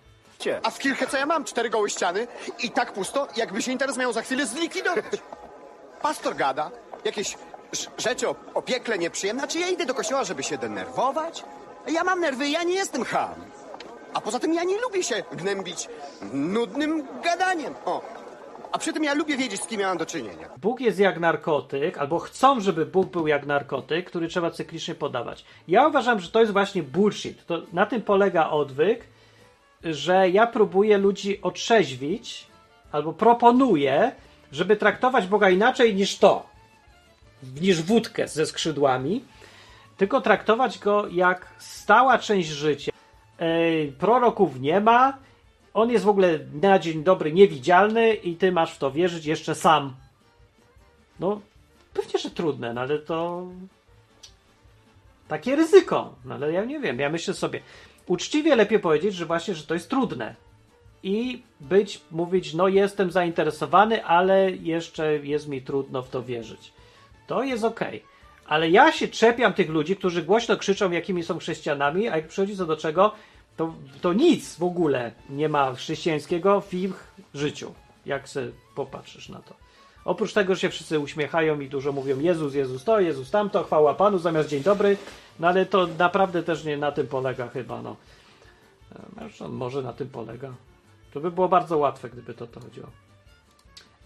A 0.63 0.71
w 0.71 0.79
kilkę 0.79 1.07
co 1.07 1.17
ja 1.17 1.27
mam? 1.27 1.45
Cztery 1.45 1.71
gołe 1.71 1.91
ściany 1.91 2.27
i 2.63 2.71
tak 2.71 2.93
pusto, 2.93 3.29
jakby 3.37 3.63
się 3.63 3.73
interes 3.73 3.97
miał 3.97 4.13
za 4.13 4.23
chwilę 4.23 4.47
zlikwidować. 4.47 5.05
Pastor 6.05 6.37
gada, 6.37 6.71
jakieś 7.05 7.37
rzeczy 7.99 8.29
o, 8.29 8.35
o 8.55 8.63
piekle 8.63 8.99
nieprzyjemne. 8.99 9.49
Czy 9.49 9.59
ja 9.59 9.69
idę 9.69 9.87
do 9.87 9.95
kościoła, 9.95 10.25
żeby 10.25 10.43
się 10.43 10.59
denerwować? 10.59 11.45
Ja 11.89 12.05
mam 12.05 12.21
nerwy, 12.21 12.49
ja 12.49 12.63
nie 12.63 12.75
jestem 12.75 13.05
ham. 13.05 13.35
A 14.15 14.21
poza 14.21 14.39
tym 14.41 14.55
ja 14.55 14.65
nie 14.65 14.81
lubię 14.81 15.03
się 15.03 15.23
gnębić 15.33 15.89
nudnym 16.33 17.07
gadaniem. 17.23 17.75
O. 17.85 18.03
A 18.73 18.79
przy 18.79 18.93
tym 18.93 19.05
ja 19.05 19.15
lubię 19.15 19.37
wiedzieć, 19.37 19.63
z 19.63 19.67
kim 19.67 19.81
ja 19.81 19.89
mam 19.89 19.99
do 19.99 20.07
czynienia. 20.07 20.49
Bóg 20.57 20.81
jest 20.81 20.99
jak 20.99 21.21
narkotyk, 21.21 21.99
albo 21.99 22.19
chcą, 22.19 22.61
żeby 22.61 22.87
Bóg 22.87 23.07
był 23.07 23.27
jak 23.27 23.47
narkotyk, 23.47 24.07
który 24.07 24.29
trzeba 24.29 24.51
cyklicznie 24.51 24.95
podawać. 24.95 25.45
Ja 25.69 25.89
uważam, 25.89 26.21
że 26.21 26.31
to 26.31 26.41
jest 26.41 26.53
właśnie 26.53 26.83
bullshit. 26.83 27.47
To, 27.47 27.63
na 27.73 27.87
tym 27.87 28.03
polega 28.03 28.51
odwyk, 28.51 29.07
że 29.85 30.31
ja 30.31 30.47
próbuję 30.47 30.99
ludzi 30.99 31.43
otrzeźwić, 31.43 32.47
albo 32.93 33.13
proponuję, 33.13 34.13
żeby 34.55 34.77
traktować 34.77 35.27
Boga 35.27 35.51
inaczej 35.51 35.95
niż 35.95 36.19
to, 36.19 36.47
niż 37.61 37.83
wódkę 37.83 38.29
ze 38.29 38.47
skrzydłami, 38.47 39.25
tylko 39.97 40.21
traktować 40.21 40.79
go 40.79 41.09
jak 41.09 41.47
stała 41.59 42.19
część 42.19 42.49
życia. 42.49 42.93
Proroków 43.99 44.61
nie 44.61 44.81
ma, 44.81 45.19
on 45.75 45.91
jest 45.91 46.05
w 46.05 46.09
ogóle 46.09 46.39
na 46.63 46.79
dzień 46.79 47.05
dobry 47.05 47.33
niewidzialny 47.33 48.15
i 48.15 48.37
ty 48.37 48.53
masz 48.53 48.75
w 48.75 48.79
to 48.79 48.91
wierzyć 48.91 49.27
jeszcze 49.27 49.55
sam. 49.55 49.95
No, 51.21 51.41
pewnie, 51.95 52.21
że 52.21 52.31
trudne, 52.31 52.75
no 52.75 52.81
ale 52.81 52.99
to 52.99 53.47
takie 55.29 55.57
ryzyko. 55.57 56.15
No 56.25 56.35
ale 56.35 56.53
ja 56.53 56.65
nie 56.65 56.81
wiem, 56.81 56.99
ja 56.99 57.11
myślę 57.11 57.35
sobie, 57.35 57.61
uczciwie 58.07 58.57
lepiej 58.57 58.81
powiedzieć, 58.81 59.15
że 59.15 59.27
właśnie, 59.27 59.55
że 59.55 59.67
to 59.67 59.75
jest 59.75 59.91
trudne. 59.91 60.35
I 61.05 61.43
być, 61.61 62.01
mówić, 62.11 62.55
no 62.55 62.69
jestem 62.69 63.11
zainteresowany, 63.11 64.05
ale 64.05 64.51
jeszcze 64.51 65.19
jest 65.19 65.49
mi 65.49 65.63
trudno 65.63 66.03
w 66.03 66.11
to 66.11 66.23
wierzyć. 66.23 66.73
To 67.27 67.43
jest 67.43 67.65
okej. 67.65 68.03
Ale 68.47 68.71
ja 68.71 68.93
się 68.93 69.09
czepiam 69.09 69.53
tych 69.53 69.71
ludzi, 69.71 69.97
którzy 69.97 70.23
głośno 70.23 70.57
krzyczą, 70.57 70.91
jakimi 70.91 71.23
są 71.23 71.39
chrześcijanami, 71.39 72.09
a 72.09 72.17
jak 72.17 72.29
przychodzi 72.29 72.57
co 72.57 72.67
do 72.67 72.77
czego, 72.77 73.13
to, 73.57 73.75
to 74.01 74.13
nic 74.13 74.57
w 74.57 74.63
ogóle 74.63 75.13
nie 75.31 75.49
ma 75.49 75.75
chrześcijańskiego 75.75 76.61
w 76.61 76.75
ich 76.75 77.15
życiu, 77.35 77.75
jak 78.07 78.29
se 78.29 78.49
popatrzysz 78.75 79.29
na 79.29 79.39
to. 79.39 79.55
Oprócz 80.05 80.33
tego, 80.33 80.55
że 80.55 80.61
się 80.61 80.69
wszyscy 80.69 81.01
uśmiechają 81.01 81.61
i 81.61 81.69
dużo 81.69 81.93
mówią 81.93 82.21
Jezus, 82.21 82.55
Jezus 82.55 82.85
to, 82.85 83.01
Jezus 83.01 83.31
tamto, 83.31 83.65
chwała 83.65 83.95
Panu 83.95 84.19
zamiast 84.19 84.49
dzień 84.49 84.63
dobry, 84.63 84.97
no 85.41 85.49
ale 85.49 85.67
to 85.67 85.89
naprawdę 85.99 86.43
też 86.43 86.65
nie 86.65 86.77
na 86.77 86.93
tym 86.93 87.07
polega 87.07 87.49
chyba, 87.49 87.83
no. 87.83 87.97
E, 88.93 89.01
Zresztą 89.19 89.49
może 89.49 89.83
na 89.83 89.93
tym 89.93 90.09
polega. 90.09 90.53
To 91.15 91.21
by 91.21 91.31
było 91.31 91.49
bardzo 91.49 91.79
łatwe, 91.79 92.11
gdyby 92.11 92.35
to 92.35 92.47
to 92.47 92.61
chodziło. 92.61 92.87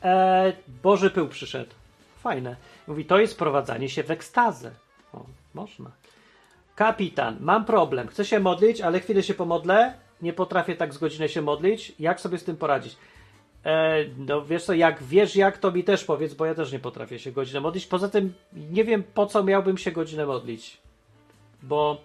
E, 0.02 0.52
Boży 0.82 1.10
pył 1.10 1.28
przyszedł. 1.28 1.70
Fajne. 2.18 2.56
Mówi, 2.88 3.04
to 3.04 3.18
jest 3.18 3.34
wprowadzanie 3.34 3.88
się 3.88 4.02
w 4.02 4.10
ekstazę. 4.10 4.70
O, 5.12 5.24
można. 5.54 5.90
Kapitan, 6.76 7.36
mam 7.40 7.64
problem. 7.64 8.08
Chcę 8.08 8.24
się 8.24 8.40
modlić, 8.40 8.80
ale 8.80 9.00
chwilę 9.00 9.22
się 9.22 9.34
pomodlę. 9.34 9.94
Nie 10.22 10.32
potrafię 10.32 10.76
tak 10.76 10.94
z 10.94 10.98
godzinę 10.98 11.28
się 11.28 11.42
modlić. 11.42 11.92
Jak 11.98 12.20
sobie 12.20 12.38
z 12.38 12.44
tym 12.44 12.56
poradzić? 12.56 12.96
E, 13.64 14.04
no 14.18 14.44
wiesz 14.44 14.64
co, 14.64 14.74
jak 14.74 15.02
wiesz 15.02 15.36
jak, 15.36 15.58
to 15.58 15.72
mi 15.72 15.84
też 15.84 16.04
powiedz, 16.04 16.34
bo 16.34 16.46
ja 16.46 16.54
też 16.54 16.72
nie 16.72 16.78
potrafię 16.78 17.18
się 17.18 17.32
godzinę 17.32 17.60
modlić. 17.60 17.86
Poza 17.86 18.08
tym 18.08 18.34
nie 18.52 18.84
wiem, 18.84 19.02
po 19.14 19.26
co 19.26 19.44
miałbym 19.44 19.78
się 19.78 19.92
godzinę 19.92 20.26
modlić. 20.26 20.78
Bo 21.62 22.00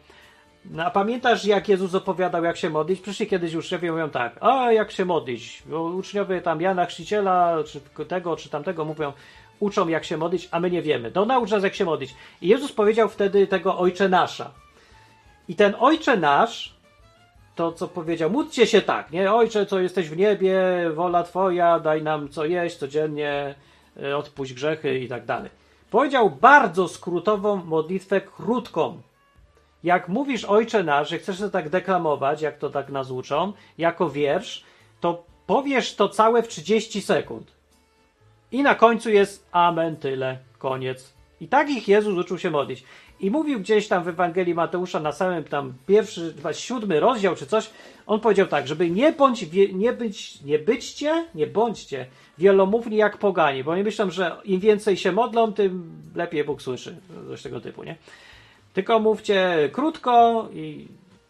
no, 0.66 0.86
a 0.86 0.92
pamiętasz, 0.92 1.46
jak 1.46 1.70
Jezus 1.70 1.96
opowiadał, 1.96 2.44
jak 2.44 2.58
się 2.58 2.70
modlić? 2.70 3.02
Przyszli 3.02 3.28
kiedyś 3.28 3.56
uczniowie 3.56 3.92
mówią 3.92 4.10
tak, 4.10 4.38
a 4.42 4.72
jak 4.72 4.92
się 4.92 5.06
modlić? 5.06 5.64
Uczniowie 5.98 6.42
tam 6.42 6.62
Jana 6.62 6.86
Chrzciciela, 6.86 7.58
czy 7.64 8.06
tego, 8.06 8.36
czy 8.36 8.50
tamtego 8.50 8.86
mówią, 8.86 9.14
uczą 9.60 9.88
jak 9.88 10.06
się 10.06 10.18
modlić, 10.18 10.48
a 10.52 10.60
my 10.60 10.72
nie 10.72 10.82
wiemy. 10.82 11.12
No 11.16 11.26
naucz 11.26 11.52
nas 11.52 11.64
jak 11.64 11.76
się 11.76 11.86
modlić. 11.86 12.16
I 12.42 12.48
Jezus 12.48 12.72
powiedział 12.72 13.10
wtedy 13.10 13.48
tego 13.48 13.78
Ojcze 13.78 14.10
Nasza. 14.10 14.52
I 15.48 15.56
ten 15.56 15.76
Ojcze 15.80 16.18
Nasz, 16.18 16.76
to 17.56 17.72
co 17.72 17.88
powiedział, 17.88 18.30
módlcie 18.30 18.68
się 18.68 18.82
tak, 18.82 19.12
nie? 19.12 19.34
Ojcze, 19.34 19.66
co 19.66 19.80
jesteś 19.80 20.10
w 20.10 20.18
niebie, 20.18 20.62
wola 20.94 21.24
Twoja, 21.24 21.80
daj 21.80 22.04
nam 22.04 22.30
co 22.30 22.46
jeść 22.46 22.76
codziennie, 22.76 23.56
y, 24.04 24.18
odpuść 24.18 24.54
grzechy 24.54 25.00
i 25.00 25.08
tak 25.08 25.26
dalej. 25.26 25.50
Powiedział 25.92 26.30
bardzo 26.30 26.88
skrótową 26.88 27.56
modlitwę, 27.56 28.22
krótką. 28.22 29.02
Jak 29.84 30.10
mówisz 30.10 30.46
Ojcze 30.46 30.84
Nasz, 30.84 31.10
że 31.10 31.18
chcesz 31.18 31.40
to 31.40 31.50
tak 31.50 31.70
deklamować, 31.70 32.42
jak 32.42 32.58
to 32.58 32.70
tak 32.70 32.90
nas 32.90 33.12
uczą, 33.12 33.54
jako 33.78 34.10
wiersz, 34.10 34.64
to 35.02 35.24
powiesz 35.48 35.96
to 35.96 36.10
całe 36.10 36.44
w 36.44 36.48
30 36.48 37.02
sekund. 37.02 37.52
I 38.52 38.64
na 38.64 38.76
końcu 38.76 39.10
jest 39.10 39.48
Amen, 39.52 39.96
tyle, 39.96 40.38
koniec. 40.58 41.14
I 41.42 41.48
tak 41.48 41.70
ich 41.70 41.88
Jezus 41.88 42.18
uczył 42.18 42.40
się 42.40 42.52
modlić. 42.52 42.84
I 43.20 43.32
mówił 43.32 43.60
gdzieś 43.60 43.88
tam 43.88 44.04
w 44.04 44.08
Ewangelii 44.08 44.54
Mateusza 44.54 45.00
na 45.00 45.12
samym 45.12 45.44
tam 45.44 45.74
pierwszy, 45.88 46.34
siódmy 46.52 47.00
rozdział 47.00 47.36
czy 47.36 47.46
coś, 47.46 47.70
on 48.06 48.20
powiedział 48.20 48.48
tak, 48.48 48.68
żeby 48.68 48.90
nie 48.90 49.12
bądź, 49.12 49.46
nie 49.74 49.94
być, 49.94 50.42
nie 50.42 50.60
byćcie, 50.60 51.26
nie 51.36 51.48
bądźcie 51.48 52.06
wielomówni 52.38 52.98
jak 52.98 53.18
pogani, 53.18 53.64
bo 53.64 53.72
oni 53.72 53.84
myślą, 53.84 54.12
że 54.12 54.38
im 54.44 54.60
więcej 54.60 54.98
się 54.98 55.12
modlą, 55.12 55.54
tym 55.54 55.92
lepiej 56.16 56.44
Bóg 56.44 56.62
słyszy. 56.62 56.98
Coś 57.28 57.42
tego 57.42 57.62
typu, 57.62 57.84
nie? 57.84 57.96
Tylko 58.74 59.00
mówcie 59.00 59.70
krótko 59.72 60.48
i 60.54 60.88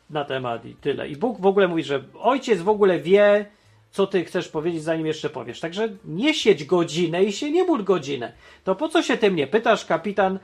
na 0.09 0.25
temat 0.25 0.65
i 0.65 0.75
tyle. 0.75 1.07
I 1.07 1.15
Bóg 1.15 1.41
w 1.41 1.45
ogóle 1.45 1.67
mówi, 1.67 1.83
że 1.83 2.03
ojciec 2.19 2.61
w 2.61 2.69
ogóle 2.69 2.99
wie, 2.99 3.45
co 3.91 4.07
ty 4.07 4.25
chcesz 4.25 4.47
powiedzieć, 4.47 4.83
zanim 4.83 5.05
jeszcze 5.05 5.29
powiesz. 5.29 5.59
Także 5.59 5.89
nie 6.05 6.33
siedź 6.33 6.65
godzinę 6.65 7.23
i 7.23 7.31
się 7.33 7.51
nie 7.51 7.63
módl 7.63 7.83
godzinę. 7.83 8.31
To 8.63 8.75
po 8.75 8.89
co 8.89 9.01
się 9.01 9.17
ty 9.17 9.31
mnie 9.31 9.47
pytasz, 9.47 9.85
kapitan, 9.85 10.39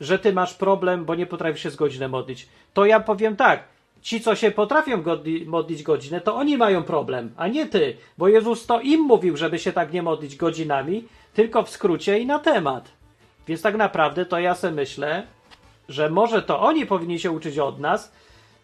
że 0.00 0.18
ty 0.18 0.32
masz 0.32 0.54
problem, 0.54 1.04
bo 1.04 1.14
nie 1.14 1.26
potrafisz 1.26 1.62
się 1.62 1.70
z 1.70 1.76
godzinę 1.76 2.08
modlić? 2.08 2.48
To 2.74 2.86
ja 2.86 3.00
powiem 3.00 3.36
tak. 3.36 3.64
Ci, 4.02 4.20
co 4.20 4.34
się 4.34 4.50
potrafią 4.50 5.02
godli- 5.02 5.46
modlić 5.46 5.82
godzinę, 5.82 6.20
to 6.20 6.36
oni 6.36 6.56
mają 6.56 6.82
problem, 6.82 7.32
a 7.36 7.48
nie 7.48 7.66
ty. 7.66 7.96
Bo 8.18 8.28
Jezus 8.28 8.66
to 8.66 8.80
im 8.80 9.00
mówił, 9.00 9.36
żeby 9.36 9.58
się 9.58 9.72
tak 9.72 9.92
nie 9.92 10.02
modlić 10.02 10.36
godzinami, 10.36 11.04
tylko 11.34 11.62
w 11.62 11.70
skrócie 11.70 12.18
i 12.18 12.26
na 12.26 12.38
temat. 12.38 12.92
Więc 13.48 13.62
tak 13.62 13.76
naprawdę 13.76 14.26
to 14.26 14.38
ja 14.38 14.54
sobie 14.54 14.74
myślę, 14.74 15.26
że 15.88 16.10
może 16.10 16.42
to 16.42 16.60
oni 16.60 16.86
powinni 16.86 17.18
się 17.18 17.30
uczyć 17.30 17.58
od 17.58 17.80
nas, 17.80 18.12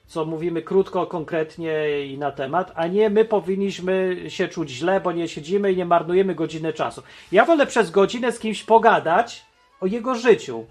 co 0.06 0.24
mówimy 0.24 0.62
krótko, 0.62 1.06
konkretnie 1.06 2.06
i 2.06 2.18
na 2.18 2.30
temat, 2.30 2.72
a 2.74 2.86
nie 2.86 3.10
my 3.10 3.24
powinniśmy 3.24 4.16
się 4.28 4.48
czuć 4.48 4.70
źle, 4.70 5.00
bo 5.00 5.12
nie 5.12 5.28
siedzimy 5.28 5.72
i 5.72 5.76
nie 5.76 5.84
marnujemy 5.84 6.34
godziny 6.34 6.72
czasu. 6.72 7.02
Ja 7.32 7.44
wolę 7.44 7.66
przez 7.66 7.90
godzinę 7.90 8.32
z 8.32 8.38
kimś 8.38 8.62
pogadać 8.62 9.44
o 9.80 9.86
jego 9.86 10.14
życiu, 10.14 10.66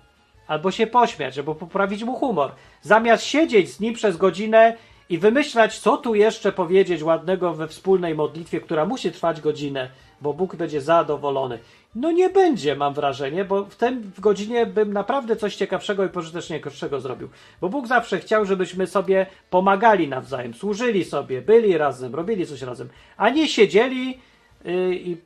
albo 0.48 0.72
się 0.72 0.88
pośmiać, 0.88 1.38
albo 1.38 1.56
poprawić 1.56 2.04
mu 2.04 2.16
humor, 2.16 2.52
zamiast 2.82 3.24
siedzieć 3.24 3.70
z 3.70 3.80
nim 3.80 3.94
przez 3.94 4.18
godzinę 4.18 4.78
i 5.10 5.18
wymyślać, 5.18 5.80
co 5.80 5.98
tu 5.98 6.16
jeszcze 6.16 6.52
powiedzieć 6.52 7.04
ładnego 7.04 7.54
we 7.54 7.68
wspólnej 7.68 8.16
modlitwie, 8.16 8.62
która 8.62 8.86
musi 8.86 9.12
trwać 9.12 9.42
godzinę, 9.42 9.90
bo 10.22 10.34
Bóg 10.34 10.56
będzie 10.56 10.82
zadowolony. 10.82 11.60
No 11.96 12.12
nie 12.12 12.30
będzie, 12.30 12.76
mam 12.76 12.94
wrażenie, 12.94 13.46
bo 13.46 13.66
w 13.66 13.76
tym 13.76 14.02
w 14.02 14.20
godzinie 14.20 14.66
bym 14.66 14.94
naprawdę 14.94 15.36
coś 15.36 15.56
ciekawszego 15.56 16.06
i 16.06 16.10
pożyteczniejszego 16.10 17.02
zrobił. 17.02 17.30
Bo 17.62 17.70
Bóg 17.70 17.88
zawsze 17.88 18.20
chciał, 18.20 18.46
żebyśmy 18.46 18.88
sobie 18.88 19.26
pomagali 19.50 20.08
nawzajem, 20.08 20.54
służyli 20.54 21.06
sobie, 21.06 21.42
byli 21.42 21.78
razem, 21.78 22.16
robili 22.16 22.48
coś 22.48 22.62
razem, 22.62 22.90
a 23.18 23.30
nie 23.30 23.48
siedzieli 23.48 24.20
yy, 24.66 24.96
i 24.96 25.18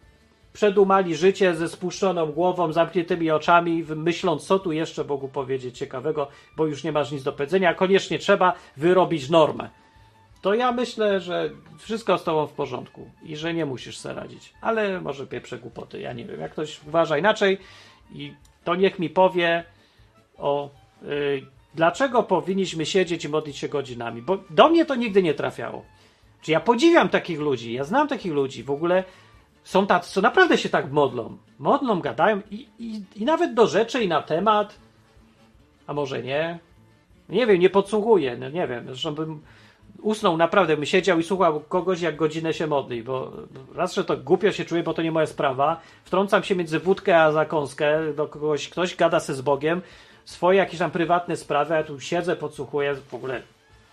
przedumali 0.54 1.16
życie 1.16 1.56
ze 1.56 1.70
spuszczoną 1.70 2.32
głową, 2.32 2.74
zamkniętymi 2.74 3.32
oczami, 3.32 3.86
myśląc, 3.96 4.46
co 4.46 4.60
tu 4.60 4.72
jeszcze 4.72 5.06
Bogu 5.06 5.28
powiedzieć 5.28 5.78
ciekawego, 5.78 6.28
bo 6.58 6.66
już 6.66 6.84
nie 6.84 6.92
masz 6.92 7.12
nic 7.12 7.24
do 7.24 7.34
powiedzenia, 7.34 7.70
a 7.70 7.74
koniecznie 7.74 8.20
trzeba 8.20 8.54
wyrobić 8.78 9.30
normę. 9.30 9.83
To 10.44 10.54
ja 10.54 10.72
myślę, 10.72 11.20
że 11.20 11.50
wszystko 11.78 12.18
z 12.18 12.24
tobą 12.24 12.48
w 12.48 12.54
porządku 12.54 13.10
i 13.24 13.36
że 13.36 13.54
nie 13.54 13.66
musisz 13.66 13.98
sobie 13.98 14.16
radzić. 14.16 14.54
Ale 14.62 15.02
może 15.02 15.28
pieprze 15.28 15.60
głupoty, 15.60 16.02
ja 16.02 16.14
nie 16.14 16.26
wiem. 16.26 16.40
Jak 16.40 16.52
ktoś 16.52 16.82
uważa 16.88 17.18
inaczej, 17.18 17.58
i 18.14 18.34
to 18.64 18.76
niech 18.76 19.00
mi 19.00 19.10
powie 19.10 19.64
o 20.38 20.70
y, 21.04 21.42
dlaczego 21.76 22.24
powinniśmy 22.24 22.86
siedzieć 22.86 23.26
i 23.26 23.30
modlić 23.30 23.58
się 23.58 23.70
godzinami? 23.70 24.22
Bo 24.22 24.38
do 24.50 24.70
mnie 24.70 24.86
to 24.86 24.96
nigdy 24.96 25.24
nie 25.24 25.34
trafiało. 25.34 25.86
Czy 26.42 26.52
ja 26.52 26.60
podziwiam 26.60 27.10
takich 27.10 27.40
ludzi, 27.40 27.74
ja 27.74 27.84
znam 27.84 28.08
takich 28.08 28.34
ludzi, 28.34 28.64
w 28.64 28.72
ogóle 28.72 29.04
są 29.64 29.88
tacy, 29.88 30.12
co 30.12 30.22
naprawdę 30.22 30.58
się 30.58 30.70
tak 30.70 30.92
modlą. 30.92 31.38
Modlą, 31.60 32.02
gadają 32.02 32.42
i, 32.52 32.68
i, 32.80 33.02
i 33.16 33.26
nawet 33.26 33.54
do 33.54 33.68
rzeczy 33.68 34.04
i 34.04 34.08
na 34.08 34.22
temat, 34.22 34.80
a 35.88 35.94
może 35.94 36.24
nie. 36.24 36.60
Nie 37.30 37.48
wiem, 37.48 37.60
nie 37.60 37.70
podsłuchuję, 37.70 38.38
no 38.38 38.50
nie 38.50 38.68
wiem, 38.68 38.86
zresztą 38.86 39.16
bym 39.16 39.42
usnął 40.04 40.38
naprawdę, 40.38 40.76
bym 40.76 40.86
siedział 40.86 41.20
i 41.20 41.24
słuchał 41.24 41.60
kogoś, 41.60 42.02
jak 42.02 42.16
godzinę 42.16 42.54
się 42.54 42.68
modli, 42.68 43.04
bo 43.04 43.32
raz, 43.76 43.94
że 43.94 44.06
to 44.06 44.18
głupio 44.18 44.52
się 44.52 44.66
czuję, 44.66 44.84
bo 44.84 44.94
to 44.94 45.02
nie 45.02 45.12
moja 45.12 45.28
sprawa, 45.28 45.82
wtrącam 46.06 46.44
się 46.44 46.56
między 46.56 46.80
wódkę 46.80 47.22
a 47.22 47.32
zakąskę 47.32 48.14
do 48.14 48.28
kogoś, 48.28 48.70
ktoś 48.70 48.96
gada 48.96 49.20
se 49.20 49.34
z 49.34 49.42
Bogiem, 49.42 49.82
swoje 50.26 50.60
jakieś 50.60 50.80
tam 50.80 50.92
prywatne 50.92 51.38
sprawy, 51.38 51.74
a 51.74 51.78
ja 51.78 51.84
tu 51.84 52.00
siedzę, 52.00 52.36
podsłuchuję, 52.36 52.96
w 52.96 53.14
ogóle, 53.14 53.42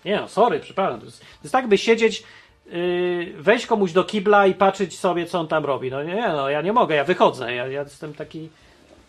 nie 0.05 0.15
no, 0.15 0.27
sorry, 0.27 0.59
przepraszam, 0.59 0.99
to 0.99 1.05
jest, 1.05 1.19
to 1.19 1.25
jest 1.43 1.53
tak, 1.53 1.67
by 1.67 1.77
siedzieć, 1.77 2.23
yy, 2.65 3.33
wejść 3.37 3.65
komuś 3.65 3.91
do 3.91 4.03
kibla 4.03 4.47
i 4.47 4.53
patrzeć 4.53 4.99
sobie, 4.99 5.25
co 5.25 5.39
on 5.39 5.47
tam 5.47 5.65
robi, 5.65 5.91
no 5.91 6.03
nie, 6.03 6.27
no, 6.27 6.49
ja 6.49 6.61
nie 6.61 6.73
mogę, 6.73 6.95
ja 6.95 7.03
wychodzę, 7.03 7.55
ja, 7.55 7.67
ja 7.67 7.81
jestem 7.81 8.13
taki, 8.13 8.49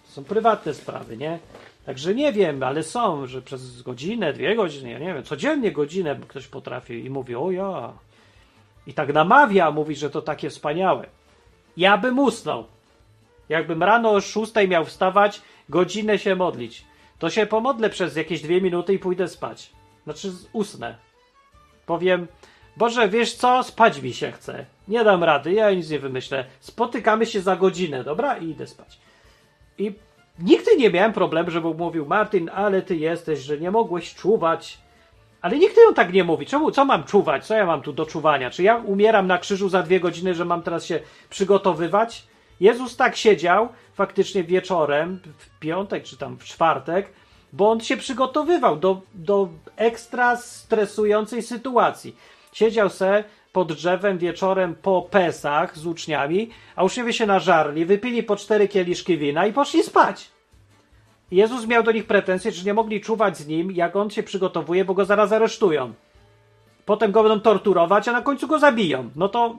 to 0.06 0.12
są 0.12 0.24
prywatne 0.24 0.74
sprawy, 0.74 1.16
nie? 1.16 1.38
Także 1.86 2.14
nie 2.14 2.32
wiem, 2.32 2.62
ale 2.62 2.82
są, 2.82 3.26
że 3.26 3.42
przez 3.42 3.82
godzinę, 3.82 4.32
dwie 4.32 4.56
godziny, 4.56 4.90
ja 4.90 4.98
nie 4.98 5.14
wiem, 5.14 5.22
codziennie 5.22 5.72
godzinę 5.72 6.20
ktoś 6.28 6.46
potrafi 6.46 7.04
i 7.04 7.10
mówi, 7.10 7.34
o 7.34 7.50
ja. 7.50 7.92
I 8.86 8.94
tak 8.94 9.12
namawia, 9.12 9.70
mówi, 9.70 9.96
że 9.96 10.10
to 10.10 10.22
takie 10.22 10.50
wspaniałe. 10.50 11.06
Ja 11.76 11.98
bym 11.98 12.18
usnął. 12.18 12.64
Jakbym 13.48 13.82
rano 13.82 14.10
o 14.10 14.20
szóstej 14.20 14.68
miał 14.68 14.84
wstawać, 14.84 15.42
godzinę 15.68 16.18
się 16.18 16.36
modlić, 16.36 16.84
to 17.18 17.30
się 17.30 17.46
pomodlę 17.46 17.90
przez 17.90 18.16
jakieś 18.16 18.42
dwie 18.42 18.60
minuty 18.60 18.94
i 18.94 18.98
pójdę 18.98 19.28
spać. 19.28 19.70
Znaczy 20.04 20.32
usnę. 20.52 20.96
Powiem, 21.86 22.26
Boże, 22.76 23.08
wiesz 23.08 23.34
co, 23.34 23.62
spać 23.62 24.02
mi 24.02 24.12
się 24.12 24.32
chce. 24.32 24.66
Nie 24.88 25.04
dam 25.04 25.24
rady, 25.24 25.52
ja 25.52 25.70
nic 25.70 25.90
nie 25.90 25.98
wymyślę. 25.98 26.44
Spotykamy 26.60 27.26
się 27.26 27.40
za 27.40 27.56
godzinę, 27.56 28.04
dobra? 28.04 28.36
I 28.36 28.48
idę 28.48 28.66
spać. 28.66 28.98
I 29.78 29.92
Nigdy 30.42 30.76
nie 30.76 30.90
miałem 30.90 31.12
problemu, 31.12 31.50
żeby 31.50 31.74
mówił 31.74 32.06
Martin, 32.06 32.50
ale 32.54 32.82
ty 32.82 32.96
jesteś, 32.96 33.38
że 33.38 33.58
nie 33.58 33.70
mogłeś 33.70 34.14
czuwać. 34.14 34.78
Ale 35.42 35.58
nigdy 35.58 35.80
on 35.88 35.94
tak 35.94 36.12
nie 36.12 36.24
mówi. 36.24 36.46
Czemu, 36.46 36.70
co 36.70 36.84
mam 36.84 37.04
czuwać? 37.04 37.46
Co 37.46 37.54
ja 37.54 37.66
mam 37.66 37.82
tu 37.82 37.92
do 37.92 38.06
czuwania? 38.06 38.50
Czy 38.50 38.62
ja 38.62 38.76
umieram 38.76 39.26
na 39.26 39.38
krzyżu 39.38 39.68
za 39.68 39.82
dwie 39.82 40.00
godziny, 40.00 40.34
że 40.34 40.44
mam 40.44 40.62
teraz 40.62 40.84
się 40.84 41.00
przygotowywać? 41.30 42.26
Jezus 42.60 42.96
tak 42.96 43.16
siedział 43.16 43.68
faktycznie 43.94 44.44
wieczorem, 44.44 45.20
w 45.38 45.58
piątek 45.58 46.04
czy 46.04 46.16
tam 46.16 46.38
w 46.38 46.44
czwartek, 46.44 47.12
bo 47.52 47.70
on 47.70 47.80
się 47.80 47.96
przygotowywał 47.96 48.76
do, 48.76 49.00
do 49.14 49.48
ekstra 49.76 50.36
stresującej 50.36 51.42
sytuacji. 51.42 52.16
Siedział 52.52 52.90
se 52.90 53.24
pod 53.52 53.72
drzewem 53.72 54.18
wieczorem 54.18 54.74
po 54.82 55.02
pesach 55.02 55.78
z 55.78 55.86
uczniami, 55.86 56.50
a 56.76 56.84
uczniowie 56.84 57.12
się 57.12 57.26
nażarli, 57.26 57.84
wypili 57.84 58.22
po 58.22 58.36
cztery 58.36 58.68
kieliszki 58.68 59.18
wina 59.18 59.46
i 59.46 59.52
poszli 59.52 59.82
spać. 59.82 60.31
Jezus 61.32 61.66
miał 61.66 61.82
do 61.82 61.92
nich 61.92 62.06
pretensje, 62.06 62.52
że 62.52 62.64
nie 62.64 62.74
mogli 62.74 63.00
czuwać 63.00 63.38
z 63.38 63.46
nim, 63.46 63.70
jak 63.70 63.96
on 63.96 64.10
się 64.10 64.22
przygotowuje, 64.22 64.84
bo 64.84 64.94
go 64.94 65.04
zaraz 65.04 65.32
aresztują. 65.32 65.92
Potem 66.86 67.12
go 67.12 67.22
będą 67.22 67.40
torturować, 67.40 68.08
a 68.08 68.12
na 68.12 68.22
końcu 68.22 68.46
go 68.48 68.58
zabiją. 68.58 69.10
No 69.16 69.28
to, 69.28 69.56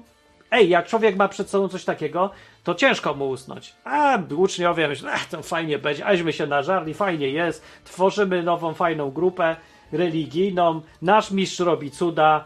ej, 0.52 0.70
jak 0.70 0.88
człowiek 0.88 1.16
ma 1.16 1.28
przed 1.28 1.50
sobą 1.50 1.68
coś 1.68 1.86
takiego, 1.86 2.30
to 2.64 2.76
ciężko 2.76 3.14
mu 3.14 3.30
usnąć. 3.30 3.74
A 3.84 4.18
uczniowie 4.38 4.88
myślą, 4.88 5.10
ach, 5.14 5.26
to 5.26 5.44
fajnie 5.44 5.80
będzie, 5.80 6.06
aśmy 6.06 6.34
się 6.34 6.48
nażarli, 6.48 6.94
fajnie 6.94 7.30
jest, 7.30 7.64
tworzymy 7.84 8.44
nową, 8.44 8.74
fajną 8.74 9.12
grupę 9.12 9.56
religijną, 9.92 10.82
nasz 11.02 11.32
mistrz 11.32 11.60
robi 11.60 11.92
cuda, 11.92 12.44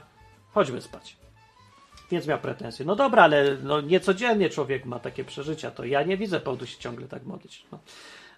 chodźmy 0.54 0.82
spać. 0.82 1.18
Więc 2.12 2.28
miał 2.28 2.40
pretensje. 2.40 2.86
No 2.86 2.96
dobra, 2.96 3.24
ale 3.24 3.58
no 3.64 3.82
niecodziennie 3.82 4.50
człowiek 4.50 4.86
ma 4.86 5.00
takie 5.00 5.24
przeżycia, 5.24 5.72
to 5.72 5.86
ja 5.86 6.04
nie 6.04 6.18
widzę 6.18 6.40
powodu 6.40 6.66
się 6.66 6.78
ciągle 6.78 7.08
tak 7.08 7.24
modlić. 7.24 7.66
No. 7.72 7.80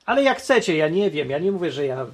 Ale 0.06 0.24
jak 0.24 0.38
chcecie, 0.38 0.78
ja 0.78 0.90
nie 0.90 1.12
wiem, 1.12 1.30
ja 1.30 1.40
nie 1.40 1.52
mówię, 1.52 1.72
że 1.72 1.86
ja 1.86 2.06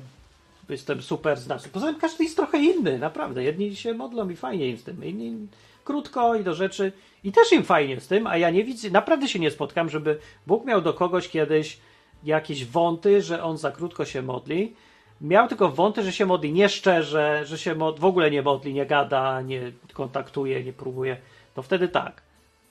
jestem 0.69 1.01
super 1.01 1.37
znaczny. 1.37 1.69
Poza 1.71 1.87
tym 1.87 1.99
każdy 1.99 2.23
jest 2.23 2.35
trochę 2.35 2.57
inny, 2.57 2.99
naprawdę. 2.99 3.43
Jedni 3.43 3.75
się 3.75 3.93
modlą 3.93 4.29
i 4.29 4.35
fajnie 4.35 4.67
im 4.69 4.77
z 4.77 4.83
tym, 4.83 5.05
inni 5.05 5.47
krótko 5.83 6.35
i 6.35 6.43
do 6.43 6.53
rzeczy 6.53 6.91
i 7.23 7.31
też 7.31 7.51
im 7.51 7.63
fajnie 7.63 8.01
z 8.01 8.07
tym, 8.07 8.27
a 8.27 8.37
ja 8.37 8.49
nie 8.49 8.63
widzę, 8.63 8.89
naprawdę 8.89 9.27
się 9.27 9.39
nie 9.39 9.51
spotkam, 9.51 9.89
żeby 9.89 10.19
Bóg 10.47 10.65
miał 10.65 10.81
do 10.81 10.93
kogoś 10.93 11.29
kiedyś 11.29 11.77
jakieś 12.23 12.65
wąty, 12.65 13.21
że 13.21 13.43
on 13.43 13.57
za 13.57 13.71
krótko 13.71 14.05
się 14.05 14.21
modli. 14.21 14.73
Miał 15.21 15.47
tylko 15.47 15.69
wąty, 15.69 16.03
że 16.03 16.11
się 16.11 16.25
modli 16.25 16.53
nieszczerze, 16.53 17.41
że 17.45 17.57
się 17.57 17.75
mod- 17.75 17.99
w 17.99 18.05
ogóle 18.05 18.31
nie 18.31 18.41
modli, 18.41 18.73
nie 18.73 18.85
gada, 18.85 19.41
nie 19.41 19.71
kontaktuje, 19.93 20.63
nie 20.63 20.73
próbuje. 20.73 21.17
To 21.55 21.61
wtedy 21.61 21.87
tak. 21.87 22.21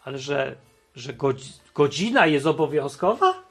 Ale 0.05 0.19
że, 0.19 0.57
że 0.97 1.15
godzina 1.75 2.27
jest 2.27 2.47
obowiązkowa? 2.47 3.44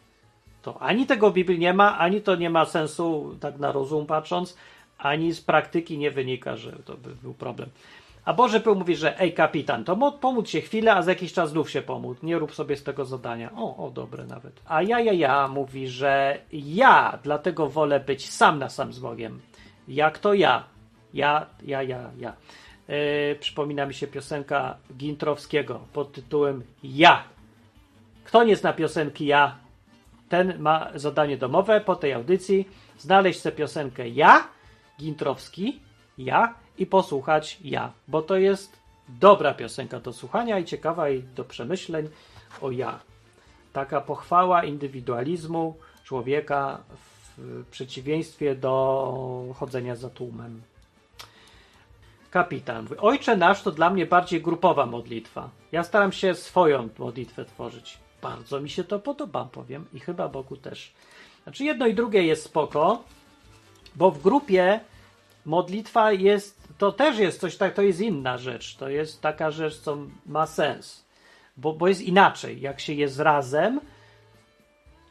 To 0.63 0.81
ani 0.81 1.05
tego 1.05 1.31
Biblii 1.31 1.59
nie 1.59 1.73
ma, 1.73 1.97
ani 1.97 2.21
to 2.21 2.35
nie 2.35 2.49
ma 2.49 2.65
sensu, 2.65 3.35
tak 3.39 3.59
na 3.59 3.71
rozum 3.71 4.05
patrząc, 4.05 4.57
ani 4.97 5.33
z 5.33 5.41
praktyki 5.41 5.97
nie 5.97 6.11
wynika, 6.11 6.57
że 6.57 6.71
to 6.71 6.97
by 6.97 7.15
był 7.15 7.33
problem. 7.33 7.69
A 8.25 8.33
Boże 8.33 8.59
Pył 8.59 8.75
mówi, 8.75 8.95
że 8.95 9.19
ej 9.19 9.33
kapitan, 9.33 9.83
to 9.83 10.11
pomóc 10.11 10.49
się 10.49 10.61
chwilę, 10.61 10.93
a 10.93 11.01
za 11.01 11.11
jakiś 11.11 11.33
czas 11.33 11.49
znów 11.49 11.71
się 11.71 11.81
pomóc. 11.81 12.23
Nie 12.23 12.39
rób 12.39 12.55
sobie 12.55 12.77
z 12.77 12.83
tego 12.83 13.05
zadania. 13.05 13.51
O, 13.55 13.85
o, 13.85 13.91
dobre 13.91 14.25
nawet. 14.25 14.61
A 14.65 14.81
ja, 14.81 14.99
ja, 14.99 15.13
ja 15.13 15.47
mówi, 15.47 15.87
że 15.87 16.39
ja 16.51 17.19
dlatego 17.23 17.69
wolę 17.69 17.99
być 17.99 18.29
sam 18.29 18.59
na 18.59 18.69
sam 18.69 18.93
z 18.93 18.99
Bogiem. 18.99 19.41
Jak 19.87 20.19
to 20.19 20.33
ja? 20.33 20.63
Ja, 21.13 21.45
ja, 21.65 21.83
ja, 21.83 22.11
ja. 22.19 22.33
Yy, 22.87 23.35
przypomina 23.39 23.85
mi 23.85 23.93
się 23.93 24.07
piosenka 24.07 24.77
Gintrowskiego 24.97 25.79
pod 25.93 26.11
tytułem 26.11 26.63
Ja. 26.83 27.23
Kto 28.23 28.43
nie 28.43 28.55
zna 28.55 28.73
piosenki 28.73 29.25
Ja, 29.25 29.55
ten 30.33 30.59
ma 30.59 30.89
zadanie 30.95 31.37
domowe 31.37 31.81
po 31.81 31.95
tej 31.95 32.13
audycji 32.13 32.69
znaleźć 32.97 33.41
tę 33.41 33.51
piosenkę 33.51 34.09
Ja, 34.09 34.47
Gintrowski, 34.99 35.79
Ja 36.17 36.53
i 36.77 36.85
posłuchać 36.85 37.59
Ja, 37.63 37.91
bo 38.07 38.21
to 38.21 38.37
jest 38.37 38.79
dobra 39.09 39.53
piosenka 39.53 39.99
do 39.99 40.13
słuchania 40.13 40.59
i 40.59 40.65
ciekawa 40.65 41.09
i 41.09 41.23
do 41.23 41.43
przemyśleń 41.43 42.09
o 42.61 42.71
Ja. 42.71 42.99
Taka 43.73 44.01
pochwała 44.01 44.63
indywidualizmu 44.63 45.75
człowieka 46.03 46.83
w 47.37 47.65
przeciwieństwie 47.71 48.55
do 48.55 49.53
chodzenia 49.55 49.95
za 49.95 50.09
tłumem. 50.09 50.61
Kapitan. 52.31 52.87
Ojcze 52.97 53.37
nasz 53.37 53.63
to 53.63 53.71
dla 53.71 53.89
mnie 53.89 54.05
bardziej 54.05 54.41
grupowa 54.41 54.85
modlitwa. 54.85 55.49
Ja 55.71 55.83
staram 55.83 56.11
się 56.11 56.35
swoją 56.35 56.89
modlitwę 56.99 57.45
tworzyć. 57.45 58.02
Bardzo 58.23 58.61
mi 58.61 58.69
się 58.69 58.83
to 58.83 58.99
podoba, 58.99 59.45
powiem, 59.45 59.85
i 59.93 59.99
chyba 59.99 60.29
Bogu 60.29 60.57
też. 60.57 60.93
Znaczy, 61.43 61.63
jedno 61.63 61.87
i 61.87 61.93
drugie 61.93 62.23
jest 62.23 62.43
spoko, 62.43 63.03
bo 63.95 64.11
w 64.11 64.21
grupie 64.21 64.79
modlitwa 65.45 66.11
jest, 66.11 66.67
to 66.77 66.91
też 66.91 67.17
jest 67.17 67.39
coś 67.39 67.57
tak, 67.57 67.73
to 67.73 67.81
jest 67.81 68.01
inna 68.01 68.37
rzecz. 68.37 68.75
To 68.75 68.89
jest 68.89 69.21
taka 69.21 69.51
rzecz, 69.51 69.79
co 69.79 69.97
ma 70.25 70.47
sens. 70.47 71.05
Bo, 71.57 71.73
bo 71.73 71.87
jest 71.87 72.01
inaczej. 72.01 72.61
Jak 72.61 72.79
się 72.79 72.93
jest 72.93 73.19
razem, 73.19 73.79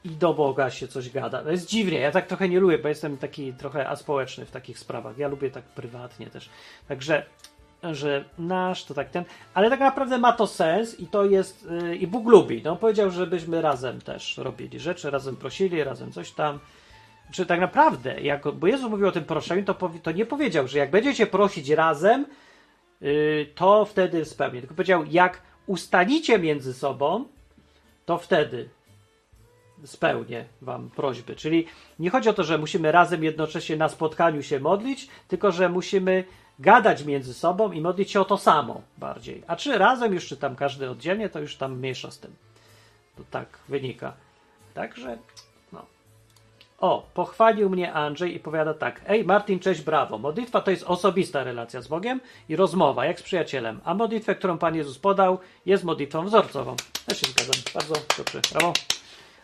i 0.04 0.10
do 0.10 0.34
Boga 0.34 0.70
się 0.70 0.88
coś 0.88 1.10
gada. 1.10 1.42
To 1.42 1.50
jest 1.50 1.66
dziwnie, 1.66 1.98
ja 1.98 2.10
tak 2.10 2.26
trochę 2.26 2.48
nie 2.48 2.60
lubię, 2.60 2.78
bo 2.78 2.88
jestem 2.88 3.18
taki 3.18 3.52
trochę 3.52 3.88
aspołeczny 3.88 4.46
w 4.46 4.50
takich 4.50 4.78
sprawach. 4.78 5.18
Ja 5.18 5.28
lubię 5.28 5.50
tak 5.50 5.64
prywatnie 5.64 6.26
też. 6.26 6.50
Także, 6.88 7.26
że 7.82 8.24
nasz 8.38 8.84
to 8.84 8.94
tak 8.94 9.10
ten, 9.10 9.24
ale 9.54 9.70
tak 9.70 9.80
naprawdę 9.80 10.18
ma 10.18 10.32
to 10.32 10.46
sens 10.46 11.00
i 11.00 11.06
to 11.06 11.24
jest, 11.24 11.68
yy, 11.70 11.96
i 11.96 12.06
Bóg 12.06 12.28
lubi. 12.28 12.62
No, 12.64 12.76
powiedział, 12.76 13.10
żebyśmy 13.10 13.62
razem 13.62 14.00
też 14.00 14.36
robili 14.36 14.80
rzeczy, 14.80 15.10
razem 15.10 15.36
prosili, 15.36 15.84
razem 15.84 16.12
coś 16.12 16.30
tam. 16.30 16.58
Czy 17.32 17.46
tak 17.46 17.60
naprawdę, 17.60 18.20
jak, 18.20 18.48
bo 18.52 18.66
Jezus 18.66 18.90
mówił 18.90 19.06
o 19.08 19.12
tym 19.12 19.24
proszeniu, 19.24 19.64
to, 19.64 19.74
powi, 19.74 20.00
to 20.00 20.12
nie 20.12 20.26
powiedział, 20.26 20.68
że 20.68 20.78
jak 20.78 20.90
będziecie 20.90 21.26
prosić 21.26 21.68
razem, 21.68 22.26
yy, 23.00 23.46
to 23.54 23.84
wtedy 23.84 24.24
spełnię. 24.24 24.60
Tylko 24.60 24.74
powiedział, 24.74 25.04
jak 25.10 25.42
ustalicie 25.66 26.38
między 26.38 26.74
sobą, 26.74 27.24
to 28.06 28.18
wtedy 28.18 28.68
spełnię 29.84 30.44
wam 30.60 30.90
prośby. 30.90 31.36
Czyli 31.36 31.66
nie 31.98 32.10
chodzi 32.10 32.28
o 32.28 32.32
to, 32.32 32.44
że 32.44 32.58
musimy 32.58 32.92
razem 32.92 33.24
jednocześnie 33.24 33.76
na 33.76 33.88
spotkaniu 33.88 34.42
się 34.42 34.60
modlić, 34.60 35.08
tylko 35.28 35.52
że 35.52 35.68
musimy 35.68 36.24
gadać 36.58 37.04
między 37.04 37.34
sobą 37.34 37.72
i 37.72 37.80
modlić 37.80 38.10
się 38.10 38.20
o 38.20 38.24
to 38.24 38.38
samo 38.38 38.82
bardziej. 38.98 39.42
A 39.46 39.56
czy 39.56 39.78
razem 39.78 40.14
już, 40.14 40.26
czy 40.26 40.36
tam 40.36 40.56
każdy 40.56 40.90
oddzielnie, 40.90 41.28
to 41.28 41.40
już 41.40 41.56
tam 41.56 41.78
mniejsza 41.78 42.10
z 42.10 42.18
tym. 42.18 42.34
To 43.16 43.22
tak 43.30 43.48
wynika. 43.68 44.12
Także, 44.74 45.18
no. 45.72 45.86
O, 46.78 47.06
pochwalił 47.14 47.70
mnie 47.70 47.92
Andrzej 47.92 48.34
i 48.34 48.40
powiada 48.40 48.74
tak. 48.74 49.00
Ej, 49.08 49.24
Martin, 49.24 49.58
cześć, 49.58 49.82
brawo. 49.82 50.18
Modlitwa 50.18 50.60
to 50.60 50.70
jest 50.70 50.84
osobista 50.84 51.44
relacja 51.44 51.80
z 51.80 51.88
Bogiem 51.88 52.20
i 52.48 52.56
rozmowa, 52.56 53.04
jak 53.04 53.20
z 53.20 53.22
przyjacielem. 53.22 53.80
A 53.84 53.94
modlitwę, 53.94 54.34
którą 54.34 54.58
Pan 54.58 54.76
Jezus 54.76 54.98
podał, 54.98 55.38
jest 55.66 55.84
modlitwą 55.84 56.24
wzorcową. 56.24 56.76
Też 57.06 57.20
się 57.20 57.26
zgadzam. 57.26 57.62
Bardzo 57.74 57.94
dobrze. 58.18 58.40
Brawo. 58.52 58.72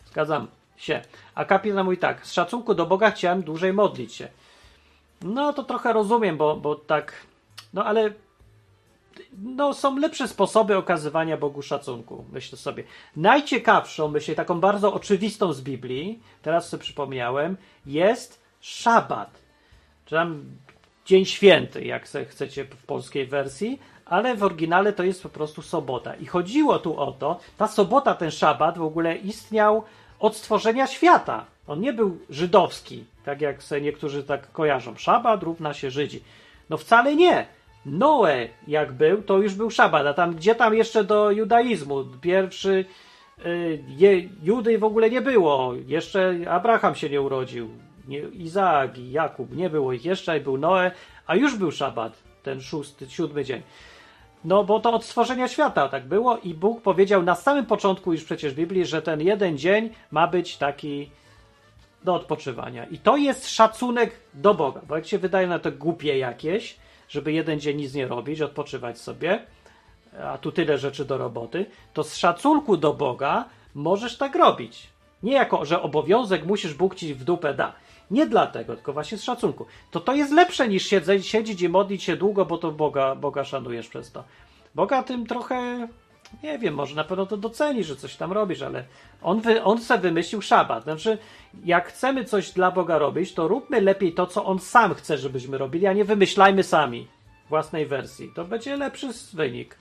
Zgadzam 0.06 0.46
się. 0.76 1.02
A 1.34 1.44
kapitan 1.44 1.84
mówi 1.84 1.98
tak, 1.98 2.26
z 2.26 2.32
szacunku 2.32 2.74
do 2.74 2.86
Boga 2.86 3.10
chciałem 3.10 3.42
dłużej 3.42 3.72
modlić 3.72 4.14
się. 4.14 4.28
No 5.22 5.52
to 5.52 5.64
trochę 5.64 5.92
rozumiem, 5.92 6.36
bo, 6.36 6.56
bo 6.56 6.74
tak, 6.74 7.12
no 7.74 7.84
ale 7.84 8.12
no, 9.42 9.74
są 9.74 9.98
lepsze 9.98 10.28
sposoby 10.28 10.76
okazywania 10.76 11.36
Bogu 11.36 11.62
szacunku, 11.62 12.24
myślę 12.32 12.58
sobie. 12.58 12.84
Najciekawszą, 13.16 14.08
myślę, 14.08 14.34
taką 14.34 14.60
bardzo 14.60 14.94
oczywistą 14.94 15.52
z 15.52 15.60
Biblii, 15.60 16.20
teraz 16.42 16.68
sobie 16.68 16.82
przypomniałem, 16.82 17.56
jest 17.86 18.40
szabat. 18.60 19.30
Czy 20.06 20.14
tam 20.14 20.44
Dzień 21.04 21.24
Święty, 21.24 21.84
jak 21.84 22.08
chcecie 22.28 22.64
w 22.64 22.86
polskiej 22.86 23.26
wersji, 23.26 23.80
ale 24.04 24.36
w 24.36 24.42
oryginale 24.42 24.92
to 24.92 25.02
jest 25.02 25.22
po 25.22 25.28
prostu 25.28 25.62
sobota. 25.62 26.14
I 26.14 26.26
chodziło 26.26 26.78
tu 26.78 27.00
o 27.00 27.12
to, 27.12 27.40
ta 27.56 27.68
sobota, 27.68 28.14
ten 28.14 28.30
szabat 28.30 28.78
w 28.78 28.82
ogóle 28.82 29.16
istniał 29.16 29.82
od 30.20 30.36
stworzenia 30.36 30.86
świata. 30.86 31.44
On 31.68 31.80
nie 31.80 31.92
był 31.92 32.18
żydowski, 32.30 33.04
tak 33.24 33.40
jak 33.40 33.62
se 33.62 33.80
niektórzy 33.80 34.24
tak 34.24 34.52
kojarzą. 34.52 34.96
Szabat 34.96 35.42
równa 35.42 35.74
się 35.74 35.90
Żydzi. 35.90 36.22
No 36.70 36.76
wcale 36.76 37.16
nie. 37.16 37.46
Noe 37.86 38.48
jak 38.66 38.92
był, 38.92 39.22
to 39.22 39.38
już 39.38 39.54
był 39.54 39.70
szabat, 39.70 40.06
a 40.06 40.14
tam 40.14 40.34
gdzie 40.34 40.54
tam 40.54 40.74
jeszcze 40.74 41.04
do 41.04 41.30
judaizmu? 41.30 42.04
Pierwszy 42.20 42.84
y, 43.46 44.28
Judy 44.42 44.78
w 44.78 44.84
ogóle 44.84 45.10
nie 45.10 45.20
było. 45.20 45.74
Jeszcze 45.86 46.36
Abraham 46.48 46.94
się 46.94 47.10
nie 47.10 47.20
urodził. 47.20 47.68
Nie, 48.08 48.20
Izaak 48.20 48.98
i 48.98 49.10
Jakub, 49.10 49.56
nie 49.56 49.70
było 49.70 49.92
ich 49.92 50.04
jeszcze, 50.04 50.40
był 50.40 50.58
Noe, 50.58 50.90
a 51.26 51.36
już 51.36 51.56
był 51.56 51.72
szabat, 51.72 52.12
ten 52.42 52.60
szósty, 52.60 53.06
siódmy 53.10 53.44
dzień. 53.44 53.62
No 54.44 54.64
bo 54.64 54.80
to 54.80 54.92
od 54.92 55.04
stworzenia 55.04 55.48
świata 55.48 55.88
tak 55.88 56.06
było 56.06 56.38
i 56.38 56.54
Bóg 56.54 56.82
powiedział 56.82 57.22
na 57.22 57.34
samym 57.34 57.66
początku 57.66 58.12
już 58.12 58.24
przecież 58.24 58.54
Biblii, 58.54 58.86
że 58.86 59.02
ten 59.02 59.20
jeden 59.20 59.58
dzień 59.58 59.90
ma 60.10 60.26
być 60.26 60.56
taki 60.56 61.10
do 62.04 62.14
odpoczywania. 62.14 62.84
I 62.84 62.98
to 62.98 63.16
jest 63.16 63.48
szacunek 63.48 64.20
do 64.34 64.54
Boga, 64.54 64.80
bo 64.88 64.96
jak 64.96 65.06
się 65.06 65.18
wydaje 65.18 65.46
na 65.46 65.58
to 65.58 65.72
głupie 65.72 66.18
jakieś, 66.18 66.76
żeby 67.08 67.32
jeden 67.32 67.60
dzień 67.60 67.76
nic 67.76 67.94
nie 67.94 68.06
robić, 68.06 68.40
odpoczywać 68.40 69.00
sobie, 69.00 69.46
a 70.24 70.38
tu 70.38 70.52
tyle 70.52 70.78
rzeczy 70.78 71.04
do 71.04 71.18
roboty, 71.18 71.66
to 71.94 72.04
z 72.04 72.16
szacunku 72.16 72.76
do 72.76 72.94
Boga 72.94 73.44
możesz 73.74 74.16
tak 74.16 74.34
robić. 74.34 74.88
Nie 75.22 75.32
jako, 75.32 75.64
że 75.64 75.82
obowiązek 75.82 76.46
musisz 76.46 76.74
Bóg 76.74 76.94
ci 76.94 77.14
w 77.14 77.24
dupę 77.24 77.54
da. 77.54 77.72
Nie 78.10 78.26
dlatego, 78.26 78.74
tylko 78.74 78.92
właśnie 78.92 79.18
z 79.18 79.24
szacunku. 79.24 79.66
To 79.90 80.00
to 80.00 80.14
jest 80.14 80.32
lepsze 80.32 80.68
niż 80.68 80.86
siedze, 80.86 81.22
siedzieć 81.22 81.62
i 81.62 81.68
modlić 81.68 82.02
się 82.02 82.16
długo, 82.16 82.44
bo 82.44 82.58
to 82.58 82.72
Boga, 82.72 83.14
Boga 83.14 83.44
szanujesz 83.44 83.88
przez 83.88 84.12
to. 84.12 84.24
Boga 84.74 85.02
tym 85.02 85.26
trochę, 85.26 85.88
nie 86.42 86.58
wiem, 86.58 86.74
może 86.74 86.94
na 86.94 87.04
pewno 87.04 87.26
to 87.26 87.36
doceni, 87.36 87.84
że 87.84 87.96
coś 87.96 88.16
tam 88.16 88.32
robisz, 88.32 88.62
ale 88.62 88.84
on, 89.22 89.40
wy, 89.40 89.62
on 89.62 89.80
se 89.80 89.98
wymyślił 89.98 90.42
szabat. 90.42 90.84
Znaczy, 90.84 91.18
jak 91.64 91.88
chcemy 91.88 92.24
coś 92.24 92.50
dla 92.50 92.70
Boga 92.70 92.98
robić, 92.98 93.34
to 93.34 93.48
róbmy 93.48 93.80
lepiej 93.80 94.12
to, 94.12 94.26
co 94.26 94.44
on 94.44 94.58
sam 94.58 94.94
chce, 94.94 95.18
żebyśmy 95.18 95.58
robili, 95.58 95.86
a 95.86 95.92
nie 95.92 96.04
wymyślajmy 96.04 96.62
sami 96.62 97.06
własnej 97.48 97.86
wersji. 97.86 98.32
To 98.34 98.44
będzie 98.44 98.76
lepszy 98.76 99.08
wynik. 99.32 99.76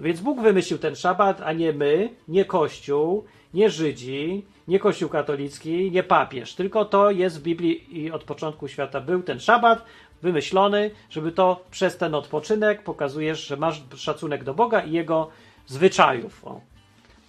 Więc 0.00 0.20
Bóg 0.20 0.40
wymyślił 0.40 0.78
ten 0.78 0.96
szabat, 0.96 1.40
a 1.44 1.52
nie 1.52 1.72
my, 1.72 2.10
nie 2.28 2.44
Kościół, 2.44 3.24
nie 3.54 3.70
Żydzi, 3.70 4.46
nie 4.68 4.78
Kościół 4.78 5.08
katolicki, 5.08 5.90
nie 5.90 6.02
papież. 6.02 6.54
Tylko 6.54 6.84
to 6.84 7.10
jest 7.10 7.40
w 7.40 7.42
Biblii 7.42 8.00
i 8.00 8.10
od 8.10 8.24
początku 8.24 8.68
świata 8.68 9.00
był 9.00 9.22
ten 9.22 9.40
szabat 9.40 9.84
wymyślony, 10.22 10.90
żeby 11.10 11.32
to 11.32 11.64
przez 11.70 11.96
ten 11.96 12.14
odpoczynek 12.14 12.82
pokazujesz, 12.82 13.46
że 13.46 13.56
masz 13.56 13.82
szacunek 13.96 14.44
do 14.44 14.54
Boga 14.54 14.80
i 14.80 14.92
jego 14.92 15.30
zwyczajów. 15.68 16.44
O. 16.44 16.60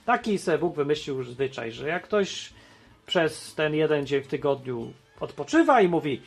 Taki 0.05 0.37
se 0.37 0.57
Bóg 0.57 0.75
wymyślił 0.75 1.23
zwyczaj, 1.23 1.71
że 1.71 1.87
jak 1.87 2.03
ktoś 2.03 2.53
przez 3.05 3.55
ten 3.55 3.75
jeden 3.75 4.05
dzień 4.05 4.21
w 4.21 4.27
tygodniu 4.27 4.93
odpoczywa 5.19 5.81
i 5.81 5.87
mówi 5.87 6.21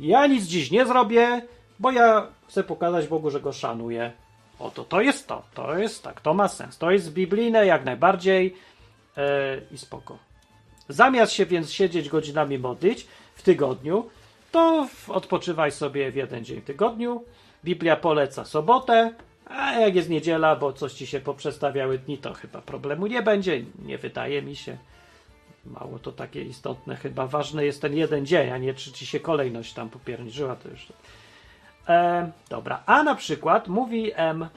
ja 0.00 0.26
nic 0.26 0.44
dziś 0.44 0.70
nie 0.70 0.86
zrobię, 0.86 1.42
bo 1.78 1.90
ja 1.90 2.26
chcę 2.48 2.64
pokazać 2.64 3.08
Bogu, 3.08 3.30
że 3.30 3.40
go 3.40 3.52
szanuję. 3.52 4.12
Oto 4.58 4.84
to 4.84 5.00
jest 5.00 5.28
to, 5.28 5.42
to 5.54 5.78
jest 5.78 6.02
tak, 6.02 6.20
to 6.20 6.34
ma 6.34 6.48
sens. 6.48 6.78
To 6.78 6.90
jest 6.90 7.12
biblijne 7.12 7.66
jak 7.66 7.84
najbardziej 7.84 8.56
yy, 9.16 9.22
i 9.72 9.78
spoko. 9.78 10.18
Zamiast 10.88 11.32
się 11.32 11.46
więc 11.46 11.72
siedzieć 11.72 12.08
godzinami 12.08 12.58
modlić 12.58 13.06
w 13.34 13.42
tygodniu, 13.42 14.10
to 14.52 14.88
odpoczywaj 15.08 15.72
sobie 15.72 16.10
w 16.10 16.16
jeden 16.16 16.44
dzień 16.44 16.60
w 16.60 16.64
tygodniu. 16.64 17.24
Biblia 17.64 17.96
poleca 17.96 18.44
sobotę, 18.44 19.14
a 19.50 19.72
jak 19.72 19.94
jest 19.94 20.08
niedziela, 20.08 20.56
bo 20.56 20.72
coś 20.72 20.92
ci 20.92 21.06
się 21.06 21.20
poprzestawiały 21.20 21.98
dni, 21.98 22.18
to 22.18 22.34
chyba 22.34 22.60
problemu 22.60 23.06
nie 23.06 23.22
będzie. 23.22 23.64
Nie 23.78 23.98
wydaje 23.98 24.42
mi 24.42 24.56
się. 24.56 24.76
Mało 25.64 25.98
to 25.98 26.12
takie 26.12 26.42
istotne. 26.42 26.96
Chyba 26.96 27.26
ważny 27.26 27.64
jest 27.64 27.82
ten 27.82 27.96
jeden 27.96 28.26
dzień, 28.26 28.50
a 28.50 28.58
nie 28.58 28.74
czy 28.74 28.92
ci 28.92 29.06
się 29.06 29.20
kolejność 29.20 29.72
tam 29.72 29.90
popierniczyła, 29.90 30.56
to 30.56 30.68
już. 30.68 30.92
E, 31.88 32.30
dobra, 32.48 32.82
a 32.86 33.02
na 33.02 33.14
przykład 33.14 33.68
mówi 33.68 34.12
M. 34.14 34.48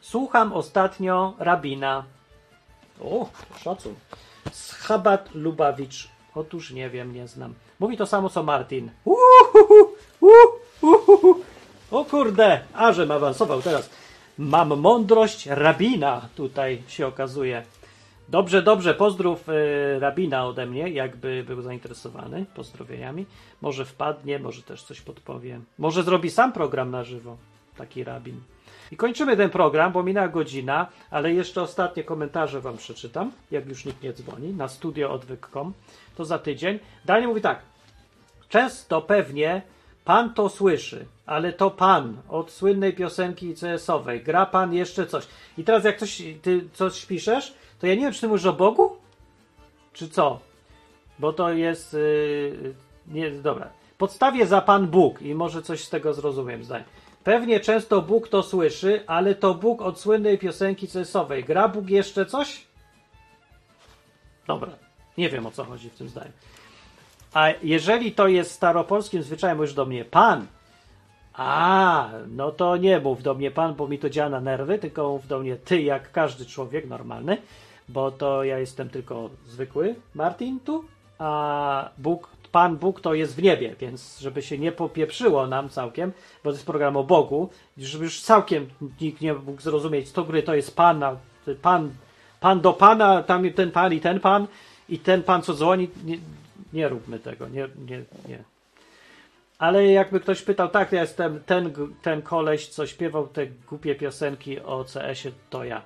Słucham 0.00 0.52
ostatnio 0.52 1.34
rabina. 1.38 2.04
O, 3.00 3.28
szacun. 3.58 3.94
Schabat 4.52 5.34
Lubawicz. 5.34 6.08
Otóż 6.34 6.70
nie 6.70 6.90
wiem, 6.90 7.14
nie 7.14 7.28
znam. 7.28 7.54
Mówi 7.80 7.96
to 7.96 8.06
samo 8.06 8.28
co 8.28 8.42
Martin. 8.42 8.90
Uhuhu, 9.04 9.94
uhuhu. 10.80 11.55
O 11.90 12.04
kurde, 12.04 12.60
a 12.74 12.92
żem 12.92 13.10
awansował 13.10 13.62
teraz. 13.62 13.90
Mam 14.38 14.80
mądrość 14.80 15.46
rabina, 15.46 16.28
tutaj 16.36 16.82
się 16.88 17.06
okazuje. 17.06 17.62
Dobrze, 18.28 18.62
dobrze, 18.62 18.94
pozdrów 18.94 19.48
y, 19.48 19.52
rabina 20.00 20.46
ode 20.46 20.66
mnie, 20.66 20.88
jakby 20.90 21.44
był 21.46 21.62
zainteresowany 21.62 22.44
pozdrowieniami. 22.54 23.26
Może 23.60 23.84
wpadnie, 23.84 24.38
może 24.38 24.62
też 24.62 24.82
coś 24.82 25.00
podpowie. 25.00 25.60
Może 25.78 26.02
zrobi 26.02 26.30
sam 26.30 26.52
program 26.52 26.90
na 26.90 27.04
żywo, 27.04 27.36
taki 27.76 28.04
rabin. 28.04 28.40
I 28.92 28.96
kończymy 28.96 29.36
ten 29.36 29.50
program, 29.50 29.92
bo 29.92 30.02
minęła 30.02 30.28
godzina, 30.28 30.86
ale 31.10 31.32
jeszcze 31.32 31.62
ostatnie 31.62 32.04
komentarze 32.04 32.60
wam 32.60 32.76
przeczytam, 32.76 33.32
jak 33.50 33.66
już 33.66 33.84
nikt 33.84 34.02
nie 34.02 34.12
dzwoni, 34.12 34.52
na 34.52 34.68
studioodwyk.com, 34.68 35.72
to 36.16 36.24
za 36.24 36.38
tydzień. 36.38 36.78
Daniel 37.04 37.28
mówi 37.28 37.40
tak, 37.40 37.62
często 38.48 39.02
pewnie 39.02 39.62
pan 40.06 40.34
to 40.34 40.48
słyszy, 40.48 41.06
ale 41.26 41.52
to 41.52 41.70
pan 41.70 42.16
od 42.28 42.50
słynnej 42.50 42.92
piosenki 42.92 43.54
CS-owej, 43.54 44.22
gra 44.22 44.46
pan 44.46 44.74
jeszcze 44.74 45.06
coś. 45.06 45.26
I 45.58 45.64
teraz 45.64 45.84
jak 45.84 45.98
coś, 45.98 46.22
ty 46.42 46.68
coś 46.72 47.06
piszesz, 47.06 47.54
to 47.78 47.86
ja 47.86 47.94
nie 47.94 48.00
wiem, 48.00 48.12
czy 48.12 48.20
ty 48.20 48.28
mówisz 48.28 48.46
o 48.46 48.52
Bogu? 48.52 48.96
Czy 49.92 50.08
co? 50.08 50.40
Bo 51.18 51.32
to 51.32 51.52
jest, 51.52 51.92
yy, 51.92 52.74
nie, 53.06 53.30
dobra. 53.30 53.70
Podstawię 53.98 54.46
za 54.46 54.60
pan 54.60 54.86
Bóg 54.86 55.22
i 55.22 55.34
może 55.34 55.62
coś 55.62 55.84
z 55.84 55.90
tego 55.90 56.14
zrozumiem, 56.14 56.64
zdań. 56.64 56.84
Pewnie 57.24 57.60
często 57.60 58.02
Bóg 58.02 58.28
to 58.28 58.42
słyszy, 58.42 59.04
ale 59.06 59.34
to 59.34 59.54
Bóg 59.54 59.82
od 59.82 60.00
słynnej 60.00 60.38
piosenki 60.38 60.88
CS-owej. 60.88 61.44
Gra 61.44 61.68
Bóg 61.68 61.90
jeszcze 61.90 62.26
coś? 62.26 62.66
Dobra, 64.46 64.70
nie 65.18 65.28
wiem 65.28 65.46
o 65.46 65.50
co 65.50 65.64
chodzi 65.64 65.90
w 65.90 65.94
tym 65.94 66.08
zdaniu. 66.08 66.32
A 67.36 67.48
jeżeli 67.62 68.12
to 68.12 68.28
jest 68.28 68.50
staropolskim 68.50 69.22
zwyczajem, 69.22 69.56
mówisz 69.56 69.74
do 69.74 69.86
mnie 69.86 70.04
pan, 70.04 70.46
a, 71.34 72.08
no 72.28 72.50
to 72.50 72.76
nie 72.76 73.00
mów 73.00 73.22
do 73.22 73.34
mnie 73.34 73.50
pan, 73.50 73.74
bo 73.74 73.88
mi 73.88 73.98
to 73.98 74.10
działa 74.10 74.30
na 74.30 74.40
nerwy, 74.40 74.78
tylko 74.78 75.08
mów 75.08 75.28
do 75.28 75.38
mnie 75.38 75.56
ty, 75.56 75.82
jak 75.82 76.12
każdy 76.12 76.46
człowiek 76.46 76.88
normalny, 76.88 77.38
bo 77.88 78.10
to 78.10 78.44
ja 78.44 78.58
jestem 78.58 78.88
tylko 78.88 79.30
zwykły 79.46 79.94
Martin 80.14 80.60
tu, 80.60 80.84
a 81.18 81.90
Bóg, 81.98 82.28
Pan 82.52 82.76
Bóg 82.76 83.00
to 83.00 83.14
jest 83.14 83.36
w 83.36 83.42
niebie, 83.42 83.74
więc 83.80 84.18
żeby 84.18 84.42
się 84.42 84.58
nie 84.58 84.72
popieprzyło 84.72 85.46
nam 85.46 85.68
całkiem, 85.68 86.12
bo 86.44 86.50
to 86.50 86.54
jest 86.56 86.66
program 86.66 86.96
o 86.96 87.04
Bogu, 87.04 87.48
żeby 87.78 88.04
już 88.04 88.20
całkiem 88.20 88.68
nikt 89.00 89.20
nie 89.20 89.34
mógł 89.34 89.62
zrozumieć, 89.62 90.12
to 90.12 90.24
gry 90.24 90.42
to 90.42 90.54
jest 90.54 90.76
Pan, 90.76 91.02
a 91.02 91.16
pan, 91.62 91.90
pan 92.40 92.60
do 92.60 92.72
Pana, 92.72 93.22
tam 93.22 93.50
ten 93.50 93.70
Pan 93.70 93.92
i 93.92 94.00
ten 94.00 94.20
Pan 94.20 94.46
i 94.88 94.98
ten 94.98 95.22
Pan 95.22 95.42
co 95.42 95.54
dzwoni, 95.54 95.88
nie, 96.76 96.88
róbmy 96.88 97.18
tego, 97.18 97.48
nie, 97.48 97.68
nie, 97.88 98.02
nie. 98.28 98.38
Ale 99.58 99.86
jakby 99.86 100.20
ktoś 100.20 100.42
pytał, 100.42 100.68
tak, 100.68 100.92
ja 100.92 101.00
jestem 101.00 101.40
ten, 101.46 101.72
ten 102.02 102.22
koleś, 102.22 102.68
co 102.68 102.86
śpiewał 102.86 103.26
te 103.26 103.46
głupie 103.46 103.94
piosenki 103.94 104.60
o 104.60 104.84
CS-ie, 104.84 105.34
to 105.50 105.64
ja. 105.64 105.82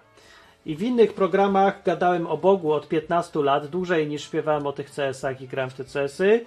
I 0.66 0.76
w 0.76 0.82
innych 0.82 1.14
programach 1.14 1.82
gadałem 1.84 2.26
o 2.26 2.36
Bogu 2.36 2.72
od 2.72 2.88
15 2.88 3.43
lat, 3.43 3.66
dłużej 3.66 4.09
niż 4.09 4.24
śpiewałem 4.24 4.66
o 4.66 4.72
tych 4.72 4.91
CS-ach 4.91 5.41
i 5.41 5.49
grałem 5.49 5.70
w 5.70 5.74
te 5.74 5.84
CS-y, 5.84 6.45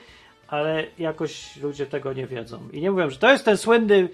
ale 0.47 0.85
jakoś 0.97 1.57
ludzie 1.57 1.85
tego 1.85 2.13
nie 2.13 2.27
wiedzą. 2.27 2.59
I 2.71 2.81
nie 2.81 2.91
mówią, 2.91 3.09
że 3.09 3.17
to 3.17 3.31
jest 3.31 3.45
ten 3.45 3.57
słynny 3.57 4.09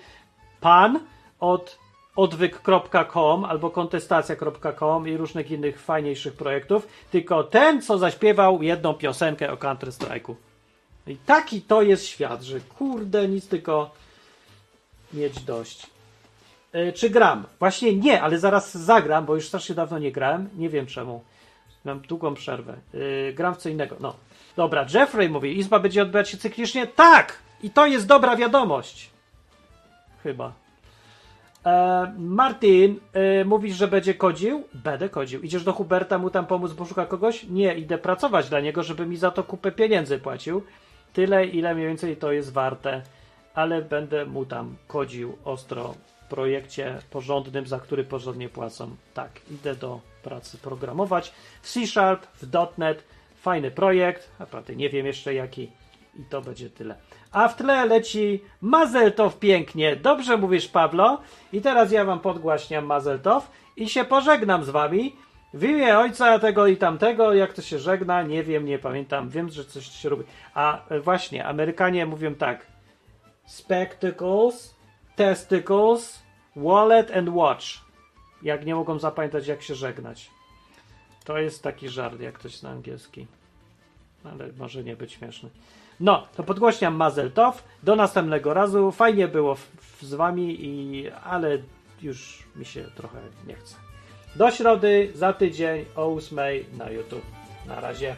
pan 0.61 0.99
od 1.39 1.79
odwyk.com 2.19 3.45
albo 3.45 3.69
kontestacja.com 3.69 5.07
i 5.07 5.17
różnych 5.17 5.51
innych 5.51 5.81
fajniejszych 5.81 6.33
projektów, 6.33 6.87
tylko 7.11 7.43
ten, 7.43 7.81
co 7.81 7.97
zaśpiewał 7.97 8.63
jedną 8.63 8.93
piosenkę 8.93 9.51
o 9.51 9.55
Counter-Strike'u. 9.55 10.35
I 11.07 11.17
taki 11.17 11.61
to 11.61 11.81
jest 11.81 12.05
świat, 12.05 12.41
że 12.41 12.59
kurde, 12.59 13.27
nic 13.27 13.47
tylko 13.47 13.91
mieć 15.13 15.39
dość. 15.39 15.87
Yy, 16.73 16.93
czy 16.93 17.09
gram? 17.09 17.45
Właśnie 17.59 17.95
nie, 17.95 18.21
ale 18.21 18.39
zaraz 18.39 18.77
zagram, 18.77 19.25
bo 19.25 19.35
już 19.35 19.47
strasznie 19.47 19.75
dawno 19.75 19.99
nie 19.99 20.11
grałem. 20.11 20.49
Nie 20.57 20.69
wiem 20.69 20.85
czemu. 20.85 21.23
Mam 21.85 21.99
długą 21.99 22.33
przerwę. 22.33 22.77
Yy, 22.93 23.33
gram 23.33 23.55
w 23.55 23.57
co 23.57 23.69
innego. 23.69 23.95
No. 23.99 24.15
Dobra, 24.55 24.85
Jeffrey 24.93 25.29
mówi, 25.29 25.57
Izba 25.57 25.79
będzie 25.79 26.01
odbywać 26.01 26.29
się 26.29 26.37
cyklicznie? 26.37 26.87
Tak! 26.87 27.39
I 27.63 27.69
to 27.69 27.85
jest 27.85 28.07
dobra 28.07 28.35
wiadomość. 28.35 29.09
Chyba. 30.23 30.53
E, 31.65 32.13
Martin, 32.17 32.99
e, 33.13 33.45
mówisz, 33.45 33.75
że 33.75 33.87
będzie 33.87 34.13
kodził? 34.13 34.63
Będę 34.73 35.09
kodził. 35.09 35.41
Idziesz 35.41 35.63
do 35.63 35.73
Huberta 35.73 36.17
mu 36.17 36.29
tam 36.29 36.45
pomóc, 36.45 36.73
bo 36.73 36.85
szuka 36.85 37.05
kogoś? 37.05 37.43
Nie, 37.43 37.75
idę 37.75 37.97
pracować 37.97 38.49
dla 38.49 38.59
niego, 38.59 38.83
żeby 38.83 39.05
mi 39.05 39.17
za 39.17 39.31
to 39.31 39.43
kupę 39.43 39.71
pieniędzy 39.71 40.19
płacił. 40.19 40.63
Tyle, 41.13 41.45
ile 41.45 41.75
mniej 41.75 41.87
więcej 41.87 42.17
to 42.17 42.31
jest 42.31 42.53
warte, 42.53 43.01
ale 43.53 43.81
będę 43.81 44.25
mu 44.25 44.45
tam 44.45 44.75
kodził 44.87 45.37
ostro 45.45 45.95
w 46.25 46.29
projekcie 46.29 46.97
porządnym, 47.09 47.67
za 47.67 47.79
który 47.79 48.03
porządnie 48.03 48.49
płacą. 48.49 48.95
Tak, 49.13 49.31
idę 49.51 49.75
do 49.75 49.99
pracy 50.23 50.57
programować 50.57 51.33
w 51.61 51.69
C 51.69 51.87
Sharp, 51.87 52.27
w 52.35 52.77
.NET. 52.77 53.03
Fajny 53.35 53.71
projekt, 53.71 54.29
naprawdę 54.39 54.75
nie 54.75 54.89
wiem 54.89 55.05
jeszcze 55.05 55.33
jaki. 55.33 55.69
I 56.19 56.23
to 56.29 56.41
będzie 56.41 56.69
tyle. 56.69 56.95
A 57.31 57.47
w 57.47 57.55
tle 57.55 57.85
leci 57.85 58.41
Mazeltow 58.61 59.39
pięknie. 59.39 59.95
Dobrze 59.95 60.37
mówisz, 60.37 60.67
Pablo. 60.67 61.21
I 61.53 61.61
teraz 61.61 61.91
ja 61.91 62.05
wam 62.05 62.19
podgłaśniam 62.19 62.85
Mazeltow 62.85 63.51
i 63.77 63.89
się 63.89 64.03
pożegnam 64.03 64.63
z 64.63 64.69
wami. 64.69 65.15
W 65.53 65.63
imię 65.63 65.97
ojca 65.97 66.39
tego 66.39 66.67
i 66.67 66.77
tamtego, 66.77 67.33
jak 67.33 67.53
to 67.53 67.61
się 67.61 67.79
żegna, 67.79 68.21
nie 68.21 68.43
wiem, 68.43 68.65
nie 68.65 68.79
pamiętam. 68.79 69.29
Wiem, 69.29 69.49
że 69.49 69.65
coś 69.65 69.85
się 69.85 70.09
robi. 70.09 70.23
A 70.53 70.87
e, 70.89 70.99
właśnie, 70.99 71.45
Amerykanie 71.45 72.05
mówią 72.05 72.35
tak. 72.35 72.65
Spectacles, 73.45 74.75
testicles, 75.15 76.23
wallet 76.55 77.17
and 77.17 77.29
watch. 77.29 77.65
Jak 78.41 78.65
nie 78.65 78.75
mogą 78.75 78.99
zapamiętać, 78.99 79.47
jak 79.47 79.61
się 79.61 79.75
żegnać. 79.75 80.31
To 81.23 81.37
jest 81.37 81.63
taki 81.63 81.89
żart, 81.89 82.19
jak 82.19 82.33
ktoś 82.33 82.57
zna 82.57 82.69
angielski. 82.69 83.27
Ale 84.23 84.49
może 84.57 84.83
nie 84.83 84.95
być 84.95 85.11
śmieszny. 85.11 85.49
No, 85.99 86.27
to 86.35 86.43
podgłośniam 86.43 86.95
Mazeltow. 86.95 87.63
Do 87.83 87.95
następnego 87.95 88.53
razu. 88.53 88.91
Fajnie 88.91 89.27
było 89.27 89.55
z 90.01 90.13
wami, 90.13 90.65
i, 90.65 91.09
ale 91.23 91.57
już 92.01 92.43
mi 92.55 92.65
się 92.65 92.83
trochę 92.95 93.19
nie 93.47 93.55
chce. 93.55 93.75
Do 94.35 94.51
środy, 94.51 95.11
za 95.15 95.33
tydzień 95.33 95.85
o 95.95 96.13
8 96.15 96.39
na 96.77 96.89
YouTube. 96.89 97.25
Na 97.67 97.79
razie. 97.79 98.15